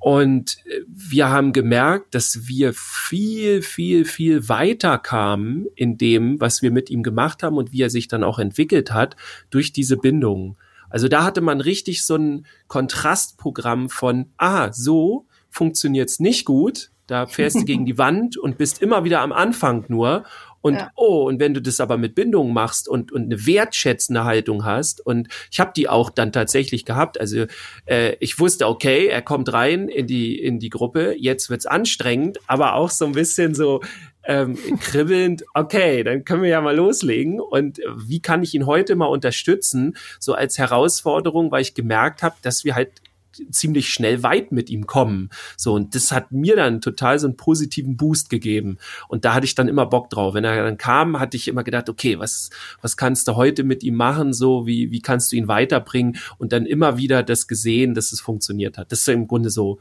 Und 0.04 0.58
äh, 0.66 0.82
wir 0.86 1.30
haben 1.30 1.54
gemerkt, 1.54 2.14
dass 2.14 2.46
wir 2.46 2.74
viel, 2.74 3.62
viel, 3.62 4.04
viel 4.04 4.50
weiter 4.50 4.98
kamen 4.98 5.64
in 5.76 5.96
dem, 5.96 6.38
was 6.42 6.60
wir 6.60 6.70
mit 6.70 6.90
ihm 6.90 7.02
gemacht 7.02 7.42
haben 7.42 7.56
und 7.56 7.72
wie 7.72 7.80
er 7.80 7.88
sich 7.88 8.06
dann 8.06 8.22
auch 8.22 8.38
entwickelt 8.38 8.92
hat 8.92 9.16
durch 9.48 9.72
diese 9.72 9.96
Bindung. 9.96 10.58
Also 10.90 11.08
da 11.08 11.24
hatte 11.24 11.40
man 11.40 11.62
richtig 11.62 12.04
so 12.04 12.16
ein 12.16 12.44
Kontrastprogramm 12.68 13.88
von, 13.88 14.26
ah, 14.36 14.70
so 14.74 15.24
funktioniert's 15.48 16.20
nicht 16.20 16.44
gut, 16.44 16.90
da 17.06 17.26
fährst 17.26 17.56
du 17.56 17.64
gegen 17.64 17.84
die 17.84 17.98
Wand 17.98 18.36
und 18.36 18.58
bist 18.58 18.80
immer 18.80 19.04
wieder 19.04 19.20
am 19.20 19.32
Anfang 19.32 19.84
nur. 19.88 20.24
Und 20.62 20.76
ja. 20.76 20.90
oh, 20.96 21.28
und 21.28 21.40
wenn 21.40 21.52
du 21.52 21.60
das 21.60 21.78
aber 21.78 21.98
mit 21.98 22.14
Bindung 22.14 22.54
machst 22.54 22.88
und, 22.88 23.12
und 23.12 23.24
eine 23.24 23.46
wertschätzende 23.46 24.24
Haltung 24.24 24.64
hast, 24.64 25.04
und 25.04 25.28
ich 25.50 25.60
habe 25.60 25.72
die 25.76 25.90
auch 25.90 26.08
dann 26.08 26.32
tatsächlich 26.32 26.86
gehabt. 26.86 27.20
Also 27.20 27.44
äh, 27.84 28.16
ich 28.20 28.38
wusste, 28.38 28.66
okay, 28.66 29.08
er 29.08 29.20
kommt 29.20 29.52
rein 29.52 29.88
in 29.88 30.06
die, 30.06 30.40
in 30.40 30.58
die 30.60 30.70
Gruppe, 30.70 31.14
jetzt 31.18 31.50
wird's 31.50 31.66
anstrengend, 31.66 32.38
aber 32.46 32.76
auch 32.76 32.88
so 32.88 33.04
ein 33.04 33.12
bisschen 33.12 33.54
so 33.54 33.82
ähm, 34.24 34.56
kribbelnd, 34.80 35.44
okay, 35.52 36.02
dann 36.02 36.24
können 36.24 36.42
wir 36.42 36.48
ja 36.48 36.62
mal 36.62 36.74
loslegen. 36.74 37.40
Und 37.40 37.80
wie 37.94 38.20
kann 38.20 38.42
ich 38.42 38.54
ihn 38.54 38.64
heute 38.64 38.96
mal 38.96 39.04
unterstützen, 39.04 39.98
so 40.18 40.32
als 40.32 40.56
Herausforderung, 40.56 41.50
weil 41.50 41.60
ich 41.60 41.74
gemerkt 41.74 42.22
habe, 42.22 42.36
dass 42.40 42.64
wir 42.64 42.74
halt 42.74 43.02
ziemlich 43.50 43.88
schnell 43.88 44.22
weit 44.22 44.52
mit 44.52 44.70
ihm 44.70 44.86
kommen. 44.86 45.30
So, 45.56 45.74
und 45.74 45.94
das 45.94 46.12
hat 46.12 46.32
mir 46.32 46.56
dann 46.56 46.80
total 46.80 47.18
so 47.18 47.26
einen 47.26 47.36
positiven 47.36 47.96
Boost 47.96 48.30
gegeben. 48.30 48.78
Und 49.08 49.24
da 49.24 49.34
hatte 49.34 49.46
ich 49.46 49.54
dann 49.54 49.68
immer 49.68 49.86
Bock 49.86 50.10
drauf. 50.10 50.34
Wenn 50.34 50.44
er 50.44 50.62
dann 50.62 50.78
kam, 50.78 51.18
hatte 51.20 51.36
ich 51.36 51.48
immer 51.48 51.64
gedacht, 51.64 51.88
okay, 51.88 52.18
was, 52.18 52.50
was 52.82 52.96
kannst 52.96 53.28
du 53.28 53.36
heute 53.36 53.64
mit 53.64 53.82
ihm 53.82 53.94
machen? 53.94 54.32
So, 54.32 54.66
wie, 54.66 54.90
wie 54.90 55.00
kannst 55.00 55.32
du 55.32 55.36
ihn 55.36 55.48
weiterbringen? 55.48 56.16
Und 56.38 56.52
dann 56.52 56.66
immer 56.66 56.96
wieder 56.96 57.22
das 57.22 57.46
gesehen, 57.46 57.94
dass 57.94 58.12
es 58.12 58.20
funktioniert 58.20 58.78
hat. 58.78 58.92
Das 58.92 59.00
ist 59.00 59.08
im 59.08 59.28
Grunde 59.28 59.50
so 59.50 59.80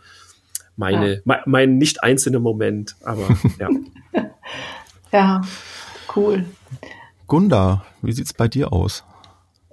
meine, 0.76 1.16
ja. 1.16 1.20
mein, 1.26 1.40
mein 1.46 1.78
nicht 1.78 2.04
einzelner 2.04 2.40
Moment, 2.40 2.96
aber 3.04 3.28
ja. 3.60 3.70
ja, 5.12 5.42
cool. 6.16 6.46
Gunda, 7.28 7.86
wie 8.02 8.12
sieht's 8.12 8.34
bei 8.34 8.48
dir 8.48 8.74
aus? 8.74 9.04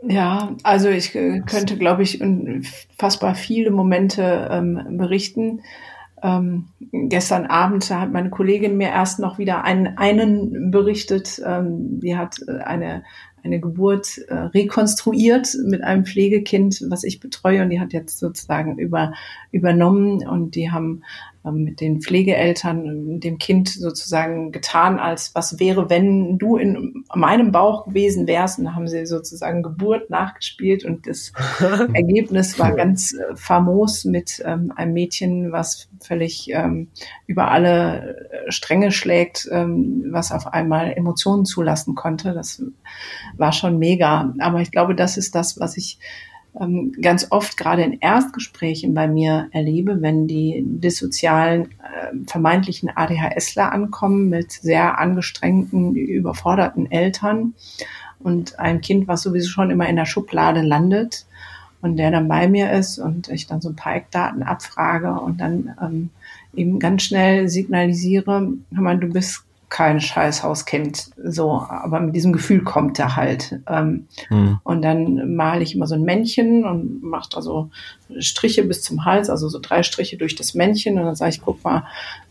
Ja, 0.03 0.57
also 0.63 0.89
ich 0.89 1.15
äh, 1.15 1.41
könnte, 1.41 1.77
glaube 1.77 2.03
ich, 2.03 2.21
unfassbar 2.21 3.35
viele 3.35 3.71
Momente 3.71 4.49
ähm, 4.51 4.97
berichten. 4.97 5.61
Ähm, 6.23 6.69
gestern 6.93 7.47
Abend 7.47 7.89
hat 7.91 8.13
meine 8.13 8.31
Kollegin 8.31 8.77
mir 8.77 8.89
erst 8.89 9.19
noch 9.21 9.39
wieder 9.39 9.65
einen, 9.65 9.99
einen 9.99 10.71
berichtet. 10.71 11.41
Ähm, 11.45 12.01
die 12.01 12.17
hat 12.17 12.37
äh, 12.47 12.59
eine, 12.59 13.05
eine 13.43 13.61
Geburt 13.61 14.19
äh, 14.29 14.35
rekonstruiert 14.35 15.55
mit 15.65 15.83
einem 15.83 16.05
Pflegekind, 16.05 16.85
was 16.89 17.05
ich 17.05 17.21
betreue. 17.21 17.63
Und 17.63 17.71
die 17.71 17.81
hat 17.81 17.93
jetzt 17.93 18.19
sozusagen 18.19 18.79
über, 18.79 19.13
übernommen. 19.51 20.27
Und 20.27 20.55
die 20.55 20.71
haben 20.71 21.03
mit 21.45 21.81
den 21.81 22.03
Pflegeeltern 22.03 23.19
dem 23.19 23.39
Kind 23.39 23.71
sozusagen 23.71 24.53
getan, 24.53 24.99
als 24.99 25.35
was 25.35 25.59
wäre, 25.59 25.89
wenn 25.89 26.37
du 26.37 26.57
in 26.57 27.05
meinem 27.15 27.51
Bauch 27.51 27.87
gewesen 27.87 28.27
wärst. 28.27 28.59
Und 28.59 28.67
da 28.67 28.75
haben 28.75 28.89
sie 28.89 29.07
sozusagen 29.07 29.63
Geburt 29.63 30.11
nachgespielt 30.11 30.85
und 30.85 31.07
das 31.07 31.33
Ergebnis 31.95 32.59
war 32.59 32.73
ganz 32.73 33.15
äh, 33.15 33.37
famos 33.37 34.05
mit 34.05 34.43
ähm, 34.45 34.73
einem 34.77 34.93
Mädchen, 34.93 35.51
was 35.51 35.89
völlig 36.01 36.51
ähm, 36.51 36.89
über 37.27 37.51
alle 37.51 38.19
äh, 38.31 38.53
Stränge 38.53 38.93
schlägt, 38.93 39.49
ähm, 39.51 40.05
was 40.11 40.33
auf 40.33 40.47
einmal 40.47 40.93
Emotionen 40.93 41.47
zulassen 41.47 41.95
konnte. 41.95 42.35
Das 42.35 42.63
war 43.39 43.53
schon 43.53 43.79
mega. 43.79 44.35
Aber 44.41 44.61
ich 44.61 44.71
glaube, 44.71 44.95
das 44.95 45.17
ist 45.17 45.35
das, 45.35 45.59
was 45.59 45.79
ich 45.79 45.99
ähm, 46.59 46.93
ganz 47.01 47.29
oft 47.31 47.57
gerade 47.57 47.83
in 47.83 48.01
Erstgesprächen 48.01 48.95
bei 48.95 49.07
mir 49.07 49.49
erlebe, 49.53 50.03
wenn 50.03 50.27
die 50.27 50.63
dissozialen 50.65 51.67
äh, 51.67 52.17
vermeintlichen 52.27 52.91
ADHSler 52.95 53.73
ankommen 53.73 54.29
mit 54.29 54.53
sehr 54.53 54.99
angestrengten, 54.99 55.95
überforderten 55.95 56.91
Eltern 56.91 57.55
und 58.19 58.59
ein 58.59 58.81
Kind, 58.81 59.09
was 59.09 59.23
sowieso 59.23 59.49
schon 59.49 59.71
immer 59.71 59.89
in 59.89 59.97
der 59.97 60.07
Schublade 60.07 60.63
landet 60.63 61.27
und 61.83 61.97
der 61.97 62.11
dann 62.11 62.29
bei 62.29 62.49
mir 62.49 62.73
ist 62.73 62.99
und 62.99 63.29
ich 63.29 63.47
dann 63.47 63.61
so 63.61 63.71
ein 63.71 63.77
paar 63.77 63.97
Eckdaten 63.97 64.43
abfrage 64.43 65.13
und 65.13 65.41
dann 65.41 65.75
ähm, 65.81 66.11
eben 66.55 66.79
ganz 66.79 67.05
schnell 67.05 67.49
signalisiere, 67.49 68.53
hör 68.73 68.83
mal, 68.83 68.99
du 68.99 69.09
bist 69.09 69.45
kein 69.71 70.01
Scheißhauskind, 70.01 71.11
so, 71.25 71.53
aber 71.53 72.01
mit 72.01 72.17
diesem 72.17 72.33
Gefühl 72.33 72.63
kommt 72.65 72.99
er 72.99 73.15
halt. 73.15 73.61
Ähm, 73.69 74.09
mhm. 74.29 74.59
Und 74.65 74.83
dann 74.83 75.37
male 75.37 75.63
ich 75.63 75.77
immer 75.77 75.87
so 75.87 75.95
ein 75.95 76.03
Männchen 76.03 76.65
und 76.65 77.03
mache 77.03 77.31
da 77.31 77.41
so 77.41 77.71
Striche 78.19 78.65
bis 78.65 78.83
zum 78.83 79.05
Hals, 79.05 79.31
also 79.31 79.49
so 79.49 79.61
drei 79.61 79.85
Striche 79.85 80.17
durch 80.17 80.35
das 80.35 80.55
Männchen 80.55 80.99
und 80.99 81.05
dann 81.05 81.15
sage 81.15 81.31
ich, 81.31 81.41
guck 81.41 81.63
mal, 81.63 81.85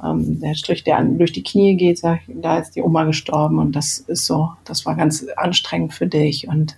ähm, 0.04 0.42
der 0.42 0.54
Strich, 0.54 0.84
der 0.84 0.98
an, 0.98 1.18
durch 1.18 1.32
die 1.32 1.44
Knie 1.44 1.78
geht, 1.78 1.98
sag 1.98 2.20
ich, 2.28 2.36
da 2.42 2.60
ist 2.60 2.76
die 2.76 2.82
Oma 2.82 3.06
gestorben 3.06 3.58
und 3.58 3.74
das 3.74 4.00
ist 4.00 4.26
so, 4.26 4.52
das 4.66 4.86
war 4.86 4.96
ganz 4.96 5.26
anstrengend 5.38 5.94
für 5.94 6.08
dich 6.08 6.48
und 6.50 6.76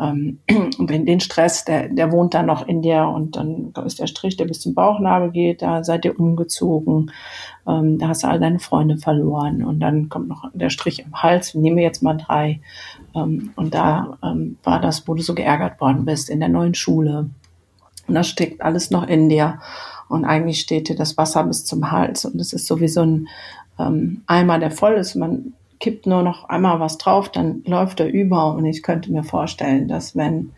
ähm, 0.00 0.40
und 0.78 0.88
wenn 0.88 1.06
den 1.06 1.20
Stress, 1.20 1.64
der, 1.64 1.88
der 1.88 2.10
wohnt 2.12 2.34
dann 2.34 2.46
noch 2.46 2.66
in 2.66 2.82
dir 2.82 3.06
und 3.06 3.36
dann 3.36 3.72
ist 3.84 4.00
der 4.00 4.06
Strich, 4.06 4.36
der 4.36 4.46
bis 4.46 4.60
zum 4.60 4.74
Bauchnabel 4.74 5.30
geht, 5.30 5.62
da 5.62 5.84
seid 5.84 6.04
ihr 6.04 6.18
umgezogen, 6.18 7.12
ähm, 7.66 7.98
da 7.98 8.08
hast 8.08 8.22
du 8.22 8.28
all 8.28 8.40
deine 8.40 8.58
Freunde 8.58 8.98
verloren 8.98 9.64
und 9.64 9.80
dann 9.80 10.08
kommt 10.08 10.28
noch 10.28 10.50
der 10.54 10.70
Strich 10.70 11.00
im 11.04 11.22
Hals, 11.22 11.54
nehmen 11.54 11.76
wir 11.76 11.84
jetzt 11.84 12.02
mal 12.02 12.16
drei. 12.16 12.60
Ähm, 13.14 13.52
und 13.56 13.74
da 13.74 14.18
ähm, 14.22 14.56
war 14.62 14.80
das, 14.80 15.06
wo 15.06 15.14
du 15.14 15.22
so 15.22 15.34
geärgert 15.34 15.80
worden 15.80 16.04
bist 16.04 16.30
in 16.30 16.40
der 16.40 16.48
neuen 16.48 16.74
Schule. 16.74 17.30
Und 18.06 18.14
das 18.14 18.28
steckt 18.28 18.62
alles 18.62 18.90
noch 18.90 19.06
in 19.06 19.28
dir. 19.28 19.60
Und 20.08 20.24
eigentlich 20.24 20.60
steht 20.60 20.88
dir 20.88 20.96
das 20.96 21.16
Wasser 21.16 21.44
bis 21.44 21.64
zum 21.64 21.92
Hals. 21.92 22.24
Und 22.24 22.40
es 22.40 22.52
ist 22.52 22.66
sowieso 22.66 23.02
ein 23.02 23.28
ähm, 23.78 24.22
Eimer, 24.26 24.58
der 24.58 24.72
voll 24.72 24.94
ist, 24.94 25.14
man 25.14 25.52
kippt 25.80 26.06
nur 26.06 26.22
noch 26.22 26.48
einmal 26.48 26.78
was 26.78 26.98
drauf, 26.98 27.30
dann 27.30 27.62
läuft 27.64 28.00
er 28.00 28.12
über. 28.12 28.54
Und 28.54 28.66
ich 28.66 28.82
könnte 28.82 29.10
mir 29.10 29.24
vorstellen, 29.24 29.88
dass 29.88 30.14
wenn 30.14 30.52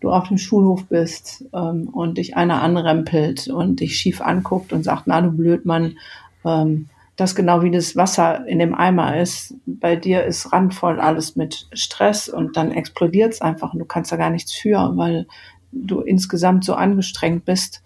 du 0.00 0.10
auf 0.10 0.28
dem 0.28 0.38
Schulhof 0.38 0.86
bist 0.86 1.44
ähm, 1.52 1.88
und 1.88 2.18
dich 2.18 2.36
einer 2.36 2.62
anrempelt 2.62 3.48
und 3.48 3.80
dich 3.80 3.96
schief 3.96 4.20
anguckt 4.20 4.72
und 4.72 4.84
sagt, 4.84 5.02
na 5.06 5.20
du 5.20 5.32
Blödmann, 5.32 5.98
ähm, 6.44 6.88
das 7.16 7.34
genau 7.34 7.62
wie 7.62 7.72
das 7.72 7.96
Wasser 7.96 8.46
in 8.46 8.60
dem 8.60 8.74
Eimer 8.76 9.20
ist. 9.20 9.54
Bei 9.66 9.96
dir 9.96 10.24
ist 10.24 10.52
randvoll 10.52 11.00
alles 11.00 11.34
mit 11.34 11.66
Stress 11.72 12.28
und 12.28 12.56
dann 12.56 12.70
explodiert 12.70 13.32
es 13.32 13.40
einfach 13.40 13.72
und 13.72 13.80
du 13.80 13.84
kannst 13.84 14.12
da 14.12 14.16
gar 14.16 14.30
nichts 14.30 14.52
für, 14.52 14.92
weil 14.94 15.26
du 15.72 16.00
insgesamt 16.00 16.64
so 16.64 16.74
angestrengt 16.74 17.44
bist, 17.44 17.82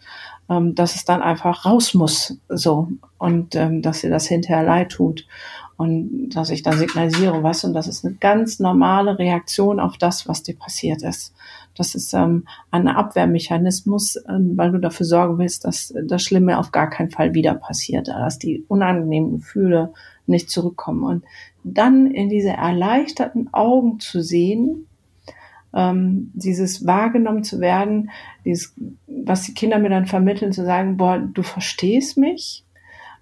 ähm, 0.51 0.75
dass 0.75 0.97
es 0.97 1.07
dann 1.07 1.23
einfach 1.23 1.65
raus 1.65 1.95
muss, 1.95 2.37
so 2.51 2.89
und 3.17 3.55
ähm, 3.55 3.81
dass 3.81 4.03
dir 4.03 4.11
das 4.11 4.27
hinterher 4.27 4.65
leid 4.65 4.91
tut 4.91 5.27
und 5.77 6.31
dass 6.31 6.51
ich 6.51 6.63
dann 6.63 6.79
signalisiere, 6.79 7.43
was 7.43 7.65
und 7.65 7.73
das 7.75 7.89
ist 7.89 8.05
eine 8.05 8.15
ganz 8.15 8.61
normale 8.61 9.19
Reaktion 9.19 9.81
auf 9.81 9.97
das, 9.97 10.29
was 10.29 10.43
dir 10.43 10.57
passiert 10.57 11.03
ist. 11.03 11.35
Das 11.75 11.95
ist 11.95 12.13
ähm, 12.13 12.47
ein 12.71 12.89
Abwehrmechanismus, 12.89 14.17
ähm, 14.29 14.57
weil 14.57 14.73
du 14.73 14.79
dafür 14.79 15.07
sorgen 15.07 15.39
willst, 15.39 15.65
dass 15.65 15.95
das 16.05 16.23
Schlimme 16.23 16.59
auf 16.59 16.71
gar 16.71 16.91
keinen 16.91 17.11
Fall 17.11 17.35
wieder 17.35 17.55
passiert, 17.55 18.09
dass 18.09 18.39
die 18.39 18.65
unangenehmen 18.69 19.39
Gefühle 19.39 19.93
nicht 20.27 20.51
zurückkommen. 20.51 21.03
Und 21.03 21.25
dann 21.65 22.11
in 22.11 22.29
diese 22.29 22.51
erleichterten 22.51 23.53
Augen 23.53 24.01
zu 24.01 24.23
sehen, 24.23 24.87
ähm, 25.75 26.31
dieses 26.35 26.87
wahrgenommen 26.87 27.45
zu 27.45 27.61
werden, 27.61 28.11
dieses, 28.45 28.75
was 29.07 29.45
die 29.45 29.55
Kinder 29.55 29.79
mir 29.79 29.89
dann 29.89 30.07
vermitteln, 30.07 30.53
zu 30.53 30.65
sagen, 30.65 30.97
boah, 30.97 31.19
du 31.19 31.43
verstehst 31.43 32.19
mich. 32.19 32.65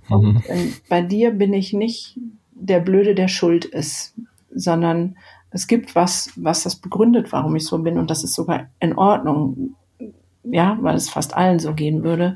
Mhm. 0.08 0.14
Und 0.14 0.46
äh, 0.46 0.72
bei 0.88 1.02
dir 1.02 1.30
bin 1.30 1.52
ich 1.52 1.72
nicht 1.72 2.18
der 2.60 2.80
Blöde, 2.80 3.14
der 3.14 3.28
schuld 3.28 3.64
ist, 3.64 4.14
sondern 4.54 5.16
es 5.50 5.66
gibt 5.66 5.94
was, 5.94 6.32
was 6.36 6.62
das 6.62 6.76
begründet, 6.76 7.32
warum 7.32 7.56
ich 7.56 7.66
so 7.66 7.78
bin 7.78 7.98
und 7.98 8.10
das 8.10 8.22
ist 8.22 8.34
sogar 8.34 8.68
in 8.78 8.96
Ordnung, 8.96 9.74
ja, 10.44 10.78
weil 10.80 10.94
es 10.94 11.10
fast 11.10 11.36
allen 11.36 11.58
so 11.58 11.74
gehen 11.74 12.04
würde. 12.04 12.34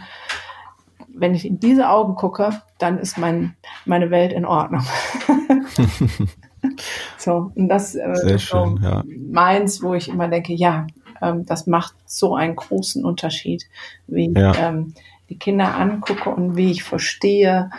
Wenn 1.09 1.35
ich 1.35 1.47
in 1.47 1.61
diese 1.61 1.91
Augen 1.91 2.16
gucke, 2.16 2.61
dann 2.79 2.99
ist 2.99 3.18
mein, 3.18 3.55
meine 3.85 4.11
Welt 4.11 4.33
in 4.33 4.45
Ordnung. 4.45 4.83
so, 7.18 7.53
und 7.55 7.68
das 7.68 7.95
äh, 7.95 8.14
Sehr 8.14 8.35
ist 8.35 8.43
schön, 8.43 8.79
so 8.81 8.89
ja. 8.89 9.05
meins, 9.31 9.81
wo 9.81 9.95
ich 9.95 10.09
immer 10.09 10.27
denke, 10.27 10.55
ja, 10.55 10.89
ähm, 11.22 11.47
das 11.47 11.68
macht 11.68 11.95
so 12.05 12.35
einen 12.35 12.57
großen 12.57 13.05
Unterschied, 13.05 13.64
wie 14.09 14.33
ja. 14.35 14.51
ich 14.51 14.59
ähm, 14.59 14.95
die 15.29 15.39
Kinder 15.39 15.77
angucke 15.77 16.31
und 16.31 16.57
wie 16.57 16.72
ich 16.72 16.83
verstehe, 16.83 17.70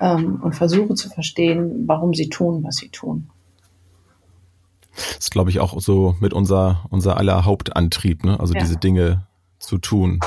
ähm, 0.00 0.40
und 0.42 0.54
versuche 0.54 0.94
zu 0.94 1.08
verstehen, 1.08 1.84
warum 1.86 2.14
sie 2.14 2.28
tun, 2.28 2.62
was 2.64 2.76
sie 2.76 2.88
tun. 2.88 3.30
Das 4.94 5.18
ist, 5.18 5.30
glaube 5.30 5.50
ich, 5.50 5.60
auch 5.60 5.80
so 5.80 6.16
mit 6.20 6.32
unser, 6.32 6.86
unser 6.90 7.16
aller 7.16 7.44
Hauptantrieb, 7.44 8.24
ne? 8.24 8.40
also 8.40 8.54
ja. 8.54 8.60
diese 8.60 8.76
Dinge 8.76 9.26
zu 9.58 9.78
tun. 9.78 10.20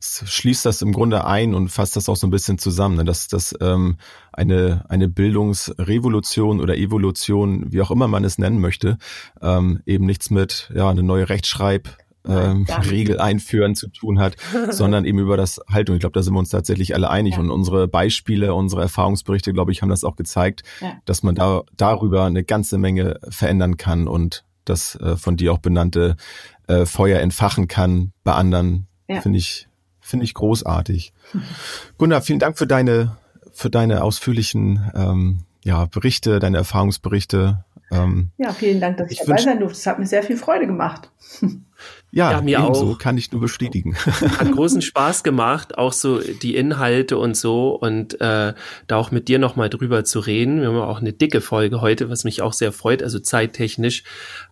Es 0.00 0.22
schließt 0.26 0.64
das 0.64 0.82
im 0.82 0.92
Grunde 0.92 1.24
ein 1.24 1.54
und 1.54 1.68
fasst 1.68 1.96
das 1.96 2.08
auch 2.08 2.16
so 2.16 2.26
ein 2.26 2.30
bisschen 2.30 2.58
zusammen, 2.58 2.96
ne? 2.96 3.04
dass, 3.04 3.28
dass 3.28 3.54
ähm, 3.60 3.96
eine, 4.32 4.84
eine 4.88 5.08
Bildungsrevolution 5.08 6.60
oder 6.60 6.76
Evolution, 6.76 7.72
wie 7.72 7.80
auch 7.82 7.90
immer 7.90 8.08
man 8.08 8.24
es 8.24 8.38
nennen 8.38 8.60
möchte, 8.60 8.98
ähm, 9.42 9.82
eben 9.86 10.06
nichts 10.06 10.30
mit 10.30 10.70
ja 10.74 10.88
eine 10.88 11.02
neue 11.02 11.28
Rechtschreib 11.28 11.88
ähm, 12.28 12.66
Regel 12.90 13.18
einführen 13.20 13.74
zu 13.74 13.88
tun 13.88 14.18
hat, 14.18 14.36
sondern 14.70 15.04
eben 15.04 15.18
über 15.18 15.36
das 15.36 15.60
Haltung. 15.70 15.96
Ich 15.96 16.00
glaube, 16.00 16.14
da 16.14 16.22
sind 16.22 16.34
wir 16.34 16.38
uns 16.38 16.50
tatsächlich 16.50 16.94
alle 16.94 17.10
einig. 17.10 17.34
Ja. 17.34 17.40
Und 17.40 17.50
unsere 17.50 17.88
Beispiele, 17.88 18.54
unsere 18.54 18.82
Erfahrungsberichte, 18.82 19.52
glaube 19.52 19.72
ich, 19.72 19.82
haben 19.82 19.88
das 19.88 20.04
auch 20.04 20.16
gezeigt, 20.16 20.62
ja. 20.80 20.92
dass 21.04 21.22
man 21.22 21.34
da 21.34 21.62
darüber 21.76 22.24
eine 22.24 22.44
ganze 22.44 22.78
Menge 22.78 23.18
verändern 23.28 23.76
kann 23.76 24.08
und 24.08 24.44
das 24.64 24.96
äh, 24.96 25.16
von 25.16 25.36
dir 25.36 25.52
auch 25.52 25.58
benannte 25.58 26.16
äh, 26.66 26.84
Feuer 26.84 27.20
entfachen 27.20 27.68
kann 27.68 28.12
bei 28.24 28.32
anderen. 28.32 28.86
Ja. 29.08 29.20
Finde 29.20 29.38
ich, 29.38 29.68
finde 30.00 30.24
ich 30.24 30.34
großartig. 30.34 31.12
Gunnar, 31.96 32.22
vielen 32.22 32.38
Dank 32.38 32.58
für 32.58 32.66
deine, 32.66 33.16
für 33.52 33.70
deine 33.70 34.02
ausführlichen 34.02 34.90
ähm, 34.94 35.40
ja, 35.64 35.86
Berichte, 35.86 36.38
deine 36.38 36.58
Erfahrungsberichte. 36.58 37.64
Ähm, 37.90 38.30
ja, 38.36 38.52
vielen 38.52 38.80
Dank, 38.80 38.98
dass 38.98 39.10
ich, 39.10 39.20
ich 39.20 39.26
dabei 39.26 39.40
sein 39.40 39.60
durfte. 39.60 39.78
Es 39.78 39.86
hat 39.86 39.98
mir 39.98 40.06
sehr 40.06 40.22
viel 40.22 40.36
Freude 40.36 40.66
gemacht. 40.66 41.10
Ja, 42.18 42.32
ja 42.32 42.40
mir 42.40 42.58
ebenso, 42.58 42.92
auch. 42.92 42.98
kann 42.98 43.16
ich 43.16 43.30
nur 43.30 43.40
bestätigen. 43.40 43.94
Hat 43.96 44.50
großen 44.50 44.82
Spaß 44.82 45.22
gemacht, 45.22 45.78
auch 45.78 45.92
so 45.92 46.18
die 46.18 46.56
Inhalte 46.56 47.16
und 47.16 47.36
so 47.36 47.70
und 47.76 48.20
äh, 48.20 48.54
da 48.88 48.96
auch 48.96 49.12
mit 49.12 49.28
dir 49.28 49.38
nochmal 49.38 49.70
drüber 49.70 50.02
zu 50.02 50.18
reden. 50.18 50.60
Wir 50.60 50.66
haben 50.66 50.78
auch 50.78 51.00
eine 51.00 51.12
dicke 51.12 51.40
Folge 51.40 51.80
heute, 51.80 52.10
was 52.10 52.24
mich 52.24 52.42
auch 52.42 52.52
sehr 52.52 52.72
freut, 52.72 53.04
also 53.04 53.20
zeittechnisch. 53.20 54.02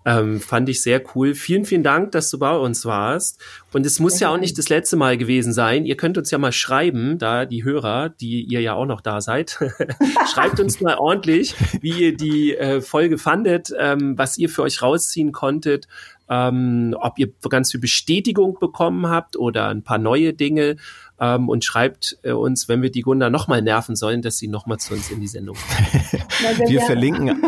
Ähm, 0.05 0.41
fand 0.41 0.69
ich 0.69 0.81
sehr 0.81 1.03
cool. 1.15 1.35
Vielen, 1.35 1.65
vielen 1.65 1.83
Dank, 1.83 2.13
dass 2.13 2.31
du 2.31 2.39
bei 2.39 2.57
uns 2.57 2.85
warst. 2.85 3.43
Und 3.73 3.85
es 3.85 3.99
muss 3.99 4.21
ja 4.21 4.29
auch 4.29 4.39
nicht 4.39 4.57
das 4.59 4.69
letzte 4.69 4.95
Mal 4.95 5.19
gewesen 5.19 5.53
sein. 5.53 5.85
Ihr 5.85 5.97
könnt 5.97 6.17
uns 6.17 6.31
ja 6.31 6.39
mal 6.39 6.53
schreiben, 6.53 7.19
da 7.19 7.47
die 7.47 7.65
Hörer, 7.65 8.11
die 8.11 8.43
ihr 8.43 8.61
ja 8.61 8.75
auch 8.75 8.87
noch 8.87 9.01
da 9.01 9.21
seid. 9.21 9.59
Schreibt 10.33 10.61
uns 10.61 10.81
mal 10.81 10.97
ordentlich, 10.97 11.57
wie 11.81 12.05
ihr 12.05 12.17
die 12.17 12.57
äh, 12.57 12.81
Folge 12.81 13.19
fandet, 13.19 13.73
ähm, 13.77 14.17
was 14.17 14.39
ihr 14.39 14.49
für 14.49 14.63
euch 14.63 14.83
rausziehen 14.83 15.33
konntet 15.33 15.89
ähm, 16.29 16.97
ob 17.01 17.19
ihr 17.19 17.29
ganz 17.49 17.71
viel 17.71 17.81
Bestätigung 17.81 18.59
bekommen 18.59 19.09
habt 19.09 19.37
oder 19.37 19.69
ein 19.69 19.83
paar 19.83 19.99
neue 19.99 20.33
Dinge 20.33 20.77
ähm, 21.21 21.49
und 21.49 21.65
schreibt 21.65 22.19
äh, 22.23 22.33
uns, 22.33 22.69
wenn 22.69 22.83
wir 22.83 22.91
die 22.91 23.03
Gunda 23.03 23.31
nochmal 23.31 23.63
nerven 23.63 23.97
sollen, 23.97 24.23
dass 24.23 24.39
sie 24.39 24.49
nochmal 24.49 24.79
zu 24.79 24.95
uns 24.95 25.11
in 25.11 25.21
die 25.21 25.29
Sendung 25.29 25.57
kommt. 25.57 26.13
wir 26.69 26.81
verlinken, 26.83 27.41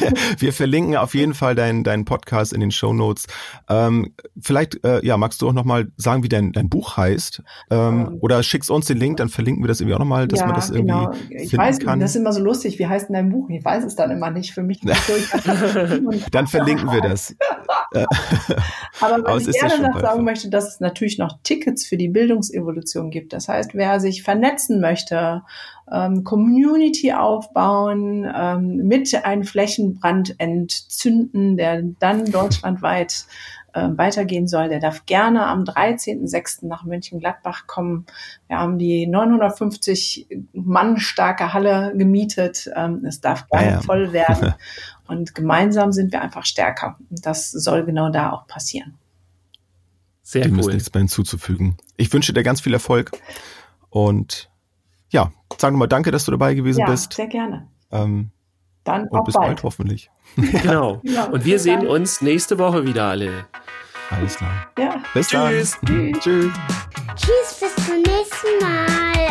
wir 0.38 0.52
verlinken 0.52 0.96
auf 0.96 1.14
jeden 1.14 1.34
Fall 1.34 1.54
deinen 1.54 1.84
dein 1.84 2.04
Podcast 2.04 2.52
in 2.52 2.60
den 2.60 2.70
Show 2.70 2.92
Notes. 2.92 3.26
Ähm, 3.68 4.14
vielleicht, 4.40 4.84
äh, 4.84 5.04
ja, 5.04 5.16
magst 5.16 5.42
du 5.42 5.48
auch 5.48 5.52
nochmal 5.52 5.88
sagen, 5.96 6.22
wie 6.22 6.28
dein, 6.28 6.52
dein 6.52 6.68
Buch 6.68 6.96
heißt? 6.96 7.42
Ähm, 7.70 8.06
um, 8.06 8.18
oder 8.20 8.42
schickst 8.42 8.70
uns 8.70 8.86
den 8.86 8.98
Link, 8.98 9.16
dann 9.18 9.28
verlinken 9.28 9.62
wir 9.62 9.68
das 9.68 9.80
irgendwie 9.80 9.94
auch 9.94 10.00
nochmal, 10.00 10.28
dass 10.28 10.40
ja, 10.40 10.46
man 10.46 10.54
das 10.54 10.70
irgendwie 10.70 10.92
genau. 10.92 11.42
Ich 11.42 11.56
weiß, 11.56 11.78
kann. 11.80 12.00
das 12.00 12.10
ist 12.10 12.16
immer 12.16 12.32
so 12.32 12.42
lustig. 12.42 12.78
Wie 12.78 12.86
heißt 12.86 13.08
denn 13.08 13.14
dein 13.14 13.30
Buch? 13.30 13.48
Ich 13.50 13.64
weiß 13.64 13.84
es 13.84 13.96
dann 13.96 14.10
immer 14.10 14.30
nicht. 14.30 14.52
Für 14.52 14.62
mich 14.62 14.80
so, 14.82 14.88
Dann 16.30 16.46
verlinken 16.46 16.90
wir 16.90 17.00
das. 17.00 17.34
Aber 19.00 19.22
was 19.24 19.46
ich 19.46 19.58
gerne 19.58 19.88
noch 19.88 20.00
sagen 20.00 20.24
möchte, 20.24 20.48
dass 20.50 20.68
es 20.68 20.80
natürlich 20.80 21.18
noch 21.18 21.38
Tickets 21.42 21.86
für 21.86 21.96
die 21.96 22.08
Bildungsevolution 22.08 23.10
gibt. 23.10 23.32
Das 23.32 23.48
heißt, 23.48 23.74
wer 23.74 24.00
sich 24.00 24.22
vernetzen 24.22 24.80
möchte, 24.80 25.42
ähm, 25.92 26.24
Community 26.24 27.12
aufbauen, 27.12 28.26
ähm, 28.34 28.76
mit 28.88 29.14
einem 29.24 29.44
Flächenbrand 29.44 30.38
entzünden, 30.38 31.56
der 31.56 31.82
dann 31.82 32.24
deutschlandweit 32.24 33.26
äh, 33.74 33.88
weitergehen 33.96 34.48
soll, 34.48 34.68
der 34.68 34.80
darf 34.80 35.06
gerne 35.06 35.46
am 35.46 35.64
13.06. 35.64 36.66
nach 36.66 36.84
München-Gladbach 36.84 37.66
kommen. 37.66 38.06
Wir 38.48 38.58
haben 38.58 38.78
die 38.78 39.06
950 39.06 40.28
Mann 40.52 40.98
starke 40.98 41.52
Halle 41.52 41.92
gemietet. 41.96 42.70
Ähm, 42.74 43.04
es 43.06 43.20
darf 43.20 43.48
gerne 43.48 43.68
ah 43.68 43.70
ja. 43.72 43.80
voll 43.80 44.12
werden. 44.12 44.54
Und 45.08 45.34
gemeinsam 45.34 45.92
sind 45.92 46.12
wir 46.12 46.22
einfach 46.22 46.44
stärker. 46.44 46.96
Und 47.10 47.26
das 47.26 47.50
soll 47.50 47.84
genau 47.84 48.10
da 48.10 48.32
auch 48.32 48.46
passieren. 48.46 48.94
Sehr 50.22 50.42
Dem 50.42 50.54
cool. 50.54 50.60
ist 50.60 50.74
nichts 50.74 50.94
mehr 50.94 51.00
hinzuzufügen. 51.00 51.76
Ich 51.96 52.12
wünsche 52.12 52.32
dir 52.32 52.42
ganz 52.42 52.60
viel 52.60 52.72
Erfolg 52.72 53.10
und 53.90 54.48
ja, 55.10 55.30
sag 55.58 55.72
nochmal 55.72 55.88
danke, 55.88 56.10
dass 56.10 56.24
du 56.24 56.30
dabei 56.30 56.54
gewesen 56.54 56.80
Ja, 56.80 56.86
bist. 56.86 57.12
sehr 57.12 57.26
gerne. 57.26 57.68
Ähm, 57.90 58.30
Dann 58.84 59.08
und 59.08 59.20
auch 59.20 59.24
bis 59.24 59.34
bald. 59.34 59.46
bald 59.48 59.62
hoffentlich. 59.62 60.10
Genau. 60.36 61.00
Ja, 61.02 61.24
Und 61.32 61.44
wir 61.44 61.58
sehen 61.58 61.86
uns 61.86 62.22
nächste 62.22 62.58
Woche 62.58 62.86
wieder 62.86 63.04
alle. 63.04 63.44
Alles 64.10 64.36
klar. 64.36 64.66
Ja. 64.78 64.96
Bis 65.14 65.28
Tschüss. 65.28 65.78
dann. 65.82 66.12
Tschüss. 66.20 66.52
Tschüss, 67.16 67.60
bis 67.60 67.86
zum 67.86 67.96
nächsten 67.96 68.58
Mal. 68.64 69.28